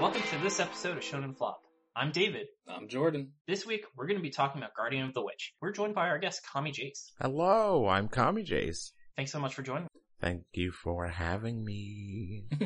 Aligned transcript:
Welcome 0.00 0.22
to 0.22 0.38
this 0.42 0.60
episode 0.60 0.96
of 0.96 1.02
Shonen 1.02 1.36
Flop. 1.36 1.60
I'm 1.94 2.10
David. 2.10 2.46
I'm 2.66 2.88
Jordan. 2.88 3.32
This 3.46 3.66
week, 3.66 3.84
we're 3.94 4.06
going 4.06 4.18
to 4.18 4.22
be 4.22 4.30
talking 4.30 4.62
about 4.62 4.74
Guardian 4.74 5.04
of 5.06 5.12
the 5.12 5.22
Witch. 5.22 5.52
We're 5.60 5.72
joined 5.72 5.94
by 5.94 6.08
our 6.08 6.18
guest, 6.18 6.40
Kami 6.50 6.72
Jace. 6.72 7.10
Hello, 7.20 7.86
I'm 7.86 8.08
Kami 8.08 8.42
Jace. 8.42 8.92
Thanks 9.16 9.30
so 9.30 9.38
much 9.38 9.54
for 9.54 9.60
joining. 9.60 9.88
Thank 10.20 10.44
you 10.52 10.70
for 10.70 11.06
having 11.08 11.64
me. 11.64 12.44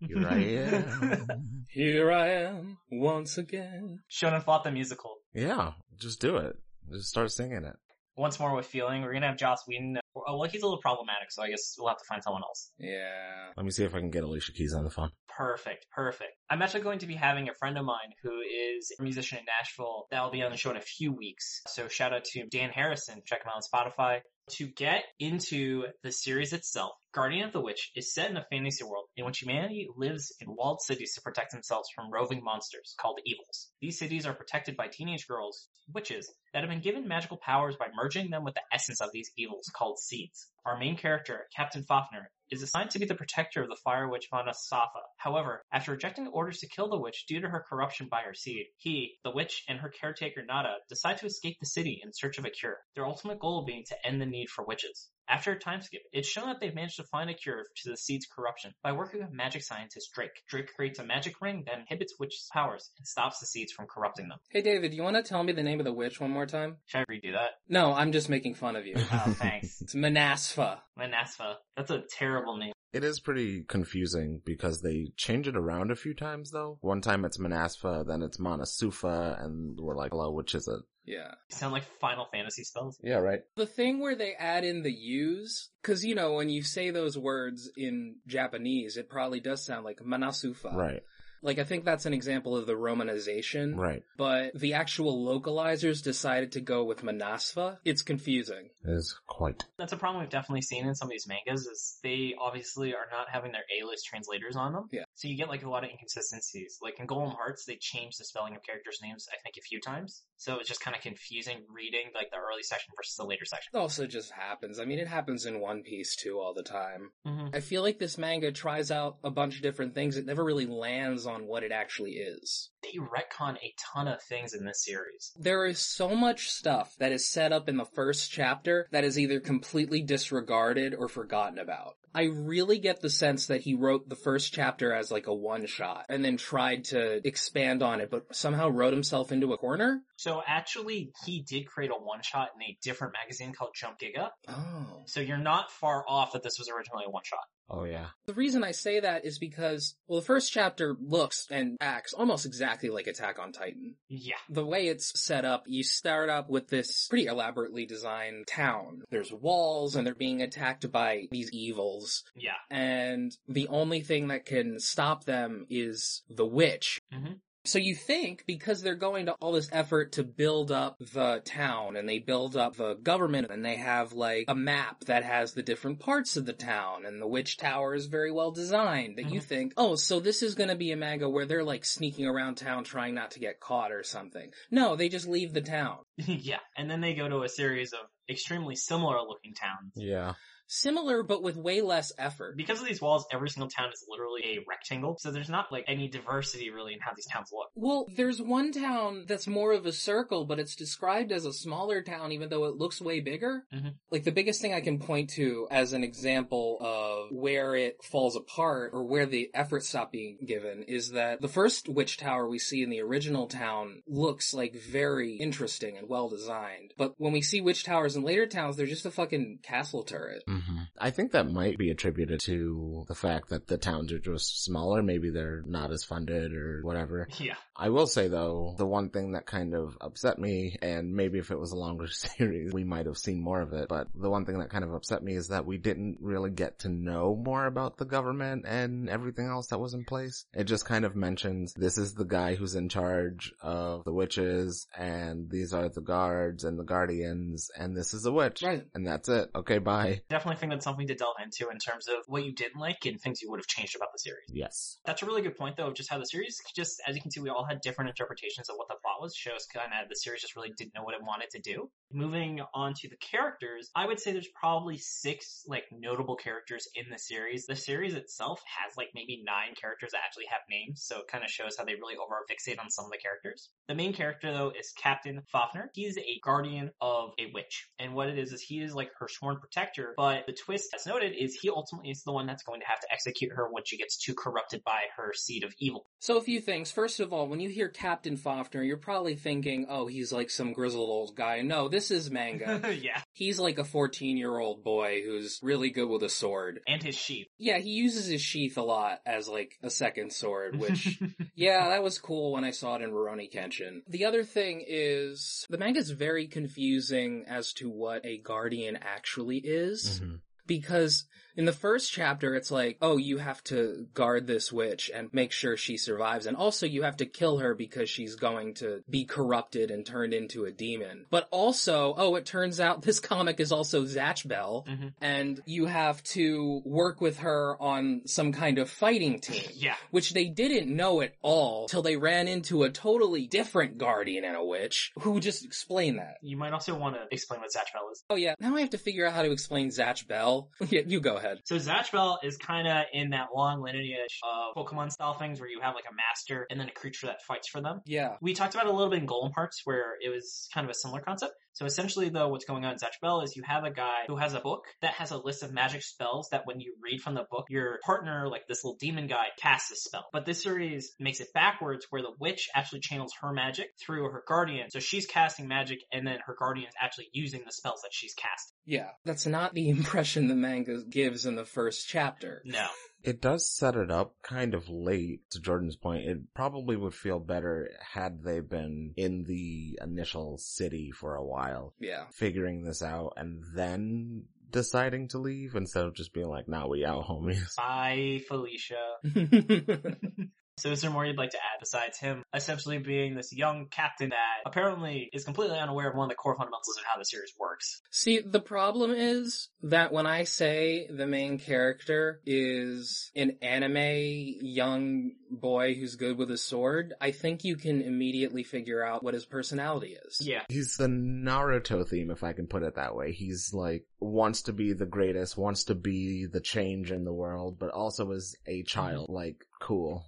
Here 0.00 0.26
I 0.26 0.38
am. 0.38 1.64
Here 1.68 2.10
I 2.10 2.28
am 2.28 2.78
once 2.90 3.36
again. 3.36 4.00
Shonen 4.10 4.42
Flop 4.42 4.64
the 4.64 4.70
musical. 4.70 5.16
Yeah, 5.34 5.72
just 6.00 6.20
do 6.20 6.36
it. 6.36 6.56
Just 6.90 7.08
start 7.08 7.30
singing 7.32 7.64
it. 7.64 7.74
Once 8.16 8.40
more 8.40 8.54
with 8.54 8.64
feeling, 8.64 9.02
we're 9.02 9.10
going 9.10 9.20
to 9.20 9.28
have 9.28 9.36
Joss 9.36 9.64
Whedon. 9.68 9.98
Oh, 10.16 10.38
well, 10.38 10.48
he's 10.48 10.62
a 10.62 10.64
little 10.64 10.80
problematic, 10.80 11.30
so 11.30 11.42
I 11.42 11.50
guess 11.50 11.74
we'll 11.78 11.88
have 11.88 11.98
to 11.98 12.04
find 12.08 12.22
someone 12.22 12.42
else. 12.42 12.70
Yeah. 12.78 13.50
Let 13.58 13.66
me 13.66 13.70
see 13.70 13.84
if 13.84 13.94
I 13.94 13.98
can 13.98 14.08
get 14.10 14.24
Alicia 14.24 14.52
Keys 14.52 14.72
on 14.72 14.84
the 14.84 14.90
phone. 14.90 15.10
Perfect, 15.28 15.84
perfect. 15.94 16.32
I'm 16.48 16.62
actually 16.62 16.82
going 16.82 17.00
to 17.00 17.06
be 17.06 17.16
having 17.16 17.48
a 17.48 17.54
friend 17.54 17.76
of 17.76 17.84
mine 17.84 18.12
who 18.22 18.38
is 18.38 18.92
a 18.96 19.02
musician 19.02 19.38
in 19.38 19.44
Nashville 19.46 20.06
that 20.12 20.22
will 20.22 20.30
be 20.30 20.44
on 20.44 20.52
the 20.52 20.56
show 20.56 20.70
in 20.70 20.76
a 20.76 20.80
few 20.80 21.12
weeks. 21.12 21.60
So 21.66 21.88
shout 21.88 22.12
out 22.12 22.22
to 22.24 22.46
Dan 22.46 22.70
Harrison. 22.70 23.22
Check 23.24 23.42
him 23.42 23.48
out 23.48 23.56
on 23.56 23.62
Spotify. 23.62 24.20
To 24.50 24.68
get 24.68 25.02
into 25.18 25.86
the 26.04 26.12
series 26.12 26.52
itself, 26.52 26.92
Guardian 27.12 27.48
of 27.48 27.52
the 27.52 27.60
Witch 27.60 27.90
is 27.96 28.14
set 28.14 28.30
in 28.30 28.36
a 28.36 28.46
fantasy 28.48 28.84
world 28.84 29.06
in 29.16 29.24
which 29.24 29.40
humanity 29.40 29.88
lives 29.96 30.32
in 30.40 30.54
walled 30.54 30.82
cities 30.82 31.14
to 31.14 31.20
protect 31.20 31.50
themselves 31.50 31.88
from 31.92 32.12
roving 32.12 32.44
monsters 32.44 32.94
called 32.96 33.18
evils. 33.26 33.72
These 33.80 33.98
cities 33.98 34.24
are 34.24 34.32
protected 34.32 34.76
by 34.76 34.86
teenage 34.86 35.26
girls, 35.26 35.66
witches, 35.92 36.32
that 36.52 36.60
have 36.60 36.70
been 36.70 36.80
given 36.80 37.08
magical 37.08 37.38
powers 37.38 37.74
by 37.76 37.88
merging 37.92 38.30
them 38.30 38.44
with 38.44 38.54
the 38.54 38.62
essence 38.72 39.00
of 39.00 39.10
these 39.12 39.32
evils 39.36 39.68
called 39.74 39.98
seeds. 39.98 40.46
Our 40.64 40.78
main 40.78 40.96
character, 40.96 41.48
Captain 41.56 41.82
Fafner, 41.82 42.26
is 42.50 42.62
assigned 42.62 42.90
to 42.90 42.98
be 42.98 43.06
the 43.06 43.14
protector 43.14 43.62
of 43.62 43.68
the 43.68 43.76
fire 43.76 44.08
witch 44.08 44.28
Vana 44.30 44.54
Safa. 44.54 45.00
However, 45.16 45.64
after 45.72 45.92
rejecting 45.92 46.28
orders 46.28 46.60
to 46.60 46.68
kill 46.68 46.88
the 46.88 46.98
witch 46.98 47.26
due 47.26 47.40
to 47.40 47.48
her 47.48 47.64
corruption 47.68 48.08
by 48.08 48.22
her 48.22 48.34
seed, 48.34 48.66
he, 48.76 49.18
the 49.24 49.30
witch, 49.30 49.64
and 49.68 49.80
her 49.80 49.88
caretaker 49.88 50.44
Nada 50.44 50.76
decide 50.88 51.18
to 51.18 51.26
escape 51.26 51.58
the 51.58 51.66
city 51.66 52.00
in 52.02 52.12
search 52.12 52.38
of 52.38 52.44
a 52.44 52.50
cure, 52.50 52.78
their 52.94 53.06
ultimate 53.06 53.40
goal 53.40 53.64
being 53.64 53.84
to 53.88 54.06
end 54.06 54.20
the 54.20 54.26
need 54.26 54.48
for 54.48 54.64
witches. 54.64 55.08
After 55.28 55.52
a 55.52 55.58
time 55.58 55.80
skip, 55.80 56.02
it's 56.12 56.28
shown 56.28 56.46
that 56.46 56.60
they've 56.60 56.74
managed 56.74 56.96
to 56.96 57.04
find 57.04 57.28
a 57.28 57.34
cure 57.34 57.64
to 57.82 57.90
the 57.90 57.96
seed's 57.96 58.26
corruption 58.26 58.72
by 58.82 58.92
working 58.92 59.20
with 59.20 59.32
magic 59.32 59.64
scientist 59.64 60.10
Drake. 60.14 60.30
Drake 60.48 60.72
creates 60.74 61.00
a 61.00 61.04
magic 61.04 61.40
ring 61.40 61.64
that 61.66 61.78
inhibits 61.78 62.14
witches' 62.18 62.48
powers 62.52 62.90
and 62.98 63.06
stops 63.06 63.40
the 63.40 63.46
seeds 63.46 63.72
from 63.72 63.86
corrupting 63.86 64.28
them. 64.28 64.38
Hey 64.50 64.62
David, 64.62 64.94
you 64.94 65.02
want 65.02 65.16
to 65.16 65.22
tell 65.22 65.42
me 65.42 65.52
the 65.52 65.64
name 65.64 65.80
of 65.80 65.84
the 65.84 65.92
witch 65.92 66.20
one 66.20 66.30
more 66.30 66.46
time? 66.46 66.76
Should 66.86 66.98
I 66.98 67.04
redo 67.12 67.32
that? 67.32 67.52
No, 67.68 67.92
I'm 67.92 68.12
just 68.12 68.28
making 68.28 68.54
fun 68.54 68.76
of 68.76 68.86
you. 68.86 68.94
Oh, 68.96 69.34
thanks. 69.36 69.80
it's 69.80 69.94
Manasfa. 69.94 70.78
Manasfa. 70.98 71.56
That's 71.76 71.90
a 71.90 72.02
terrible 72.08 72.56
name. 72.56 72.72
It 72.92 73.04
is 73.04 73.20
pretty 73.20 73.64
confusing 73.64 74.40
because 74.44 74.80
they 74.80 75.08
change 75.16 75.48
it 75.48 75.56
around 75.56 75.90
a 75.90 75.96
few 75.96 76.14
times 76.14 76.50
though. 76.50 76.78
One 76.80 77.00
time 77.00 77.24
it's 77.24 77.36
Manasfa, 77.36 78.06
then 78.06 78.22
it's 78.22 78.38
Manasufa, 78.38 79.42
and 79.44 79.78
we're 79.78 79.96
like, 79.96 80.12
hello, 80.12 80.30
which 80.30 80.54
is 80.54 80.68
it? 80.68 80.80
Yeah. 81.06 81.34
Sound 81.50 81.72
like 81.72 81.84
Final 82.00 82.26
Fantasy 82.32 82.64
spells? 82.64 82.98
Yeah, 83.02 83.16
right. 83.18 83.40
The 83.56 83.66
thing 83.66 84.00
where 84.00 84.16
they 84.16 84.34
add 84.34 84.64
in 84.64 84.82
the 84.82 84.92
U's, 84.92 85.70
cause 85.82 86.04
you 86.04 86.14
know, 86.14 86.34
when 86.34 86.48
you 86.50 86.62
say 86.62 86.90
those 86.90 87.16
words 87.16 87.70
in 87.76 88.16
Japanese, 88.26 88.96
it 88.96 89.08
probably 89.08 89.40
does 89.40 89.64
sound 89.64 89.84
like 89.84 89.98
Manasufa. 90.00 90.74
Right, 90.74 91.02
Like 91.42 91.58
I 91.58 91.64
think 91.64 91.84
that's 91.84 92.06
an 92.06 92.12
example 92.14 92.56
of 92.56 92.66
the 92.66 92.74
romanization. 92.74 93.76
right. 93.76 94.02
But 94.16 94.58
the 94.58 94.74
actual 94.74 95.24
localizers 95.24 96.02
decided 96.02 96.52
to 96.52 96.60
go 96.60 96.84
with 96.84 97.02
Manasfa. 97.02 97.78
It's 97.84 98.02
confusing. 98.02 98.70
It 98.84 98.90
is 98.90 99.16
quite. 99.26 99.64
That's 99.78 99.92
a 99.92 99.96
problem 99.96 100.22
we've 100.22 100.30
definitely 100.30 100.62
seen 100.62 100.86
in 100.86 100.94
some 100.94 101.06
of 101.06 101.12
these 101.12 101.28
mangas 101.28 101.66
is 101.66 101.98
they 102.02 102.34
obviously 102.40 102.94
are 102.94 103.06
not 103.10 103.28
having 103.30 103.52
their 103.52 103.64
A-list 103.80 104.06
translators 104.06 104.56
on 104.56 104.72
them. 104.72 104.88
Yeah. 104.92 105.04
So 105.16 105.28
you 105.28 105.36
get 105.36 105.48
like 105.48 105.64
a 105.64 105.70
lot 105.70 105.82
of 105.82 105.90
inconsistencies. 105.90 106.78
Like 106.82 107.00
in 107.00 107.06
Golem 107.06 107.34
Hearts, 107.34 107.64
they 107.64 107.78
changed 107.80 108.20
the 108.20 108.24
spelling 108.24 108.54
of 108.54 108.62
characters' 108.62 109.00
names, 109.02 109.26
I 109.32 109.36
think, 109.42 109.56
a 109.58 109.62
few 109.62 109.80
times. 109.80 110.22
So 110.36 110.58
it's 110.58 110.68
just 110.68 110.82
kind 110.82 110.94
of 110.94 111.02
confusing 111.02 111.64
reading 111.74 112.10
like 112.14 112.30
the 112.30 112.36
early 112.36 112.62
section 112.62 112.92
versus 112.94 113.16
the 113.16 113.24
later 113.24 113.46
section. 113.46 113.70
It 113.72 113.78
also 113.78 114.06
just 114.06 114.30
happens. 114.30 114.78
I 114.78 114.84
mean, 114.84 114.98
it 114.98 115.08
happens 115.08 115.46
in 115.46 115.60
One 115.60 115.82
Piece 115.82 116.16
too 116.16 116.38
all 116.38 116.52
the 116.52 116.62
time. 116.62 117.10
Mm-hmm. 117.26 117.56
I 117.56 117.60
feel 117.60 117.80
like 117.80 117.98
this 117.98 118.18
manga 118.18 118.52
tries 118.52 118.90
out 118.90 119.16
a 119.24 119.30
bunch 119.30 119.56
of 119.56 119.62
different 119.62 119.94
things. 119.94 120.18
It 120.18 120.26
never 120.26 120.44
really 120.44 120.66
lands 120.66 121.26
on 121.26 121.46
what 121.46 121.62
it 121.62 121.72
actually 121.72 122.12
is. 122.12 122.68
They 122.82 122.98
retcon 122.98 123.56
a 123.56 123.74
ton 123.94 124.08
of 124.08 124.22
things 124.22 124.52
in 124.52 124.66
this 124.66 124.84
series. 124.84 125.32
There 125.38 125.64
is 125.64 125.78
so 125.78 126.14
much 126.14 126.50
stuff 126.50 126.94
that 126.98 127.12
is 127.12 127.26
set 127.26 127.52
up 127.52 127.70
in 127.70 127.78
the 127.78 127.86
first 127.86 128.30
chapter 128.30 128.86
that 128.92 129.04
is 129.04 129.18
either 129.18 129.40
completely 129.40 130.02
disregarded 130.02 130.94
or 130.94 131.08
forgotten 131.08 131.58
about. 131.58 131.94
I 132.16 132.30
really 132.32 132.78
get 132.78 133.02
the 133.02 133.10
sense 133.10 133.48
that 133.48 133.60
he 133.60 133.74
wrote 133.74 134.08
the 134.08 134.16
first 134.16 134.54
chapter 134.54 134.94
as 134.94 135.10
like 135.10 135.26
a 135.26 135.34
one 135.34 135.66
shot 135.66 136.06
and 136.08 136.24
then 136.24 136.38
tried 136.38 136.84
to 136.86 137.20
expand 137.26 137.82
on 137.82 138.00
it, 138.00 138.10
but 138.10 138.34
somehow 138.34 138.70
wrote 138.70 138.94
himself 138.94 139.32
into 139.32 139.52
a 139.52 139.58
corner. 139.58 140.00
So 140.16 140.42
actually, 140.46 141.12
he 141.26 141.42
did 141.46 141.66
create 141.66 141.90
a 141.90 141.94
one-shot 141.94 142.48
in 142.56 142.62
a 142.62 142.78
different 142.82 143.12
magazine 143.12 143.52
called 143.52 143.72
Jump 143.74 143.98
Giga. 143.98 144.30
Oh. 144.48 145.02
So 145.04 145.20
you're 145.20 145.36
not 145.36 145.70
far 145.70 146.06
off 146.08 146.32
that 146.32 146.42
this 146.42 146.58
was 146.58 146.70
originally 146.70 147.04
a 147.06 147.10
one-shot. 147.10 147.38
Oh 147.68 147.84
yeah. 147.84 148.06
The 148.26 148.34
reason 148.34 148.62
I 148.62 148.70
say 148.70 149.00
that 149.00 149.24
is 149.24 149.38
because, 149.38 149.96
well, 150.06 150.20
the 150.20 150.26
first 150.26 150.52
chapter 150.52 150.96
looks 151.00 151.46
and 151.50 151.76
acts 151.80 152.12
almost 152.12 152.46
exactly 152.46 152.90
like 152.90 153.06
Attack 153.06 153.38
on 153.38 153.52
Titan. 153.52 153.96
Yeah. 154.08 154.36
The 154.48 154.64
way 154.64 154.86
it's 154.88 155.18
set 155.20 155.44
up, 155.44 155.64
you 155.66 155.82
start 155.82 156.28
up 156.28 156.48
with 156.48 156.68
this 156.68 157.08
pretty 157.08 157.26
elaborately 157.26 157.84
designed 157.86 158.46
town. 158.46 159.02
There's 159.10 159.32
walls 159.32 159.96
and 159.96 160.06
they're 160.06 160.14
being 160.14 160.42
attacked 160.42 160.90
by 160.92 161.26
these 161.30 161.50
evils. 161.52 162.22
Yeah. 162.36 162.52
And 162.70 163.36
the 163.48 163.68
only 163.68 164.00
thing 164.00 164.28
that 164.28 164.44
can 164.44 164.78
stop 164.78 165.24
them 165.24 165.66
is 165.68 166.22
the 166.28 166.46
witch. 166.46 167.00
Mhm. 167.12 167.40
So 167.66 167.78
you 167.78 167.94
think 167.94 168.44
because 168.46 168.80
they're 168.82 168.94
going 168.94 169.26
to 169.26 169.32
all 169.40 169.52
this 169.52 169.68
effort 169.72 170.12
to 170.12 170.22
build 170.24 170.70
up 170.72 170.96
the 170.98 171.42
town 171.44 171.96
and 171.96 172.08
they 172.08 172.18
build 172.18 172.56
up 172.56 172.76
the 172.76 172.94
government 172.94 173.48
and 173.50 173.64
they 173.64 173.76
have 173.76 174.12
like 174.12 174.44
a 174.48 174.54
map 174.54 175.04
that 175.06 175.24
has 175.24 175.52
the 175.52 175.62
different 175.62 175.98
parts 176.00 176.36
of 176.36 176.46
the 176.46 176.52
town 176.52 177.04
and 177.04 177.20
the 177.20 177.26
witch 177.26 177.56
tower 177.56 177.94
is 177.94 178.06
very 178.06 178.30
well 178.32 178.50
designed 178.52 179.16
that 179.16 179.30
you 179.30 179.40
Mhm. 179.40 179.44
think, 179.44 179.72
oh, 179.76 179.94
so 179.96 180.20
this 180.20 180.42
is 180.42 180.54
going 180.54 180.68
to 180.70 180.76
be 180.76 180.92
a 180.92 180.96
manga 180.96 181.28
where 181.28 181.46
they're 181.46 181.64
like 181.64 181.84
sneaking 181.84 182.26
around 182.26 182.56
town 182.56 182.84
trying 182.84 183.14
not 183.14 183.32
to 183.32 183.40
get 183.40 183.60
caught 183.60 183.92
or 183.92 184.02
something. 184.02 184.52
No, 184.70 184.96
they 184.96 185.08
just 185.08 185.26
leave 185.28 185.52
the 185.52 185.60
town. 185.60 185.98
yeah. 186.16 186.60
And 186.76 186.90
then 186.90 187.00
they 187.00 187.14
go 187.14 187.28
to 187.28 187.42
a 187.42 187.48
series 187.48 187.92
of 187.92 188.00
extremely 188.28 188.76
similar 188.76 189.20
looking 189.20 189.54
towns. 189.54 189.92
Yeah. 189.96 190.34
Similar, 190.68 191.22
but 191.22 191.42
with 191.42 191.56
way 191.56 191.80
less 191.80 192.12
effort. 192.18 192.56
Because 192.56 192.80
of 192.80 192.86
these 192.86 193.00
walls, 193.00 193.24
every 193.32 193.48
single 193.48 193.68
town 193.68 193.90
is 193.92 194.04
literally 194.08 194.42
a 194.44 194.64
rectangle, 194.68 195.16
so 195.18 195.30
there's 195.30 195.48
not 195.48 195.70
like 195.70 195.84
any 195.86 196.08
diversity 196.08 196.70
really 196.70 196.92
in 196.94 197.00
how 197.00 197.12
these 197.14 197.26
towns 197.26 197.50
look. 197.52 197.68
Well, 197.74 198.06
there's 198.16 198.40
one 198.42 198.72
town 198.72 199.24
that's 199.28 199.46
more 199.46 199.72
of 199.72 199.86
a 199.86 199.92
circle, 199.92 200.44
but 200.44 200.58
it's 200.58 200.74
described 200.76 201.30
as 201.32 201.44
a 201.44 201.52
smaller 201.52 202.02
town 202.02 202.32
even 202.32 202.48
though 202.48 202.64
it 202.64 202.76
looks 202.76 203.00
way 203.00 203.20
bigger. 203.20 203.64
Mhm. 203.72 203.94
Like 204.10 204.24
the 204.24 204.32
biggest 204.32 204.60
thing 204.60 204.74
I 204.74 204.80
can 204.80 204.98
point 204.98 205.30
to 205.30 205.68
as 205.70 205.92
an 205.92 206.02
example 206.02 206.78
of 206.80 207.28
where 207.32 207.74
it 207.74 208.02
falls 208.02 208.36
apart 208.36 208.90
or 208.92 209.04
where 209.04 209.26
the 209.26 209.50
effort 209.54 209.84
stopped 209.84 210.12
being 210.12 210.38
given 210.44 210.82
is 210.84 211.10
that 211.10 211.40
the 211.40 211.48
first 211.48 211.88
witch 211.88 212.16
tower 212.16 212.48
we 212.48 212.58
see 212.58 212.82
in 212.82 212.90
the 212.90 213.00
original 213.00 213.46
town 213.46 214.02
looks 214.06 214.52
like 214.52 214.74
very 214.74 215.34
interesting 215.36 215.96
and 215.96 216.08
well 216.08 216.28
designed. 216.28 216.92
But 216.96 217.14
when 217.18 217.32
we 217.32 217.42
see 217.42 217.60
witch 217.60 217.84
towers 217.84 218.16
in 218.16 218.22
later 218.22 218.46
towns, 218.46 218.76
they're 218.76 218.86
just 218.86 219.06
a 219.06 219.10
fucking 219.10 219.60
castle 219.62 220.02
turret. 220.02 220.42
Hmm 220.60 220.78
I 220.98 221.10
think 221.10 221.32
that 221.32 221.50
might 221.50 221.78
be 221.78 221.90
attributed 221.90 222.40
to 222.40 223.04
the 223.08 223.14
fact 223.14 223.50
that 223.50 223.66
the 223.66 223.76
towns 223.76 224.12
are 224.12 224.18
just 224.18 224.64
smaller. 224.64 225.02
Maybe 225.02 225.30
they're 225.30 225.62
not 225.66 225.90
as 225.92 226.04
funded 226.04 226.54
or 226.54 226.80
whatever. 226.82 227.28
Yeah. 227.38 227.54
I 227.76 227.90
will 227.90 228.06
say 228.06 228.28
though, 228.28 228.74
the 228.78 228.86
one 228.86 229.10
thing 229.10 229.32
that 229.32 229.46
kind 229.46 229.74
of 229.74 229.96
upset 230.00 230.38
me, 230.38 230.76
and 230.80 231.14
maybe 231.14 231.38
if 231.38 231.50
it 231.50 231.58
was 231.58 231.72
a 231.72 231.76
longer 231.76 232.06
series, 232.08 232.72
we 232.72 232.84
might 232.84 233.06
have 233.06 233.18
seen 233.18 233.40
more 233.40 233.60
of 233.60 233.72
it, 233.72 233.88
but 233.88 234.08
the 234.14 234.30
one 234.30 234.46
thing 234.46 234.58
that 234.60 234.70
kind 234.70 234.84
of 234.84 234.94
upset 234.94 235.22
me 235.22 235.34
is 235.34 235.48
that 235.48 235.66
we 235.66 235.76
didn't 235.76 236.18
really 236.20 236.50
get 236.50 236.80
to 236.80 236.88
know 236.88 237.36
more 237.36 237.66
about 237.66 237.98
the 237.98 238.04
government 238.04 238.64
and 238.66 239.08
everything 239.08 239.46
else 239.46 239.68
that 239.68 239.78
was 239.80 239.94
in 239.94 240.04
place. 240.04 240.46
It 240.54 240.64
just 240.64 240.86
kind 240.86 241.04
of 241.04 241.14
mentions 241.14 241.74
this 241.74 241.98
is 241.98 242.14
the 242.14 242.24
guy 242.24 242.54
who's 242.54 242.74
in 242.74 242.88
charge 242.88 243.52
of 243.60 244.04
the 244.04 244.12
witches, 244.12 244.86
and 244.96 245.50
these 245.50 245.74
are 245.74 245.88
the 245.88 246.00
guards 246.00 246.64
and 246.64 246.78
the 246.78 246.84
guardians, 246.84 247.70
and 247.76 247.96
this 247.96 248.14
is 248.14 248.24
a 248.24 248.32
witch. 248.32 248.62
Right. 248.62 248.84
And 248.94 249.06
that's 249.06 249.28
it. 249.28 249.50
Okay, 249.54 249.78
bye. 249.78 250.22
Definitely 250.30 250.45
think 250.54 250.72
that's 250.72 250.84
something 250.84 251.06
to 251.08 251.14
delve 251.14 251.36
into 251.42 251.70
in 251.70 251.78
terms 251.78 252.06
of 252.08 252.18
what 252.26 252.44
you 252.44 252.52
didn't 252.52 252.80
like 252.80 253.04
and 253.06 253.20
things 253.20 253.42
you 253.42 253.50
would 253.50 253.58
have 253.58 253.66
changed 253.66 253.96
about 253.96 254.08
the 254.12 254.18
series. 254.18 254.48
Yes. 254.52 254.98
That's 255.04 255.22
a 255.22 255.26
really 255.26 255.42
good 255.42 255.56
point 255.56 255.76
though, 255.76 255.88
of 255.88 255.94
just 255.94 256.10
how 256.10 256.18
the 256.18 256.24
series 256.24 256.60
just, 256.74 257.00
as 257.06 257.16
you 257.16 257.22
can 257.22 257.30
see, 257.30 257.40
we 257.40 257.48
all 257.48 257.64
had 257.64 257.80
different 257.80 258.10
interpretations 258.10 258.68
of 258.68 258.76
what 258.76 258.88
the 258.88 258.96
plot 259.02 259.20
was. 259.20 259.34
Shows 259.34 259.66
kind 259.66 259.90
of 260.00 260.08
the 260.08 260.16
series 260.16 260.42
just 260.42 260.56
really 260.56 260.72
didn't 260.76 260.94
know 260.94 261.02
what 261.02 261.14
it 261.14 261.20
wanted 261.22 261.50
to 261.50 261.60
do. 261.60 261.90
Moving 262.16 262.62
on 262.72 262.94
to 262.94 263.10
the 263.10 263.16
characters, 263.16 263.90
I 263.94 264.06
would 264.06 264.18
say 264.18 264.32
there's 264.32 264.48
probably 264.58 264.96
six 264.96 265.64
like 265.68 265.84
notable 265.92 266.36
characters 266.36 266.88
in 266.94 267.10
the 267.10 267.18
series. 267.18 267.66
The 267.66 267.76
series 267.76 268.14
itself 268.14 268.62
has 268.64 268.96
like 268.96 269.08
maybe 269.14 269.42
nine 269.44 269.74
characters 269.78 270.12
that 270.12 270.22
actually 270.24 270.46
have 270.50 270.62
names, 270.70 271.02
so 271.04 271.18
it 271.18 271.28
kind 271.28 271.44
of 271.44 271.50
shows 271.50 271.76
how 271.76 271.84
they 271.84 271.92
really 271.92 272.16
over 272.16 272.36
fixate 272.50 272.80
on 272.80 272.88
some 272.88 273.04
of 273.04 273.10
the 273.10 273.18
characters. 273.18 273.68
The 273.88 273.94
main 273.94 274.14
character 274.14 274.50
though 274.50 274.70
is 274.70 274.94
Captain 274.96 275.42
Fafner. 275.54 275.88
He's 275.92 276.16
a 276.16 276.40
guardian 276.42 276.90
of 277.02 277.32
a 277.38 277.52
witch, 277.52 277.90
and 277.98 278.14
what 278.14 278.30
it 278.30 278.38
is 278.38 278.50
is 278.50 278.62
he 278.62 278.80
is 278.80 278.94
like 278.94 279.10
her 279.18 279.28
sworn 279.28 279.58
protector. 279.58 280.14
But 280.16 280.46
the 280.46 280.54
twist, 280.54 280.94
as 280.94 281.04
noted, 281.04 281.34
is 281.38 281.54
he 281.54 281.68
ultimately 281.68 282.12
is 282.12 282.22
the 282.22 282.32
one 282.32 282.46
that's 282.46 282.62
going 282.62 282.80
to 282.80 282.86
have 282.86 283.00
to 283.00 283.12
execute 283.12 283.52
her 283.52 283.68
when 283.70 283.84
she 283.84 283.98
gets 283.98 284.16
too 284.16 284.32
corrupted 284.32 284.82
by 284.84 285.02
her 285.18 285.34
seed 285.34 285.64
of 285.64 285.74
evil. 285.78 286.06
So 286.20 286.38
a 286.38 286.42
few 286.42 286.62
things. 286.62 286.90
First 286.90 287.20
of 287.20 287.34
all, 287.34 287.46
when 287.46 287.60
you 287.60 287.68
hear 287.68 287.90
Captain 287.90 288.38
Fafner, 288.38 288.86
you're 288.86 288.96
probably 288.96 289.36
thinking, 289.36 289.84
oh, 289.90 290.06
he's 290.06 290.32
like 290.32 290.48
some 290.48 290.72
grizzled 290.72 291.10
old 291.10 291.36
guy. 291.36 291.60
No, 291.60 291.88
this 291.88 292.05
is 292.10 292.30
manga. 292.30 292.94
yeah, 293.00 293.20
he's 293.32 293.58
like 293.58 293.78
a 293.78 293.84
14 293.84 294.36
year 294.36 294.58
old 294.58 294.82
boy 294.84 295.22
who's 295.24 295.58
really 295.62 295.90
good 295.90 296.08
with 296.08 296.22
a 296.22 296.28
sword. 296.28 296.80
and 296.86 297.02
his 297.02 297.14
sheath. 297.14 297.46
Yeah, 297.58 297.78
he 297.78 297.90
uses 297.90 298.26
his 298.26 298.40
sheath 298.40 298.76
a 298.76 298.82
lot 298.82 299.20
as 299.26 299.48
like 299.48 299.72
a 299.82 299.90
second 299.90 300.32
sword, 300.32 300.78
which, 300.78 301.20
yeah, 301.54 301.88
that 301.90 302.02
was 302.02 302.18
cool 302.18 302.52
when 302.52 302.64
I 302.64 302.70
saw 302.70 302.96
it 302.96 303.02
in 303.02 303.10
Rurouni 303.10 303.52
Kenshin. 303.52 304.00
The 304.08 304.24
other 304.24 304.44
thing 304.44 304.84
is, 304.86 305.66
the 305.70 305.78
manga 305.78 306.00
is 306.00 306.10
very 306.10 306.46
confusing 306.46 307.44
as 307.48 307.72
to 307.74 307.88
what 307.90 308.24
a 308.24 308.38
guardian 308.38 308.96
actually 309.00 309.58
is. 309.58 310.20
Mhm. 310.20 310.40
Because 310.66 311.24
in 311.56 311.64
the 311.64 311.72
first 311.72 312.12
chapter, 312.12 312.54
it's 312.54 312.70
like, 312.70 312.98
oh, 313.00 313.16
you 313.16 313.38
have 313.38 313.62
to 313.64 314.06
guard 314.14 314.46
this 314.46 314.72
witch 314.72 315.10
and 315.14 315.28
make 315.32 315.52
sure 315.52 315.76
she 315.76 315.96
survives. 315.96 316.46
And 316.46 316.56
also 316.56 316.86
you 316.86 317.02
have 317.02 317.16
to 317.18 317.26
kill 317.26 317.58
her 317.58 317.74
because 317.74 318.10
she's 318.10 318.36
going 318.36 318.74
to 318.74 319.02
be 319.08 319.24
corrupted 319.24 319.90
and 319.90 320.04
turned 320.04 320.34
into 320.34 320.64
a 320.66 320.70
demon. 320.70 321.24
But 321.30 321.48
also, 321.50 322.14
oh, 322.16 322.34
it 322.34 322.44
turns 322.46 322.78
out 322.80 323.02
this 323.06 323.20
comic 323.20 323.58
is 323.60 323.72
also 323.72 324.04
Zatch 324.04 324.46
Bell. 324.46 324.84
Mhm. 324.88 325.14
And 325.20 325.60
you 325.66 325.86
have 325.86 326.22
to 326.24 326.82
work 326.84 327.20
with 327.20 327.38
her 327.38 327.76
on 327.80 328.22
some 328.26 328.52
kind 328.52 328.78
of 328.78 328.90
fighting 328.90 329.40
team. 329.46 329.64
Yeah. 329.74 329.96
Which 330.10 330.32
they 330.34 330.46
didn't 330.48 330.94
know 330.94 331.22
at 331.22 331.34
all 331.42 331.88
till 331.88 332.02
they 332.02 332.16
ran 332.16 332.48
into 332.48 332.82
a 332.82 332.90
totally 332.90 333.46
different 333.46 333.96
guardian 333.98 334.44
and 334.44 334.56
a 334.56 334.64
witch 334.64 335.12
who 335.20 335.40
just 335.40 335.64
explained 335.64 336.18
that. 336.18 336.36
You 336.42 336.56
might 336.56 336.72
also 336.72 336.94
want 336.96 337.16
to 337.16 337.22
explain 337.30 337.60
what 337.60 337.70
Zatch 337.70 337.92
Bell 337.94 338.10
is. 338.12 338.22
Oh 338.28 338.36
yeah, 338.36 338.54
now 338.60 338.76
I 338.76 338.80
have 338.80 338.90
to 338.90 338.98
figure 338.98 339.26
out 339.26 339.32
how 339.32 339.42
to 339.42 339.52
explain 339.52 339.88
Zatch 339.88 340.26
Bell. 340.28 340.68
yeah, 340.90 341.00
you 341.06 341.20
go 341.20 341.36
ahead. 341.36 341.45
So 341.64 341.76
Zatch 341.76 342.12
Bell 342.12 342.38
is 342.42 342.56
kind 342.56 342.86
of 342.88 343.04
in 343.12 343.30
that 343.30 343.48
long 343.54 343.82
lineage 343.82 344.40
of 344.42 344.74
Pokemon 344.76 345.10
style 345.10 345.34
things 345.34 345.60
where 345.60 345.68
you 345.68 345.80
have 345.80 345.94
like 345.94 346.04
a 346.10 346.14
master 346.14 346.66
and 346.70 346.78
then 346.78 346.88
a 346.88 346.92
creature 346.92 347.26
that 347.26 347.42
fights 347.42 347.68
for 347.68 347.80
them. 347.80 348.00
Yeah. 348.06 348.36
We 348.40 348.54
talked 348.54 348.74
about 348.74 348.86
it 348.86 348.92
a 348.92 348.96
little 348.96 349.10
bit 349.10 349.20
in 349.20 349.26
Golem 349.26 349.52
Hearts 349.54 349.82
where 349.84 350.14
it 350.24 350.28
was 350.28 350.68
kind 350.72 350.84
of 350.84 350.90
a 350.90 350.94
similar 350.94 351.20
concept. 351.20 351.54
So 351.76 351.84
essentially 351.84 352.30
though, 352.30 352.48
what's 352.48 352.64
going 352.64 352.86
on 352.86 352.92
in 352.92 352.98
Zatch 352.98 353.20
Bell 353.20 353.42
is 353.42 353.54
you 353.54 353.62
have 353.66 353.84
a 353.84 353.90
guy 353.90 354.24
who 354.28 354.36
has 354.36 354.54
a 354.54 354.60
book 354.60 354.84
that 355.02 355.12
has 355.12 355.30
a 355.30 355.36
list 355.36 355.62
of 355.62 355.72
magic 355.72 356.02
spells 356.02 356.48
that 356.50 356.62
when 356.64 356.80
you 356.80 356.94
read 357.02 357.20
from 357.20 357.34
the 357.34 357.44
book, 357.50 357.66
your 357.68 357.98
partner, 358.02 358.48
like 358.48 358.66
this 358.66 358.82
little 358.82 358.96
demon 358.98 359.26
guy, 359.26 359.48
casts 359.58 359.92
a 359.92 359.96
spell. 359.96 360.24
But 360.32 360.46
this 360.46 360.62
series 360.62 361.12
makes 361.20 361.40
it 361.40 361.48
backwards 361.52 362.06
where 362.08 362.22
the 362.22 362.32
witch 362.40 362.70
actually 362.74 363.00
channels 363.00 363.34
her 363.42 363.52
magic 363.52 363.88
through 364.00 364.24
her 364.30 364.42
guardian. 364.48 364.90
So 364.90 365.00
she's 365.00 365.26
casting 365.26 365.68
magic 365.68 365.98
and 366.10 366.26
then 366.26 366.38
her 366.46 366.56
guardian 366.58 366.88
is 366.88 366.94
actually 366.98 367.28
using 367.32 367.60
the 367.66 367.72
spells 367.72 368.00
that 368.02 368.12
she's 368.12 368.32
cast. 368.32 368.72
Yeah. 368.86 369.10
That's 369.26 369.46
not 369.46 369.74
the 369.74 369.90
impression 369.90 370.48
the 370.48 370.54
manga 370.54 371.02
gives 371.04 371.44
in 371.44 371.56
the 371.56 371.66
first 371.66 372.08
chapter. 372.08 372.62
No. 372.64 372.86
It 373.26 373.40
does 373.42 373.68
set 373.68 373.96
it 373.96 374.10
up 374.10 374.36
kind 374.42 374.72
of 374.72 374.88
late, 374.88 375.50
to 375.50 375.60
Jordan's 375.60 375.96
point. 375.96 376.28
It 376.28 376.54
probably 376.54 376.96
would 376.96 377.12
feel 377.14 377.40
better 377.40 377.90
had 378.14 378.44
they 378.44 378.60
been 378.60 379.12
in 379.16 379.44
the 379.44 379.98
initial 380.00 380.58
city 380.58 381.10
for 381.10 381.34
a 381.34 381.44
while, 381.44 381.92
Yeah. 381.98 382.26
figuring 382.32 382.84
this 382.84 383.02
out 383.02 383.32
and 383.36 383.64
then 383.74 384.44
deciding 384.70 385.26
to 385.28 385.38
leave 385.38 385.74
instead 385.74 386.04
of 386.04 386.14
just 386.14 386.32
being 386.32 386.48
like, 386.48 386.68
nah, 386.68 386.86
we 386.86 387.04
out 387.04 387.26
homies. 387.26 387.76
Bye, 387.76 388.42
Felicia. 388.48 389.16
So 390.78 390.90
is 390.90 391.00
there 391.00 391.10
more 391.10 391.24
you'd 391.24 391.38
like 391.38 391.50
to 391.50 391.56
add 391.56 391.80
besides 391.80 392.18
him 392.18 392.42
essentially 392.52 392.98
being 392.98 393.34
this 393.34 393.52
young 393.52 393.86
captain 393.90 394.30
that 394.30 394.62
apparently 394.66 395.30
is 395.32 395.44
completely 395.44 395.78
unaware 395.78 396.10
of 396.10 396.16
one 396.16 396.26
of 396.26 396.28
the 396.30 396.34
core 396.34 396.54
fundamentals 396.54 396.98
of 396.98 397.04
how 397.04 397.18
the 397.18 397.24
series 397.24 397.54
works? 397.58 398.02
See, 398.10 398.40
the 398.40 398.60
problem 398.60 399.10
is 399.10 399.68
that 399.82 400.12
when 400.12 400.26
I 400.26 400.44
say 400.44 401.08
the 401.08 401.26
main 401.26 401.58
character 401.58 402.40
is 402.44 403.30
an 403.34 403.56
anime 403.62 404.56
young 404.60 405.32
boy 405.50 405.94
who's 405.94 406.16
good 406.16 406.36
with 406.36 406.50
a 406.50 406.58
sword, 406.58 407.14
I 407.20 407.30
think 407.30 407.64
you 407.64 407.76
can 407.76 408.02
immediately 408.02 408.62
figure 408.62 409.02
out 409.02 409.22
what 409.22 409.34
his 409.34 409.46
personality 409.46 410.16
is. 410.26 410.40
Yeah. 410.42 410.62
He's 410.68 410.96
the 410.96 411.06
Naruto 411.06 412.06
theme, 412.06 412.30
if 412.30 412.44
I 412.44 412.52
can 412.52 412.66
put 412.66 412.82
it 412.82 412.96
that 412.96 413.16
way. 413.16 413.32
He's 413.32 413.72
like, 413.72 414.04
wants 414.20 414.62
to 414.62 414.72
be 414.72 414.92
the 414.92 415.06
greatest, 415.06 415.56
wants 415.56 415.84
to 415.84 415.94
be 415.94 416.46
the 416.46 416.60
change 416.60 417.12
in 417.12 417.24
the 417.24 417.32
world, 417.32 417.78
but 417.78 417.90
also 417.90 418.32
is 418.32 418.56
a 418.66 418.82
child. 418.82 419.28
Mm-hmm. 419.28 419.34
Like, 419.34 419.64
cool. 419.80 420.26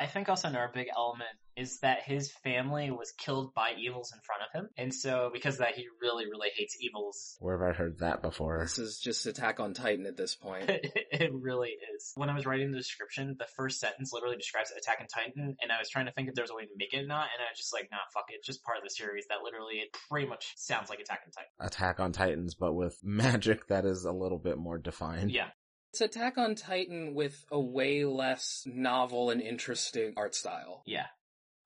I 0.00 0.06
think 0.06 0.28
also 0.28 0.48
another 0.48 0.70
big 0.72 0.88
element 0.94 1.30
is 1.56 1.78
that 1.80 2.02
his 2.02 2.32
family 2.42 2.90
was 2.90 3.12
killed 3.12 3.54
by 3.54 3.72
evils 3.78 4.12
in 4.12 4.20
front 4.24 4.42
of 4.42 4.60
him. 4.60 4.70
And 4.76 4.92
so 4.92 5.30
because 5.32 5.54
of 5.54 5.60
that, 5.60 5.74
he 5.74 5.86
really, 6.00 6.26
really 6.26 6.48
hates 6.56 6.76
evils. 6.80 7.36
Where 7.38 7.58
have 7.58 7.74
I 7.74 7.76
heard 7.76 8.00
that 8.00 8.22
before? 8.22 8.58
This 8.60 8.78
is 8.78 8.98
just 8.98 9.26
Attack 9.26 9.60
on 9.60 9.72
Titan 9.72 10.06
at 10.06 10.16
this 10.16 10.34
point. 10.34 10.64
it 10.68 11.30
really 11.32 11.70
is. 11.94 12.12
When 12.16 12.28
I 12.28 12.34
was 12.34 12.46
writing 12.46 12.72
the 12.72 12.78
description, 12.78 13.36
the 13.38 13.46
first 13.56 13.78
sentence 13.78 14.12
literally 14.12 14.36
describes 14.36 14.72
Attack 14.76 14.98
on 15.00 15.06
Titan, 15.06 15.56
and 15.62 15.70
I 15.70 15.78
was 15.78 15.88
trying 15.88 16.06
to 16.06 16.12
think 16.12 16.28
if 16.28 16.34
there 16.34 16.44
was 16.44 16.50
a 16.50 16.56
way 16.56 16.64
to 16.64 16.72
make 16.76 16.92
it 16.92 17.04
or 17.04 17.06
not, 17.06 17.28
and 17.32 17.40
I 17.40 17.50
was 17.50 17.58
just 17.58 17.72
like, 17.72 17.88
nah, 17.90 17.98
fuck 18.12 18.24
it. 18.30 18.36
It's 18.38 18.46
just 18.46 18.64
part 18.64 18.78
of 18.78 18.84
the 18.84 18.90
series 18.90 19.26
that 19.28 19.42
literally 19.44 19.76
it 19.76 19.96
pretty 20.10 20.26
much 20.26 20.54
sounds 20.56 20.90
like 20.90 20.98
Attack 20.98 21.20
on 21.24 21.32
Titan. 21.32 21.50
Attack 21.60 22.00
on 22.00 22.12
Titans, 22.12 22.54
but 22.54 22.74
with 22.74 22.98
magic 23.02 23.68
that 23.68 23.84
is 23.84 24.04
a 24.04 24.12
little 24.12 24.38
bit 24.38 24.58
more 24.58 24.78
defined. 24.78 25.30
Yeah. 25.30 25.48
It's 25.94 26.00
Attack 26.00 26.38
on 26.38 26.56
Titan 26.56 27.14
with 27.14 27.44
a 27.52 27.60
way 27.60 28.04
less 28.04 28.64
novel 28.66 29.30
and 29.30 29.40
interesting 29.40 30.12
art 30.16 30.34
style. 30.34 30.82
Yeah. 30.86 31.06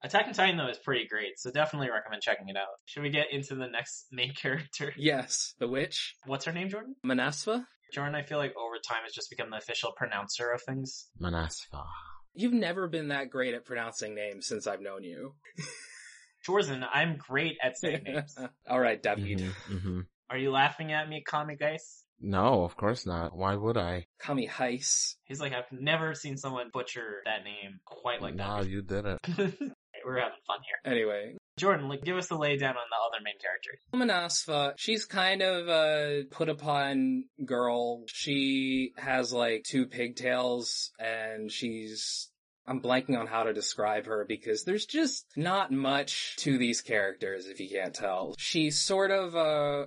Attack 0.04 0.26
on 0.26 0.34
Titan 0.34 0.58
though 0.58 0.68
is 0.68 0.76
pretty 0.76 1.06
great, 1.08 1.38
so 1.38 1.50
definitely 1.50 1.88
recommend 1.88 2.20
checking 2.20 2.50
it 2.50 2.56
out. 2.58 2.66
Should 2.84 3.04
we 3.04 3.08
get 3.08 3.32
into 3.32 3.54
the 3.54 3.68
next 3.68 4.04
main 4.12 4.34
character? 4.42 4.92
Yes, 4.98 5.54
the 5.58 5.66
witch, 5.66 6.14
What's 6.26 6.44
her 6.44 6.52
name, 6.52 6.68
Jordan? 6.68 6.94
Manasva. 7.02 7.64
Jordan, 7.94 8.14
I 8.14 8.22
feel 8.22 8.36
like 8.36 8.52
over 8.54 8.74
time 8.86 9.04
has 9.04 9.14
just 9.14 9.30
become 9.30 9.48
the 9.48 9.56
official 9.56 9.92
pronouncer 9.96 10.50
of 10.52 10.60
things. 10.60 11.06
Manasva. 11.18 11.86
You've 12.34 12.52
never 12.52 12.86
been 12.86 13.08
that 13.08 13.30
great 13.30 13.54
at 13.54 13.64
pronouncing 13.64 14.14
names 14.14 14.46
since 14.46 14.66
I've 14.66 14.82
known 14.82 15.04
you. 15.04 15.36
Jordan, 16.44 16.84
I'm 16.92 17.16
great 17.16 17.56
at 17.62 17.78
saying 17.78 18.02
names. 18.04 18.36
All 18.68 18.78
right, 18.78 19.02
David. 19.02 19.38
Mhm, 19.38 19.52
mhm. 19.70 20.06
Are 20.28 20.36
you 20.36 20.50
laughing 20.50 20.92
at 20.92 21.08
me, 21.08 21.22
comic 21.26 21.60
Geis? 21.60 22.04
No, 22.20 22.64
of 22.64 22.76
course 22.76 23.06
not. 23.06 23.36
Why 23.36 23.54
would 23.54 23.76
I? 23.76 24.06
Kami 24.18 24.48
Heis. 24.48 25.14
He's 25.24 25.40
like, 25.40 25.52
I've 25.52 25.70
never 25.72 26.14
seen 26.14 26.36
someone 26.36 26.70
butcher 26.72 27.22
that 27.24 27.44
name 27.44 27.80
quite 27.84 28.20
like 28.20 28.36
that. 28.36 28.46
no, 28.46 28.62
you 28.62 28.82
didn't. 28.82 29.20
We're 30.04 30.18
having 30.18 30.38
fun 30.46 30.58
here. 30.64 30.92
Anyway, 30.92 31.36
Jordan, 31.58 31.88
like, 31.88 32.04
give 32.04 32.16
us 32.16 32.28
the 32.28 32.36
laydown 32.36 32.70
on 32.70 32.88
the 32.88 32.98
other 33.06 33.22
main 33.22 33.34
character. 33.40 33.78
Manasva, 33.92 34.74
she's 34.76 35.04
kind 35.04 35.42
of 35.42 35.68
a 35.68 36.24
put 36.30 36.48
upon 36.48 37.24
girl. 37.44 38.04
She 38.06 38.92
has 38.96 39.32
like 39.32 39.64
two 39.64 39.86
pigtails 39.86 40.92
and 40.98 41.50
she's 41.50 42.30
I'm 42.66 42.80
blanking 42.82 43.18
on 43.18 43.26
how 43.26 43.44
to 43.44 43.54
describe 43.54 44.06
her 44.06 44.26
because 44.28 44.64
there's 44.64 44.84
just 44.84 45.26
not 45.36 45.72
much 45.72 46.36
to 46.38 46.58
these 46.58 46.82
characters 46.82 47.46
if 47.46 47.60
you 47.60 47.68
can't 47.68 47.94
tell. 47.94 48.34
She's 48.38 48.78
sort 48.78 49.10
of 49.10 49.34
uh 49.34 49.86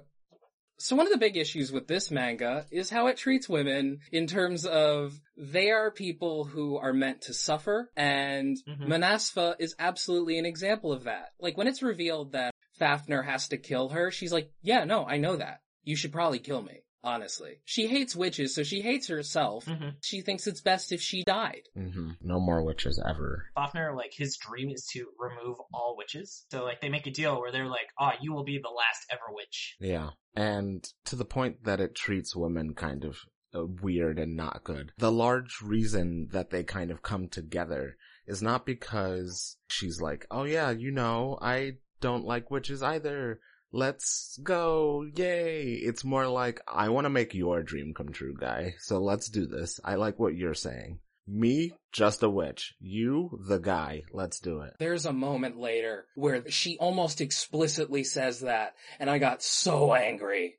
so 0.82 0.96
one 0.96 1.06
of 1.06 1.12
the 1.12 1.18
big 1.20 1.38
issues 1.38 1.72
with 1.72 1.88
this 1.88 2.10
manga 2.12 2.66
is 2.72 2.90
how 2.90 3.08
it 3.08 3.18
treats 3.18 3.48
women 3.48 4.00
in 4.12 4.28
terms 4.28 4.66
of 4.66 5.20
they 5.38 5.72
are 5.72 5.92
people 5.92 6.46
who 6.46 6.78
are 6.78 6.94
meant 6.94 7.22
to 7.22 7.34
suffer 7.34 7.92
and 7.96 8.58
Mhm. 8.68 8.88
Manasva 8.88 9.56
is 9.60 9.76
absolutely 9.80 10.38
an 10.38 10.46
example 10.46 10.92
of 10.92 11.04
that. 11.06 11.30
Like 11.40 11.58
when 11.58 11.68
it's 11.68 11.82
revealed 11.84 12.32
that 12.34 12.54
Fafner 12.80 13.24
has 13.24 13.48
to 13.50 13.58
kill 13.58 13.90
her, 13.90 14.12
she's 14.12 14.34
like, 14.34 14.52
yeah, 14.62 14.84
no, 14.86 15.06
I 15.06 15.18
know 15.18 15.36
that. 15.36 15.60
You 15.84 15.96
should 15.96 16.12
probably 16.12 16.40
kill 16.40 16.62
me. 16.62 16.82
Honestly. 17.04 17.60
She 17.66 17.88
hates 17.88 18.16
witches, 18.16 18.54
so 18.54 18.64
she 18.64 18.82
hates 18.82 19.08
herself. 19.08 19.66
Mhm. 19.66 19.96
She 20.02 20.22
thinks 20.22 20.46
it's 20.46 20.62
best 20.62 20.92
if 20.92 21.02
she 21.02 21.24
died. 21.24 21.64
hmm 21.74 22.12
No 22.22 22.40
more 22.40 22.64
witches 22.64 23.02
ever. 23.04 23.48
Fafner, 23.58 23.96
like, 23.96 24.14
his 24.14 24.38
dream 24.38 24.70
is 24.70 24.86
to 24.94 25.08
remove 25.18 25.58
all 25.74 25.96
witches. 25.98 26.46
So, 26.52 26.64
like, 26.64 26.80
they 26.82 26.90
make 26.90 27.08
a 27.08 27.12
deal 27.12 27.40
where 27.40 27.52
they're 27.52 27.68
like, 27.68 27.88
oh, 28.00 28.12
you 28.22 28.34
will 28.34 28.44
be 28.44 28.60
the 28.60 28.70
last 28.70 29.06
ever 29.12 29.34
witch. 29.34 29.78
Yeah. 29.80 30.12
And 30.36 30.88
to 31.06 31.16
the 31.16 31.26
point 31.26 31.64
that 31.64 31.80
it 31.80 31.96
treats 31.96 32.36
women 32.36 32.76
kind 32.76 33.04
of 33.04 33.18
uh, 33.54 33.66
weird 33.66 34.18
and 34.20 34.36
not 34.38 34.64
good. 34.64 34.92
The 34.98 35.12
large 35.12 35.60
reason 35.62 36.30
that 36.32 36.52
they 36.52 36.64
kind 36.64 36.90
of 36.92 37.02
come 37.02 37.28
together 37.28 37.98
is 38.28 38.42
not 38.42 38.66
because 38.66 39.58
she's 39.68 40.00
like, 40.00 40.26
oh 40.32 40.44
yeah, 40.44 40.70
you 40.70 40.92
know, 40.92 41.38
I 41.42 41.74
don't 42.00 42.26
like 42.26 42.50
witches 42.52 42.82
either. 42.82 43.40
Let's 43.74 44.38
go. 44.44 45.06
Yay. 45.16 45.74
It's 45.74 46.04
more 46.04 46.28
like, 46.28 46.62
I 46.68 46.90
want 46.90 47.06
to 47.06 47.10
make 47.10 47.34
your 47.34 47.64
dream 47.64 47.94
come 47.94 48.10
true, 48.10 48.36
guy. 48.38 48.76
So 48.80 49.00
let's 49.00 49.30
do 49.30 49.46
this. 49.46 49.80
I 49.84 49.96
like 49.96 50.20
what 50.20 50.36
you're 50.36 50.54
saying. 50.54 51.00
Me, 51.28 51.72
just 51.92 52.24
a 52.24 52.30
witch. 52.30 52.74
You, 52.82 53.40
the 53.48 53.60
guy. 53.60 54.04
Let's 54.12 54.40
do 54.40 54.62
it. 54.62 54.74
There's 54.80 55.06
a 55.06 55.14
moment 55.14 55.58
later 55.58 56.06
where 56.16 56.50
she 56.50 56.78
almost 56.80 57.22
explicitly 57.22 58.04
says 58.04 58.42
that, 58.42 58.76
and 59.00 59.10
I 59.10 59.20
got 59.20 59.42
so 59.42 59.94
angry. 59.94 60.56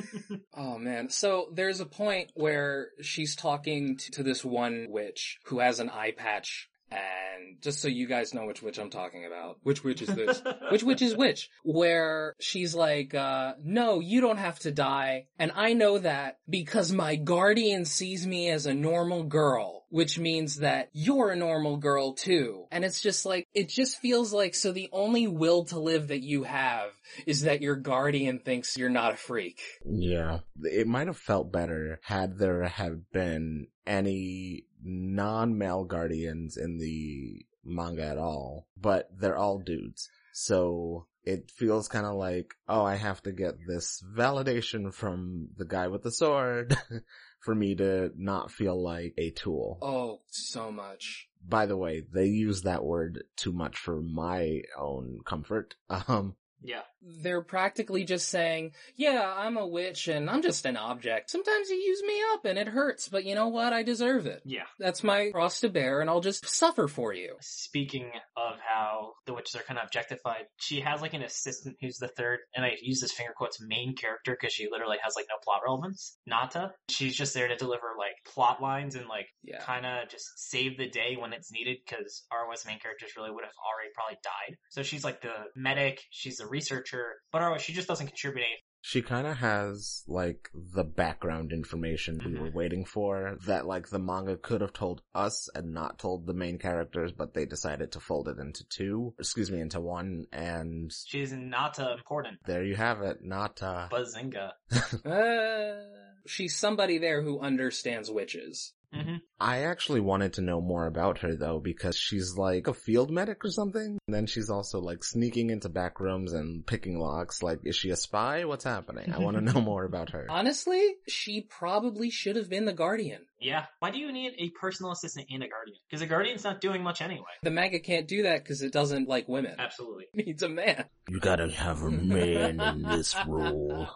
oh 0.54 0.78
man. 0.78 1.08
So 1.08 1.48
there's 1.52 1.80
a 1.80 1.86
point 1.86 2.30
where 2.34 2.90
she's 3.00 3.34
talking 3.34 3.96
to, 3.96 4.10
to 4.12 4.22
this 4.22 4.44
one 4.44 4.86
witch 4.90 5.38
who 5.46 5.58
has 5.58 5.80
an 5.80 5.90
eye 5.90 6.12
patch. 6.16 6.68
And 6.92 7.60
just 7.60 7.80
so 7.80 7.88
you 7.88 8.06
guys 8.06 8.34
know 8.34 8.44
which 8.46 8.62
witch 8.62 8.78
I'm 8.78 8.90
talking 8.90 9.24
about, 9.24 9.58
which 9.62 9.82
witch 9.82 10.02
is 10.02 10.08
this? 10.08 10.42
which 10.70 10.82
witch 10.82 11.02
is 11.02 11.16
which? 11.16 11.50
Where 11.64 12.34
she's 12.40 12.74
like, 12.74 13.14
uh, 13.14 13.54
no, 13.62 14.00
you 14.00 14.20
don't 14.20 14.38
have 14.38 14.58
to 14.60 14.70
die. 14.70 15.26
And 15.38 15.52
I 15.54 15.72
know 15.72 15.98
that 15.98 16.38
because 16.48 16.92
my 16.92 17.16
guardian 17.16 17.84
sees 17.84 18.26
me 18.26 18.50
as 18.50 18.66
a 18.66 18.74
normal 18.74 19.24
girl, 19.24 19.81
which 19.92 20.18
means 20.18 20.56
that 20.56 20.88
you're 20.94 21.30
a 21.30 21.36
normal 21.36 21.76
girl 21.76 22.14
too. 22.14 22.64
And 22.72 22.82
it's 22.82 23.02
just 23.02 23.26
like, 23.26 23.46
it 23.52 23.68
just 23.68 23.98
feels 23.98 24.32
like, 24.32 24.54
so 24.54 24.72
the 24.72 24.88
only 24.90 25.26
will 25.26 25.64
to 25.66 25.78
live 25.78 26.08
that 26.08 26.22
you 26.22 26.44
have 26.44 26.88
is 27.26 27.42
that 27.42 27.60
your 27.60 27.76
guardian 27.76 28.38
thinks 28.38 28.78
you're 28.78 28.88
not 28.88 29.12
a 29.12 29.16
freak. 29.16 29.60
Yeah. 29.84 30.38
It 30.62 30.86
might 30.86 31.08
have 31.08 31.18
felt 31.18 31.52
better 31.52 32.00
had 32.04 32.38
there 32.38 32.64
have 32.64 33.10
been 33.12 33.66
any 33.86 34.64
non-male 34.82 35.84
guardians 35.84 36.56
in 36.56 36.78
the 36.78 37.44
manga 37.62 38.06
at 38.06 38.16
all, 38.16 38.68
but 38.80 39.10
they're 39.20 39.36
all 39.36 39.58
dudes. 39.58 40.08
So 40.32 41.06
it 41.22 41.50
feels 41.50 41.88
kind 41.88 42.06
of 42.06 42.14
like, 42.14 42.54
oh, 42.66 42.82
I 42.82 42.94
have 42.94 43.22
to 43.24 43.32
get 43.32 43.54
this 43.68 44.02
validation 44.16 44.92
from 44.94 45.48
the 45.58 45.66
guy 45.66 45.88
with 45.88 46.02
the 46.02 46.10
sword 46.10 46.76
for 47.42 47.54
me 47.54 47.74
to 47.74 48.12
not 48.16 48.50
feel 48.50 48.80
like 48.80 49.14
a 49.18 49.30
tool. 49.30 49.78
Oh, 49.82 50.20
so 50.28 50.72
much. 50.72 51.28
By 51.46 51.66
the 51.66 51.76
way, 51.76 52.02
they 52.12 52.26
use 52.26 52.62
that 52.62 52.84
word 52.84 53.24
too 53.36 53.52
much 53.52 53.76
for 53.76 54.00
my 54.00 54.62
own 54.78 55.18
comfort. 55.24 55.74
Um, 56.08 56.36
yeah. 56.62 56.82
They're 57.22 57.42
practically 57.42 58.04
just 58.04 58.28
saying, 58.28 58.72
yeah, 58.96 59.32
I'm 59.36 59.56
a 59.56 59.66
witch 59.66 60.06
and 60.08 60.30
I'm 60.30 60.42
just 60.42 60.64
an 60.66 60.76
object. 60.76 61.30
Sometimes 61.30 61.68
you 61.68 61.76
use 61.76 62.02
me 62.02 62.20
up 62.32 62.44
and 62.44 62.58
it 62.58 62.68
hurts, 62.68 63.08
but 63.08 63.24
you 63.24 63.34
know 63.34 63.48
what? 63.48 63.72
I 63.72 63.82
deserve 63.82 64.26
it. 64.26 64.40
Yeah. 64.44 64.62
That's 64.78 65.02
my 65.02 65.30
cross 65.32 65.60
to 65.60 65.68
bear 65.68 66.00
and 66.00 66.08
I'll 66.08 66.20
just 66.20 66.46
suffer 66.48 66.86
for 66.86 67.12
you. 67.12 67.34
Speaking 67.40 68.10
of 68.36 68.54
how 68.60 69.14
the 69.26 69.34
witches 69.34 69.56
are 69.56 69.64
kind 69.64 69.78
of 69.78 69.86
objectified, 69.86 70.44
she 70.58 70.80
has 70.80 71.00
like 71.02 71.14
an 71.14 71.22
assistant 71.22 71.76
who's 71.80 71.98
the 71.98 72.08
third, 72.08 72.38
and 72.54 72.64
I 72.64 72.72
use 72.80 73.00
this 73.00 73.12
finger 73.12 73.32
quotes 73.36 73.60
main 73.60 73.96
character 73.96 74.36
because 74.38 74.52
she 74.52 74.68
literally 74.70 74.98
has 75.02 75.14
like 75.16 75.26
no 75.28 75.36
plot 75.42 75.62
relevance. 75.66 76.16
Nata. 76.26 76.72
She's 76.88 77.16
just 77.16 77.34
there 77.34 77.48
to 77.48 77.56
deliver 77.56 77.94
like 77.98 78.14
plot 78.32 78.62
lines 78.62 78.94
and 78.94 79.06
like 79.08 79.26
Yeah. 79.42 79.60
kind 79.60 79.84
of 79.86 80.08
just 80.08 80.26
save 80.36 80.78
the 80.78 80.88
day 80.88 81.16
when 81.18 81.32
it's 81.32 81.50
needed 81.52 81.78
because 81.84 82.24
ROS 82.32 82.64
main 82.66 82.78
characters 82.78 83.10
really 83.16 83.30
would 83.30 83.44
have 83.44 83.52
already 83.58 83.90
probably 83.94 84.18
died. 84.22 84.56
So 84.70 84.82
she's 84.82 85.04
like 85.04 85.20
the 85.20 85.32
medic, 85.56 86.00
she's 86.10 86.36
the 86.36 86.46
researcher, 86.52 87.04
but 87.32 87.40
ROS, 87.40 87.62
she 87.62 87.72
just 87.72 87.88
doesn't 87.88 88.06
contribute 88.06 88.42
anything. 88.42 88.58
She 88.84 89.00
kind 89.00 89.28
of 89.28 89.36
has 89.36 90.02
like 90.08 90.50
the 90.52 90.82
background 90.82 91.52
information 91.52 92.20
we 92.26 92.36
were 92.36 92.50
waiting 92.50 92.84
for 92.84 93.36
that 93.46 93.64
like 93.64 93.88
the 93.88 94.00
manga 94.00 94.36
could 94.36 94.60
have 94.60 94.72
told 94.72 95.02
us 95.14 95.48
and 95.54 95.72
not 95.72 96.00
told 96.00 96.26
the 96.26 96.34
main 96.34 96.58
characters, 96.58 97.12
but 97.12 97.32
they 97.32 97.46
decided 97.46 97.92
to 97.92 98.00
fold 98.00 98.26
it 98.26 98.38
into 98.40 98.64
two, 98.68 99.14
excuse 99.20 99.52
me, 99.52 99.60
into 99.60 99.80
one. 99.80 100.26
And 100.32 100.90
She's 101.06 101.32
not 101.32 101.78
uh, 101.78 101.92
important. 101.96 102.38
there 102.44 102.64
you 102.64 102.74
have 102.74 103.02
it. 103.02 103.18
Nata. 103.22 103.88
Bazinga. 103.90 104.50
Uh, 105.06 105.84
she's 106.26 106.56
somebody 106.56 106.98
there 106.98 107.22
who 107.22 107.38
understands 107.40 108.10
witches. 108.10 108.72
Hmm 108.92 109.16
I 109.40 109.64
actually 109.64 109.98
wanted 110.00 110.34
to 110.34 110.40
know 110.40 110.60
more 110.60 110.86
about 110.86 111.18
her 111.18 111.34
though 111.34 111.58
because 111.58 111.96
she's 111.96 112.36
like 112.36 112.68
a 112.68 112.74
field 112.74 113.10
medic 113.10 113.44
or 113.44 113.50
something. 113.50 113.98
And 114.06 114.14
then 114.14 114.26
she's 114.26 114.50
also 114.50 114.78
like 114.78 115.02
sneaking 115.02 115.50
into 115.50 115.68
back 115.68 115.98
rooms 115.98 116.32
and 116.32 116.64
picking 116.64 117.00
locks. 117.00 117.42
Like, 117.42 117.58
is 117.64 117.74
she 117.74 117.90
a 117.90 117.96
spy? 117.96 118.44
What's 118.44 118.62
happening? 118.62 119.12
I 119.12 119.18
want 119.18 119.36
to 119.36 119.42
know 119.52 119.60
more 119.60 119.84
about 119.84 120.10
her. 120.10 120.26
Honestly, 120.30 120.94
she 121.08 121.40
probably 121.40 122.08
should 122.08 122.36
have 122.36 122.48
been 122.48 122.66
the 122.66 122.72
guardian. 122.72 123.22
Yeah. 123.40 123.66
Why 123.80 123.90
do 123.90 123.98
you 123.98 124.12
need 124.12 124.34
a 124.38 124.50
personal 124.50 124.92
assistant 124.92 125.26
and 125.32 125.42
a 125.42 125.48
guardian? 125.48 125.78
Because 125.90 126.02
a 126.02 126.06
guardian's 126.06 126.44
not 126.44 126.60
doing 126.60 126.84
much 126.84 127.02
anyway. 127.02 127.24
The 127.42 127.50
manga 127.50 127.80
can't 127.80 128.06
do 128.06 128.22
that 128.22 128.44
because 128.44 128.62
it 128.62 128.72
doesn't 128.72 129.08
like 129.08 129.26
women. 129.26 129.56
Absolutely. 129.58 130.04
It 130.14 130.26
needs 130.26 130.44
a 130.44 130.48
man. 130.48 130.84
You 131.08 131.18
gotta 131.18 131.50
have 131.50 131.82
a 131.82 131.90
man 131.90 132.60
in 132.60 132.82
this 132.82 133.16
role. 133.26 133.88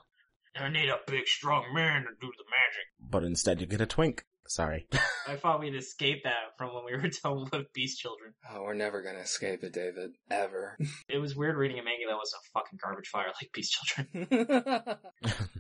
I 0.59 0.71
need 0.71 0.89
a 0.89 0.99
big, 1.07 1.29
strong 1.29 1.73
man 1.75 2.03
to 2.03 2.09
do 2.21 2.33
the 2.37 2.45
magic. 2.51 3.11
But 3.11 3.23
instead 3.25 3.61
you 3.61 3.67
get 3.67 3.81
a 3.81 3.87
twink. 3.87 4.25
Sorry. 4.49 4.87
I 5.29 5.37
thought 5.37 5.61
we'd 5.61 5.75
escape 5.75 6.25
that 6.25 6.57
from 6.57 6.75
when 6.75 6.85
we 6.85 6.93
were 6.93 7.09
done 7.23 7.47
with 7.51 7.73
Beast 7.73 7.99
Children. 8.01 8.35
Oh, 8.51 8.63
we're 8.63 8.75
never 8.75 9.03
gonna 9.03 9.19
escape 9.21 9.63
it, 9.65 9.73
David. 9.73 10.13
Ever. 10.31 10.77
It 11.09 11.19
was 11.19 11.37
weird 11.37 11.57
reading 11.57 11.79
a 11.79 11.85
manga 11.85 12.07
that 12.09 12.17
was 12.17 12.33
a 12.35 12.51
fucking 12.53 12.79
garbage 12.83 13.09
fire 13.09 13.27
like 13.27 13.53
Beast 13.53 13.73
Children. 13.73 14.99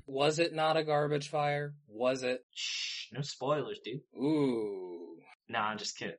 Was 0.07 0.39
it 0.39 0.55
not 0.55 0.77
a 0.77 0.85
garbage 0.85 1.29
fire? 1.29 1.75
Was 1.89 2.23
it? 2.23 2.41
Shh, 2.55 3.07
no 3.13 3.23
spoilers, 3.23 3.79
dude. 3.85 4.01
Ooh. 4.17 5.17
Nah, 5.49 5.69
I'm 5.69 5.79
just 5.79 5.97
kidding. 5.97 6.17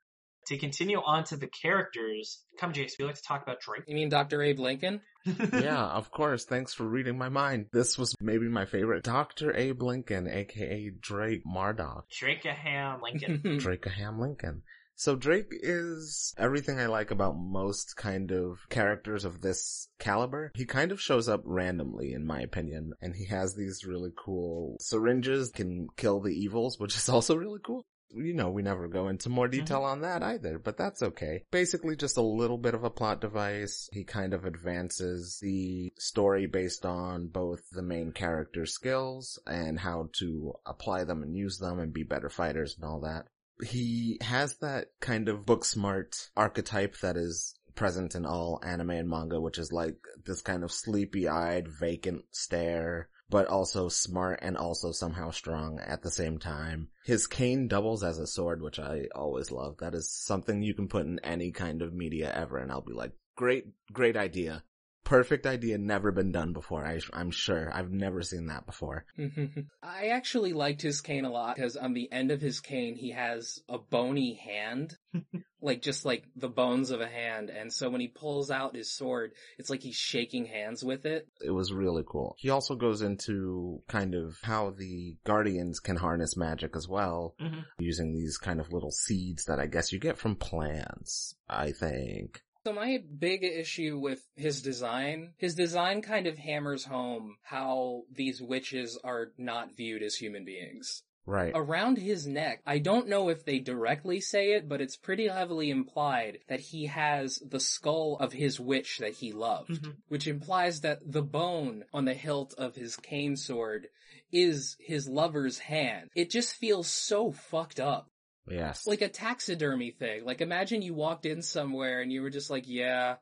To 0.48 0.58
continue 0.58 1.02
on 1.06 1.26
to 1.26 1.36
the 1.36 1.48
characters, 1.48 2.42
Kami 2.58 2.74
Jace, 2.74 2.94
we 2.98 3.04
like 3.04 3.16
to 3.16 3.22
talk 3.22 3.44
about 3.44 3.60
Drake. 3.60 3.84
You 3.86 3.96
mean 3.96 4.08
Dr. 4.08 4.42
Abe 4.42 4.60
Lincoln? 4.60 5.02
yeah, 5.26 5.86
of 5.88 6.10
course. 6.10 6.46
Thanks 6.46 6.74
for 6.74 6.86
reading 6.86 7.18
my 7.18 7.28
mind. 7.28 7.66
This 7.74 7.98
was 7.98 8.16
maybe 8.22 8.48
my 8.48 8.64
favorite. 8.66 9.04
Dr. 9.04 9.54
Abe 9.54 9.82
Lincoln, 9.82 10.26
aka 10.30 10.90
Drake 11.02 11.44
Mardok. 11.46 12.04
Drakeham 12.10 13.02
Lincoln. 13.02 13.42
Drake 13.60 13.82
Drakeham 13.82 14.20
Lincoln. 14.20 14.62
So 14.96 15.16
Drake 15.16 15.50
is 15.52 16.34
everything 16.40 16.80
I 16.80 16.88
like 16.88 17.12
about 17.12 17.38
most 17.38 17.98
kind 17.98 18.32
of 18.32 18.60
characters 18.70 19.26
of 19.26 19.42
this 19.42 19.90
caliber. 20.00 20.52
He 20.56 20.66
kind 20.66 20.92
of 20.92 21.00
shows 21.00 21.30
up 21.30 21.42
randomly 21.44 22.14
in 22.14 22.26
my 22.26 22.40
opinion, 22.40 22.94
and 23.00 23.14
he 23.14 23.26
has 23.26 23.54
these 23.54 23.86
really 23.86 24.12
cool 24.18 24.78
syringes 24.80 25.52
can 25.52 25.90
kill 25.98 26.22
the 26.22 26.34
evils, 26.34 26.80
which 26.80 26.96
is 26.96 27.10
also 27.10 27.36
really 27.36 27.60
cool. 27.64 27.86
You 28.10 28.34
know, 28.34 28.50
we 28.50 28.62
never 28.62 28.88
go 28.88 29.10
into 29.10 29.30
more 29.30 29.48
mm-hmm. 29.48 29.60
detail 29.60 29.84
on 29.84 30.02
that 30.02 30.24
either, 30.24 30.60
but 30.60 30.78
that's 30.78 31.04
okay. 31.04 31.44
Basically 31.52 31.96
just 31.96 32.18
a 32.18 32.22
little 32.22 32.58
bit 32.58 32.74
of 32.74 32.84
a 32.84 32.90
plot 32.90 33.22
device. 33.22 33.90
He 33.92 34.04
kind 34.04 34.34
of 34.34 34.46
advances 34.46 35.40
the 35.42 35.92
story 35.98 36.48
based 36.48 36.86
on 36.86 37.28
both 37.28 37.62
the 37.72 37.82
main 37.84 38.12
character's 38.12 38.74
skills 38.74 39.40
and 39.46 39.80
how 39.80 40.10
to 40.20 40.54
apply 40.66 41.04
them 41.04 41.24
and 41.24 41.36
use 41.36 41.58
them 41.58 41.80
and 41.80 41.94
be 41.94 42.04
better 42.04 42.30
fighters 42.30 42.76
and 42.76 42.86
all 42.86 43.02
that 43.02 43.26
he 43.64 44.18
has 44.22 44.58
that 44.58 44.88
kind 45.00 45.30
of 45.30 45.46
book 45.46 45.66
smart 45.66 46.30
archetype 46.36 46.98
that 47.00 47.18
is 47.18 47.56
present 47.76 48.16
in 48.16 48.26
all 48.26 48.60
anime 48.64 48.92
and 48.92 49.10
manga, 49.10 49.40
which 49.40 49.58
is 49.58 49.72
like 49.72 49.98
this 50.26 50.42
kind 50.42 50.64
of 50.64 50.72
sleepy 50.72 51.28
eyed, 51.28 51.68
vacant 51.68 52.26
stare, 52.32 53.10
but 53.30 53.48
also 53.48 53.90
smart 53.90 54.40
and 54.42 54.58
also 54.58 54.92
somehow 54.92 55.32
strong 55.32 55.80
at 55.80 56.02
the 56.02 56.12
same 56.12 56.38
time. 56.38 56.90
His 57.06 57.28
cane 57.28 57.68
doubles 57.68 58.04
as 58.04 58.20
a 58.20 58.28
sword, 58.28 58.62
which 58.62 58.80
I 58.80 59.08
always 59.16 59.52
love. 59.52 59.78
That 59.80 59.94
is 59.94 60.10
something 60.10 60.62
you 60.62 60.74
can 60.74 60.88
put 60.88 61.06
in 61.06 61.20
any 61.20 61.52
kind 61.52 61.82
of 61.82 61.94
media 61.94 62.34
ever, 62.34 62.58
and 62.58 62.72
I'll 62.72 62.82
be 62.82 62.94
like, 62.94 63.12
great, 63.36 63.66
great 63.92 64.16
idea. 64.16 64.64
Perfect 65.08 65.46
idea, 65.48 65.78
never 65.78 66.12
been 66.12 66.34
done 66.34 66.52
before. 66.52 66.86
I, 66.86 67.00
I'm 67.14 67.32
sure. 67.32 67.72
I've 67.74 67.92
never 67.92 68.22
seen 68.22 68.48
that 68.48 68.66
before. 68.66 69.06
I 69.82 70.08
actually 70.10 70.52
liked 70.52 70.82
his 70.82 71.00
cane 71.00 71.24
a 71.24 71.32
lot 71.32 71.56
because 71.56 71.78
on 71.78 71.94
the 71.94 72.12
end 72.12 72.30
of 72.32 72.42
his 72.42 72.60
cane 72.60 72.96
he 72.96 73.12
has 73.12 73.60
a 73.70 73.78
bony 73.78 74.34
hand. 74.34 74.98
like 75.62 75.82
just 75.82 76.04
like 76.06 76.26
the 76.36 76.50
bones 76.50 76.92
of 76.92 77.00
a 77.00 77.08
hand, 77.08 77.50
and 77.50 77.72
so 77.74 77.90
when 77.90 78.02
he 78.02 78.10
pulls 78.10 78.52
out 78.52 78.76
his 78.76 78.92
sword, 78.94 79.32
it's 79.58 79.70
like 79.70 79.82
he's 79.82 79.96
shaking 79.96 80.46
hands 80.46 80.84
with 80.84 81.06
it. 81.06 81.26
It 81.42 81.52
was 81.52 81.72
really 81.74 82.04
cool. 82.06 82.36
He 82.38 82.50
also 82.50 82.76
goes 82.76 83.02
into 83.02 83.82
kind 83.88 84.14
of 84.14 84.38
how 84.44 84.72
the 84.72 85.16
guardians 85.24 85.80
can 85.80 85.96
harness 85.96 86.36
magic 86.38 86.76
as 86.76 86.88
well, 86.88 87.34
Mhm. 87.42 87.64
using 87.80 88.14
these 88.14 88.38
kind 88.38 88.60
of 88.60 88.72
little 88.74 88.92
seeds 88.92 89.46
that 89.46 89.60
I 89.60 89.68
guess 89.68 89.92
you 89.94 90.00
get 90.00 90.18
from 90.18 90.36
plants, 90.36 91.34
I 91.50 91.72
think. 91.72 92.42
So 92.68 92.74
my 92.74 93.02
big 93.18 93.46
issue 93.46 93.98
with 93.98 94.28
his 94.36 94.62
design, 94.62 95.32
his 95.38 95.56
design 95.56 96.02
kind 96.02 96.28
of 96.28 96.38
hammers 96.38 96.84
home 96.84 97.38
how 97.42 98.02
these 98.14 98.42
witches 98.42 99.00
are 99.06 99.32
not 99.38 99.78
viewed 99.78 100.04
as 100.04 100.16
human 100.16 100.44
beings. 100.44 101.04
Right. 101.26 101.54
Around 101.56 101.98
his 101.98 102.28
neck, 102.28 102.62
I 102.66 102.80
don't 102.80 103.08
know 103.08 103.30
if 103.30 103.46
they 103.46 103.60
directly 103.60 104.20
say 104.20 104.52
it, 104.52 104.68
but 104.68 104.82
it's 104.82 104.98
pretty 104.98 105.30
heavily 105.30 105.70
implied 105.70 106.40
that 106.50 106.60
he 106.60 106.88
has 106.88 107.38
the 107.38 107.62
skull 107.62 108.18
of 108.20 108.34
his 108.34 108.60
witch 108.60 108.98
that 108.98 109.14
he 109.14 109.32
loved, 109.32 109.70
Mhm. 109.82 109.96
which 110.10 110.28
implies 110.28 110.82
that 110.82 111.00
the 111.10 111.24
bone 111.24 111.86
on 111.94 112.04
the 112.04 112.16
hilt 112.16 112.54
of 112.58 112.76
his 112.76 112.98
cane 112.98 113.38
sword 113.38 113.88
is 114.34 114.76
his 114.82 115.08
lover's 115.08 115.60
hand. 115.60 116.10
It 116.16 116.30
just 116.30 116.54
feels 116.56 116.90
so 116.90 117.32
fucked 117.32 117.80
up. 117.80 118.12
Yes. 118.50 118.86
Like 118.88 119.02
a 119.02 119.10
taxidermy 119.10 119.92
thing. 119.92 120.26
Like 120.26 120.42
imagine 120.42 120.82
you 120.82 120.94
walked 120.94 121.26
in 121.26 121.42
somewhere 121.42 122.02
and 122.02 122.12
you 122.12 122.22
were 122.22 122.30
just 122.30 122.50
like, 122.50 122.64
yeah, 122.68 123.16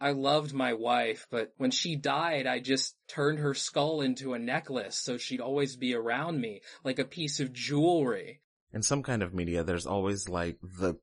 I 0.00 0.10
loved 0.12 0.52
my 0.52 0.72
wife, 0.74 1.26
but 1.30 1.52
when 1.58 1.70
she 1.70 1.94
died, 1.96 2.46
I 2.46 2.58
just 2.58 2.96
turned 3.08 3.38
her 3.38 3.54
skull 3.54 4.00
into 4.00 4.34
a 4.34 4.38
necklace 4.38 4.96
so 4.96 5.16
she'd 5.16 5.40
always 5.40 5.76
be 5.76 5.94
around 5.94 6.40
me, 6.40 6.62
like 6.84 6.98
a 6.98 7.04
piece 7.04 7.38
of 7.40 7.52
jewelry. 7.52 8.40
in 8.72 8.82
some 8.82 9.02
kind 9.02 9.22
of 9.22 9.34
media, 9.34 9.62
there's 9.62 9.86
always 9.86 10.28
like 10.28 10.58
the 10.62 10.94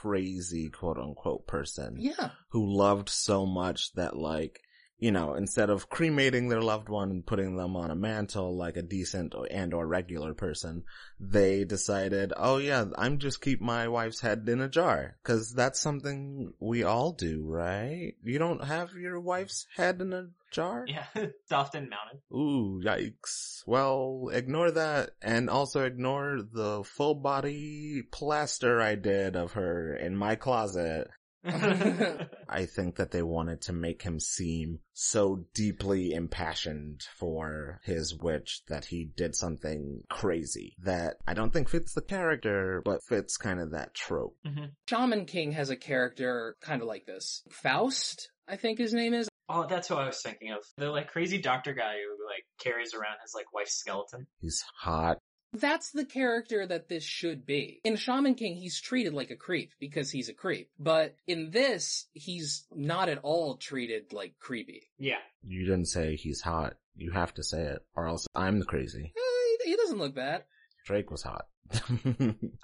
crazy 0.00 0.70
quote 0.70 0.96
unquote 0.98 1.46
person 1.46 1.96
Yeah. 1.98 2.30
who 2.50 2.64
loved 2.66 3.08
so 3.08 3.44
much 3.46 3.92
that 3.94 4.16
like, 4.16 4.60
you 4.98 5.12
know, 5.12 5.34
instead 5.34 5.68
of 5.68 5.90
cremating 5.90 6.48
their 6.48 6.62
loved 6.62 6.88
one 6.88 7.10
and 7.10 7.26
putting 7.26 7.56
them 7.56 7.76
on 7.76 7.90
a 7.90 7.94
mantle 7.94 8.56
like 8.56 8.76
a 8.76 8.82
decent 8.82 9.34
and 9.50 9.74
or 9.74 9.86
regular 9.86 10.32
person, 10.32 10.84
they 11.20 11.64
decided, 11.64 12.32
oh 12.36 12.56
yeah, 12.56 12.86
I'm 12.96 13.18
just 13.18 13.42
keep 13.42 13.60
my 13.60 13.88
wife's 13.88 14.20
head 14.20 14.48
in 14.48 14.60
a 14.60 14.68
jar. 14.68 15.16
Cause 15.22 15.52
that's 15.52 15.80
something 15.80 16.54
we 16.60 16.82
all 16.82 17.12
do, 17.12 17.44
right? 17.46 18.14
You 18.22 18.38
don't 18.38 18.64
have 18.64 18.94
your 18.94 19.20
wife's 19.20 19.66
head 19.76 20.00
in 20.00 20.14
a 20.14 20.28
jar? 20.50 20.86
Yeah, 20.88 21.04
it's 21.14 21.52
often 21.52 21.90
mounted. 21.90 22.20
Ooh, 22.32 22.80
yikes. 22.82 23.62
Well, 23.66 24.30
ignore 24.32 24.70
that 24.70 25.10
and 25.20 25.50
also 25.50 25.84
ignore 25.84 26.38
the 26.40 26.84
full 26.84 27.16
body 27.16 28.02
plaster 28.10 28.80
I 28.80 28.94
did 28.94 29.36
of 29.36 29.52
her 29.52 29.94
in 29.94 30.16
my 30.16 30.36
closet. 30.36 31.08
I 32.48 32.66
think 32.66 32.96
that 32.96 33.10
they 33.10 33.22
wanted 33.22 33.62
to 33.62 33.72
make 33.72 34.02
him 34.02 34.20
seem 34.20 34.80
so 34.92 35.44
deeply 35.54 36.12
impassioned 36.12 37.02
for 37.16 37.80
his 37.84 38.14
witch 38.14 38.62
that 38.68 38.86
he 38.86 39.04
did 39.16 39.34
something 39.34 40.02
crazy 40.08 40.74
that 40.82 41.16
I 41.26 41.34
don't 41.34 41.52
think 41.52 41.68
fits 41.68 41.94
the 41.94 42.02
character, 42.02 42.82
but 42.84 43.04
fits 43.08 43.36
kind 43.36 43.60
of 43.60 43.70
that 43.72 43.94
trope. 43.94 44.36
Mm-hmm. 44.46 44.66
Shaman 44.88 45.26
King 45.26 45.52
has 45.52 45.70
a 45.70 45.76
character 45.76 46.56
kind 46.60 46.82
of 46.82 46.88
like 46.88 47.06
this. 47.06 47.42
Faust, 47.50 48.30
I 48.48 48.56
think 48.56 48.78
his 48.78 48.92
name 48.92 49.14
is. 49.14 49.28
oh, 49.48 49.66
that's 49.68 49.90
what 49.90 50.00
I 50.00 50.06
was 50.06 50.20
thinking 50.22 50.50
of. 50.52 50.58
The 50.76 50.90
like 50.90 51.08
crazy 51.08 51.38
doctor 51.38 51.72
guy 51.72 51.94
who 51.94 52.26
like 52.26 52.44
carries 52.60 52.94
around 52.94 53.16
his 53.22 53.32
like 53.34 53.52
wife's 53.52 53.76
skeleton. 53.76 54.26
He's 54.40 54.62
hot. 54.80 55.18
That's 55.60 55.90
the 55.90 56.04
character 56.04 56.66
that 56.66 56.88
this 56.88 57.04
should 57.04 57.46
be. 57.46 57.80
In 57.84 57.96
Shaman 57.96 58.34
King, 58.34 58.56
he's 58.56 58.80
treated 58.80 59.12
like 59.12 59.30
a 59.30 59.36
creep 59.36 59.72
because 59.80 60.10
he's 60.10 60.28
a 60.28 60.34
creep. 60.34 60.70
But 60.78 61.16
in 61.26 61.50
this, 61.50 62.06
he's 62.12 62.66
not 62.74 63.08
at 63.08 63.18
all 63.22 63.56
treated 63.56 64.12
like 64.12 64.34
creepy. 64.38 64.90
Yeah. 64.98 65.18
You 65.42 65.64
didn't 65.64 65.86
say 65.86 66.16
he's 66.16 66.40
hot. 66.40 66.74
You 66.96 67.12
have 67.12 67.34
to 67.34 67.42
say 67.42 67.62
it, 67.62 67.80
or 67.94 68.08
else 68.08 68.26
I'm 68.34 68.58
the 68.58 68.64
crazy. 68.64 69.12
Eh, 69.16 69.56
he 69.64 69.70
he 69.70 69.76
doesn't 69.76 69.98
look 69.98 70.14
bad. 70.14 70.44
Drake 70.86 71.10
was 71.10 71.22
hot. 71.22 71.46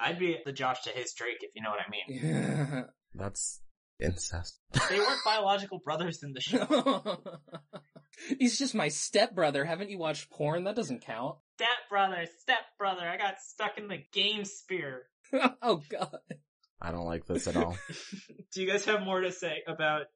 I'd 0.00 0.18
be 0.18 0.38
the 0.44 0.52
Josh 0.52 0.82
to 0.84 0.90
his 0.90 1.12
Drake 1.12 1.38
if 1.40 1.50
you 1.54 1.62
know 1.62 1.70
what 1.70 1.80
I 1.80 1.90
mean. 1.90 2.84
That's 3.14 3.60
incest. 4.00 4.58
They 4.88 4.98
weren't 4.98 5.20
biological 5.24 5.80
brothers 5.84 6.22
in 6.22 6.32
the 6.32 6.40
show. 6.40 7.18
he's 8.38 8.58
just 8.58 8.74
my 8.74 8.88
stepbrother. 8.88 9.64
Haven't 9.64 9.90
you 9.90 9.98
watched 9.98 10.30
porn? 10.30 10.64
That 10.64 10.76
doesn't 10.76 11.02
count. 11.02 11.36
Step 11.62 11.88
brother, 11.88 12.26
step 12.40 12.58
brother, 12.76 13.08
I 13.08 13.16
got 13.16 13.40
stuck 13.40 13.78
in 13.78 13.86
the 13.86 13.98
game 14.12 14.44
spear. 14.44 15.02
oh 15.62 15.80
god. 15.88 16.18
I 16.80 16.90
don't 16.90 17.06
like 17.06 17.24
this 17.24 17.46
at 17.46 17.54
all. 17.56 17.76
Do 18.52 18.60
you 18.60 18.68
guys 18.68 18.84
have 18.86 19.02
more 19.02 19.20
to 19.20 19.30
say 19.30 19.62
about 19.68 20.06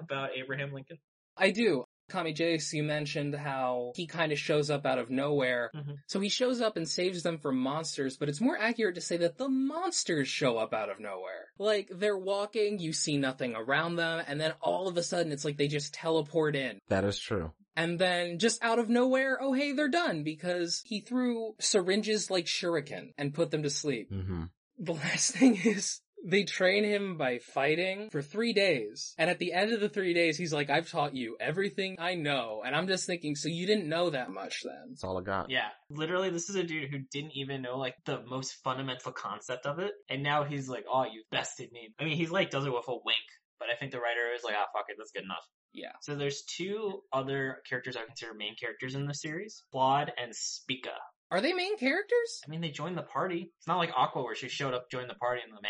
about 0.00 0.30
Abraham 0.36 0.72
Lincoln? 0.72 0.98
I 1.36 1.52
do. 1.52 1.84
Kami 2.08 2.34
Jace, 2.34 2.72
you 2.72 2.82
mentioned 2.82 3.36
how 3.36 3.92
he 3.94 4.08
kind 4.08 4.32
of 4.32 4.38
shows 4.38 4.68
up 4.68 4.84
out 4.84 4.98
of 4.98 5.08
nowhere. 5.08 5.70
Mhm. 5.76 5.94
So 6.08 6.18
he 6.18 6.28
shows 6.28 6.60
up 6.60 6.76
and 6.76 6.88
saves 6.88 7.22
them 7.22 7.38
from 7.38 7.56
monsters, 7.58 8.16
but 8.16 8.28
it's 8.28 8.40
more 8.40 8.58
accurate 8.58 8.96
to 8.96 9.00
say 9.00 9.16
that 9.18 9.38
the 9.38 9.48
monsters 9.48 10.26
show 10.26 10.56
up 10.56 10.74
out 10.74 10.90
of 10.90 10.98
nowhere. 10.98 11.46
Like, 11.58 11.88
they're 11.92 12.18
walking, 12.18 12.78
you 12.80 12.92
see 12.92 13.16
nothing 13.16 13.54
around 13.56 13.96
them, 13.96 14.24
and 14.26 14.40
then 14.40 14.54
all 14.60 14.88
of 14.88 14.96
a 14.96 15.02
sudden 15.02 15.30
it's 15.30 15.44
like 15.44 15.56
they 15.56 15.68
just 15.68 15.94
teleport 15.94 16.56
in. 16.56 16.78
That 16.88 17.04
is 17.04 17.18
true. 17.18 17.52
And 17.76 17.98
then 17.98 18.38
just 18.38 18.62
out 18.64 18.78
of 18.78 18.88
nowhere, 18.88 19.38
oh 19.40 19.52
hey, 19.52 19.72
they're 19.72 19.88
done 19.88 20.22
because 20.22 20.82
he 20.84 21.00
threw 21.00 21.54
syringes 21.60 22.30
like 22.30 22.46
shuriken 22.46 23.12
and 23.18 23.34
put 23.34 23.50
them 23.50 23.62
to 23.62 23.70
sleep. 23.70 24.10
hmm 24.10 24.44
The 24.78 24.94
last 24.94 25.34
thing 25.36 25.56
is 25.62 26.00
they 26.24 26.44
train 26.44 26.82
him 26.82 27.16
by 27.18 27.38
fighting 27.38 28.08
for 28.10 28.22
three 28.22 28.52
days. 28.52 29.14
And 29.18 29.30
at 29.30 29.38
the 29.38 29.52
end 29.52 29.72
of 29.72 29.80
the 29.80 29.88
three 29.88 30.14
days, 30.14 30.36
he's 30.38 30.52
like, 30.52 30.70
I've 30.70 30.90
taught 30.90 31.14
you 31.14 31.36
everything 31.38 31.96
I 32.00 32.14
know. 32.14 32.62
And 32.64 32.74
I'm 32.74 32.88
just 32.88 33.06
thinking, 33.06 33.36
so 33.36 33.48
you 33.48 33.66
didn't 33.66 33.88
know 33.88 34.10
that 34.10 34.30
much 34.30 34.62
then? 34.64 34.86
That's 34.88 35.04
all 35.04 35.18
I 35.18 35.22
got. 35.22 35.50
Yeah, 35.50 35.68
literally, 35.90 36.30
this 36.30 36.48
is 36.48 36.56
a 36.56 36.64
dude 36.64 36.90
who 36.90 36.98
didn't 37.12 37.32
even 37.36 37.62
know 37.62 37.76
like 37.78 37.94
the 38.06 38.22
most 38.26 38.54
fundamental 38.64 39.12
concept 39.12 39.66
of 39.66 39.78
it, 39.78 39.92
and 40.08 40.22
now 40.22 40.42
he's 40.44 40.68
like, 40.68 40.84
"Oh, 40.90 41.04
you 41.04 41.22
bested 41.30 41.70
me." 41.70 41.94
I 42.00 42.04
mean, 42.04 42.16
he's 42.16 42.30
like 42.30 42.50
does 42.50 42.64
it 42.64 42.72
with 42.72 42.88
a 42.88 42.92
wink, 43.04 43.26
but 43.60 43.68
I 43.70 43.76
think 43.78 43.92
the 43.92 44.00
writer 44.00 44.32
is 44.34 44.42
like, 44.42 44.54
"Ah, 44.58 44.66
fuck 44.72 44.86
it, 44.88 44.96
that's 44.98 45.12
good 45.12 45.24
enough." 45.24 45.46
Yeah. 45.76 45.92
So 46.00 46.16
there's 46.16 46.42
two 46.42 47.02
other 47.12 47.58
characters 47.68 47.96
I 47.96 48.06
consider 48.06 48.32
main 48.32 48.56
characters 48.56 48.94
in 48.94 49.06
the 49.06 49.14
series, 49.14 49.62
Claude 49.70 50.10
and 50.20 50.34
Spica. 50.34 50.94
Are 51.30 51.40
they 51.42 51.52
main 51.52 51.76
characters? 51.76 52.40
I 52.46 52.50
mean, 52.50 52.62
they 52.62 52.70
joined 52.70 52.96
the 52.96 53.02
party. 53.02 53.52
It's 53.58 53.66
not 53.66 53.76
like 53.78 53.90
Aqua 53.94 54.22
where 54.22 54.34
she 54.34 54.48
showed 54.48 54.74
up, 54.74 54.90
joined 54.90 55.10
the 55.10 55.14
party, 55.14 55.42
and 55.44 55.52
the 55.52 55.60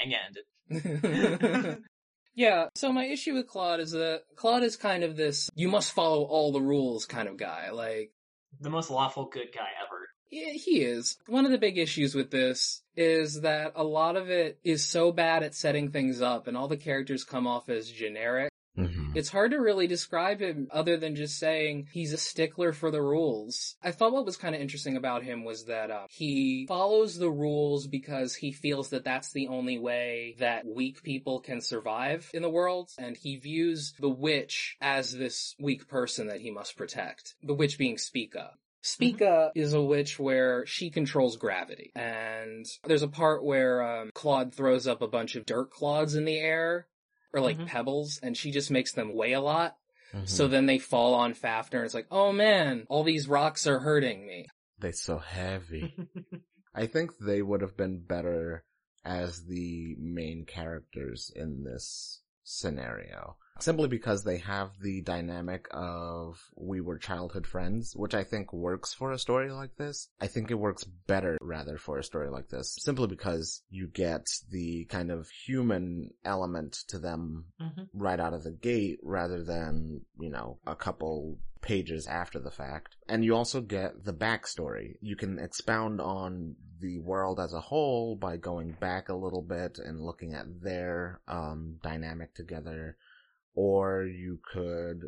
manga 0.70 1.58
ended. 1.58 1.82
yeah, 2.34 2.66
so 2.76 2.92
my 2.92 3.06
issue 3.06 3.34
with 3.34 3.48
Claude 3.48 3.80
is 3.80 3.90
that 3.92 4.22
Claude 4.36 4.62
is 4.62 4.76
kind 4.76 5.02
of 5.02 5.16
this, 5.16 5.50
you 5.54 5.68
must 5.68 5.92
follow 5.92 6.22
all 6.22 6.52
the 6.52 6.60
rules 6.60 7.04
kind 7.06 7.28
of 7.28 7.36
guy. 7.36 7.70
Like, 7.70 8.12
The 8.60 8.70
most 8.70 8.90
lawful 8.90 9.28
good 9.32 9.48
guy 9.52 9.68
ever. 9.84 10.06
Yeah, 10.30 10.52
he 10.52 10.82
is. 10.82 11.16
One 11.26 11.46
of 11.46 11.50
the 11.50 11.58
big 11.58 11.78
issues 11.78 12.14
with 12.14 12.30
this 12.30 12.82
is 12.94 13.40
that 13.40 13.72
a 13.76 13.84
lot 13.84 14.16
of 14.16 14.28
it 14.28 14.58
is 14.62 14.84
so 14.84 15.10
bad 15.10 15.42
at 15.42 15.54
setting 15.54 15.90
things 15.90 16.20
up 16.20 16.46
and 16.46 16.56
all 16.56 16.68
the 16.68 16.76
characters 16.76 17.24
come 17.24 17.46
off 17.46 17.68
as 17.68 17.90
generic. 17.90 18.50
Hmm 18.76 19.16
It's 19.16 19.30
hard 19.30 19.52
to 19.52 19.58
really 19.58 19.86
describe 19.86 20.40
him 20.40 20.68
other 20.70 20.96
than 20.96 21.16
just 21.16 21.38
saying 21.38 21.88
he's 21.92 22.12
a 22.12 22.18
stickler 22.18 22.72
for 22.72 22.90
the 22.90 23.02
rules. 23.02 23.76
I 23.82 23.90
thought 23.90 24.12
what 24.12 24.26
was 24.26 24.36
kind 24.36 24.54
of 24.54 24.60
interesting 24.60 24.96
about 24.96 25.22
him 25.22 25.44
was 25.44 25.64
that 25.64 25.90
uh, 25.90 26.06
he 26.10 26.66
follows 26.68 27.16
the 27.16 27.30
rules 27.30 27.86
because 27.86 28.34
he 28.34 28.52
feels 28.52 28.90
that 28.90 29.04
that's 29.04 29.32
the 29.32 29.48
only 29.48 29.78
way 29.78 30.36
that 30.38 30.66
weak 30.66 31.02
people 31.02 31.40
can 31.40 31.60
survive 31.60 32.30
in 32.34 32.42
the 32.42 32.50
world, 32.50 32.90
and 32.98 33.16
he 33.16 33.36
views 33.36 33.94
the 33.98 34.08
witch 34.08 34.76
as 34.80 35.12
this 35.12 35.54
weak 35.58 35.88
person 35.88 36.28
that 36.28 36.40
he 36.40 36.50
must 36.50 36.76
protect. 36.76 37.34
The 37.42 37.54
witch 37.54 37.78
being 37.78 37.98
Spica. 37.98 38.52
Spica 38.82 39.50
is 39.56 39.72
a 39.72 39.82
witch 39.82 40.18
where 40.18 40.64
she 40.66 40.90
controls 40.90 41.36
gravity. 41.36 41.90
And 41.96 42.64
there's 42.84 43.02
a 43.02 43.08
part 43.08 43.44
where 43.44 43.82
um, 43.82 44.10
Claude 44.14 44.54
throws 44.54 44.86
up 44.86 45.02
a 45.02 45.08
bunch 45.08 45.34
of 45.34 45.44
dirt 45.44 45.70
clods 45.70 46.14
in 46.14 46.24
the 46.24 46.38
air, 46.38 46.86
or 47.36 47.40
like 47.40 47.58
Mhm. 47.58 47.66
pebbles, 47.66 48.18
and 48.22 48.36
she 48.36 48.50
just 48.50 48.70
makes 48.70 48.92
them 48.92 49.14
weigh 49.14 49.32
a 49.34 49.40
lot. 49.40 49.76
Mhm. 50.12 50.28
So 50.28 50.48
then 50.48 50.66
they 50.66 50.78
fall 50.78 51.14
on 51.14 51.34
Fafner, 51.34 51.76
and 51.76 51.84
it's 51.84 51.94
like, 51.94 52.06
oh 52.10 52.32
man, 52.32 52.86
all 52.88 53.04
these 53.04 53.28
rocks 53.28 53.66
are 53.66 53.80
hurting 53.80 54.26
me. 54.26 54.46
They're 54.78 54.92
so 54.92 55.18
heavy. 55.18 55.94
I 56.74 56.86
think 56.86 57.12
they 57.18 57.42
would 57.42 57.60
have 57.62 57.76
been 57.76 58.00
better 58.00 58.64
as 59.04 59.44
the 59.44 59.94
main 59.98 60.44
characters 60.44 61.30
in 61.34 61.64
this 61.64 62.22
scenario. 62.42 63.36
Simply 63.58 63.88
because 63.88 64.24
they 64.24 64.38
have 64.38 64.70
the 64.80 65.00
dynamic 65.02 65.66
of 65.70 66.38
we 66.56 66.80
were 66.80 66.98
childhood 66.98 67.46
friends, 67.46 67.94
which 67.96 68.14
I 68.14 68.22
think 68.24 68.52
works 68.52 68.92
for 68.92 69.12
a 69.12 69.18
story 69.18 69.50
like 69.50 69.76
this. 69.76 70.08
I 70.20 70.26
think 70.26 70.50
it 70.50 70.58
works 70.58 70.84
better 70.84 71.38
rather 71.40 71.78
for 71.78 71.98
a 71.98 72.04
story 72.04 72.28
like 72.28 72.48
this, 72.48 72.76
simply 72.80 73.06
because 73.06 73.62
you 73.70 73.86
get 73.86 74.26
the 74.50 74.84
kind 74.86 75.10
of 75.10 75.28
human 75.30 76.10
element 76.24 76.74
to 76.88 76.98
them 76.98 77.46
Mhm. 77.60 77.88
right 77.94 78.20
out 78.20 78.34
of 78.34 78.44
the 78.44 78.52
gate 78.52 79.00
rather 79.02 79.42
than, 79.42 80.04
you 80.18 80.30
know, 80.30 80.58
a 80.66 80.76
couple 80.76 81.38
pages 81.62 82.06
after 82.06 82.38
the 82.38 82.50
fact. 82.50 82.96
And 83.08 83.24
you 83.24 83.34
also 83.34 83.60
get 83.60 84.04
the 84.04 84.12
backstory. 84.12 84.98
You 85.00 85.16
can 85.16 85.38
expound 85.38 86.00
on 86.00 86.56
the 86.78 86.98
world 87.00 87.40
as 87.40 87.52
a 87.52 87.60
whole 87.60 88.16
by 88.16 88.36
going 88.36 88.72
back 88.72 89.08
a 89.08 89.14
little 89.14 89.42
bit 89.42 89.78
and 89.78 90.00
looking 90.00 90.34
at 90.34 90.60
their 90.60 91.20
um, 91.26 91.78
dynamic 91.82 92.34
together. 92.34 92.96
Or 93.56 94.04
you 94.04 94.38
could 94.52 95.02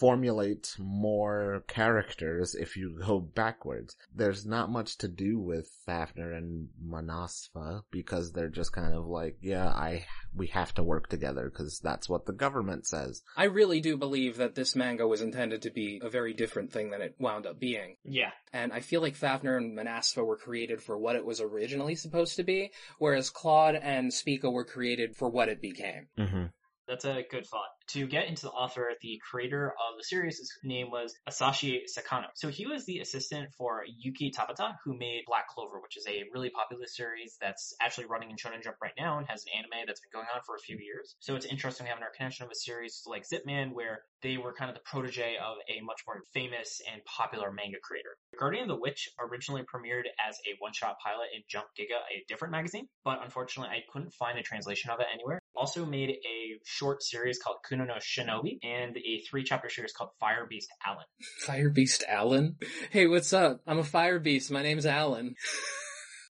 formulate 0.00 0.74
more 0.78 1.62
characters 1.68 2.54
if 2.54 2.74
you 2.74 2.98
go 3.06 3.20
backwards. 3.20 3.94
There's 4.14 4.46
not 4.46 4.70
much 4.70 4.96
to 4.98 5.08
do 5.08 5.38
with 5.38 5.70
Fafner 5.86 6.34
and 6.34 6.68
Manasfa 6.82 7.82
because 7.90 8.32
they're 8.32 8.48
just 8.48 8.72
kind 8.72 8.94
of 8.94 9.06
like, 9.06 9.36
yeah, 9.42 9.68
I, 9.68 10.06
we 10.34 10.46
have 10.48 10.72
to 10.76 10.82
work 10.82 11.08
together 11.10 11.50
because 11.50 11.80
that's 11.80 12.08
what 12.08 12.24
the 12.24 12.32
government 12.32 12.86
says. 12.86 13.22
I 13.36 13.44
really 13.44 13.82
do 13.82 13.98
believe 13.98 14.38
that 14.38 14.54
this 14.54 14.74
manga 14.74 15.06
was 15.06 15.20
intended 15.20 15.62
to 15.62 15.70
be 15.70 16.00
a 16.02 16.08
very 16.08 16.32
different 16.32 16.72
thing 16.72 16.90
than 16.90 17.02
it 17.02 17.16
wound 17.18 17.46
up 17.46 17.60
being. 17.60 17.96
yeah. 18.02 18.30
And 18.52 18.72
I 18.72 18.80
feel 18.80 19.00
like 19.00 19.16
Fafner 19.16 19.56
and 19.56 19.78
Manasfa 19.78 20.26
were 20.26 20.36
created 20.36 20.82
for 20.82 20.98
what 20.98 21.14
it 21.14 21.24
was 21.24 21.40
originally 21.40 21.94
supposed 21.94 22.36
to 22.36 22.42
be, 22.42 22.72
whereas 22.98 23.30
Claude 23.30 23.76
and 23.76 24.12
Spica 24.12 24.50
were 24.50 24.64
created 24.64 25.14
for 25.14 25.28
what 25.28 25.48
it 25.48 25.60
became. 25.60 26.08
Mm-hmm. 26.18 26.46
That's 26.90 27.04
a 27.04 27.22
good 27.30 27.46
thought. 27.46 27.70
To 27.90 28.06
get 28.08 28.26
into 28.26 28.42
the 28.42 28.50
author, 28.50 28.90
the 29.00 29.20
creator 29.30 29.68
of 29.68 29.96
the 29.96 30.02
series, 30.02 30.38
his 30.38 30.52
name 30.64 30.90
was 30.90 31.14
Asahi 31.28 31.82
Sakano. 31.86 32.26
So 32.34 32.48
he 32.48 32.66
was 32.66 32.84
the 32.84 32.98
assistant 32.98 33.50
for 33.56 33.84
Yuki 33.86 34.32
Tabata, 34.32 34.74
who 34.84 34.98
made 34.98 35.22
Black 35.28 35.46
Clover, 35.48 35.78
which 35.80 35.96
is 35.96 36.04
a 36.08 36.24
really 36.34 36.50
popular 36.50 36.86
series 36.86 37.36
that's 37.40 37.74
actually 37.80 38.06
running 38.06 38.30
in 38.30 38.36
Shonen 38.36 38.64
Jump 38.64 38.76
right 38.82 38.92
now 38.98 39.18
and 39.18 39.26
has 39.28 39.44
an 39.44 39.52
anime 39.56 39.86
that's 39.86 40.00
been 40.00 40.10
going 40.12 40.26
on 40.34 40.40
for 40.44 40.56
a 40.56 40.58
few 40.58 40.78
years. 40.78 41.14
So 41.20 41.36
it's 41.36 41.46
interesting 41.46 41.86
having 41.86 42.02
our 42.02 42.10
connection 42.10 42.44
of 42.44 42.50
a 42.50 42.56
series 42.56 43.02
like 43.06 43.22
Zipman, 43.22 43.72
where 43.72 44.02
they 44.22 44.36
were 44.36 44.52
kind 44.52 44.68
of 44.68 44.74
the 44.74 44.82
protege 44.84 45.36
of 45.38 45.58
a 45.70 45.80
much 45.84 46.02
more 46.08 46.22
famous 46.34 46.82
and 46.90 47.00
popular 47.04 47.52
manga 47.52 47.78
creator. 47.80 48.18
Guardian 48.36 48.64
of 48.64 48.68
the 48.68 48.80
Witch 48.80 49.08
originally 49.20 49.62
premiered 49.62 50.10
as 50.26 50.36
a 50.42 50.58
one-shot 50.58 50.96
pilot 51.04 51.28
in 51.36 51.42
Jump 51.48 51.66
Giga, 51.78 52.02
a 52.10 52.24
different 52.26 52.50
magazine, 52.50 52.88
but 53.04 53.22
unfortunately 53.22 53.74
I 53.74 53.82
couldn't 53.92 54.12
find 54.14 54.38
a 54.40 54.42
translation 54.42 54.90
of 54.90 54.98
it 54.98 55.06
anywhere. 55.14 55.39
Also 55.60 55.84
made 55.84 56.08
a 56.08 56.58
short 56.64 57.02
series 57.02 57.38
called 57.38 57.58
Kuno 57.68 57.84
no 57.84 57.96
Shinobi 57.96 58.58
and 58.62 58.96
a 58.96 59.20
three-chapter 59.28 59.68
series 59.68 59.92
called 59.92 60.08
Fire 60.18 60.46
Beast 60.48 60.70
Alan. 60.86 61.04
Fire 61.40 61.68
Beast 61.68 62.02
Alan? 62.08 62.56
Hey, 62.88 63.06
what's 63.06 63.34
up? 63.34 63.60
I'm 63.66 63.78
a 63.78 63.84
fire 63.84 64.18
beast. 64.18 64.50
My 64.50 64.62
name's 64.62 64.86
Allen. 64.86 65.34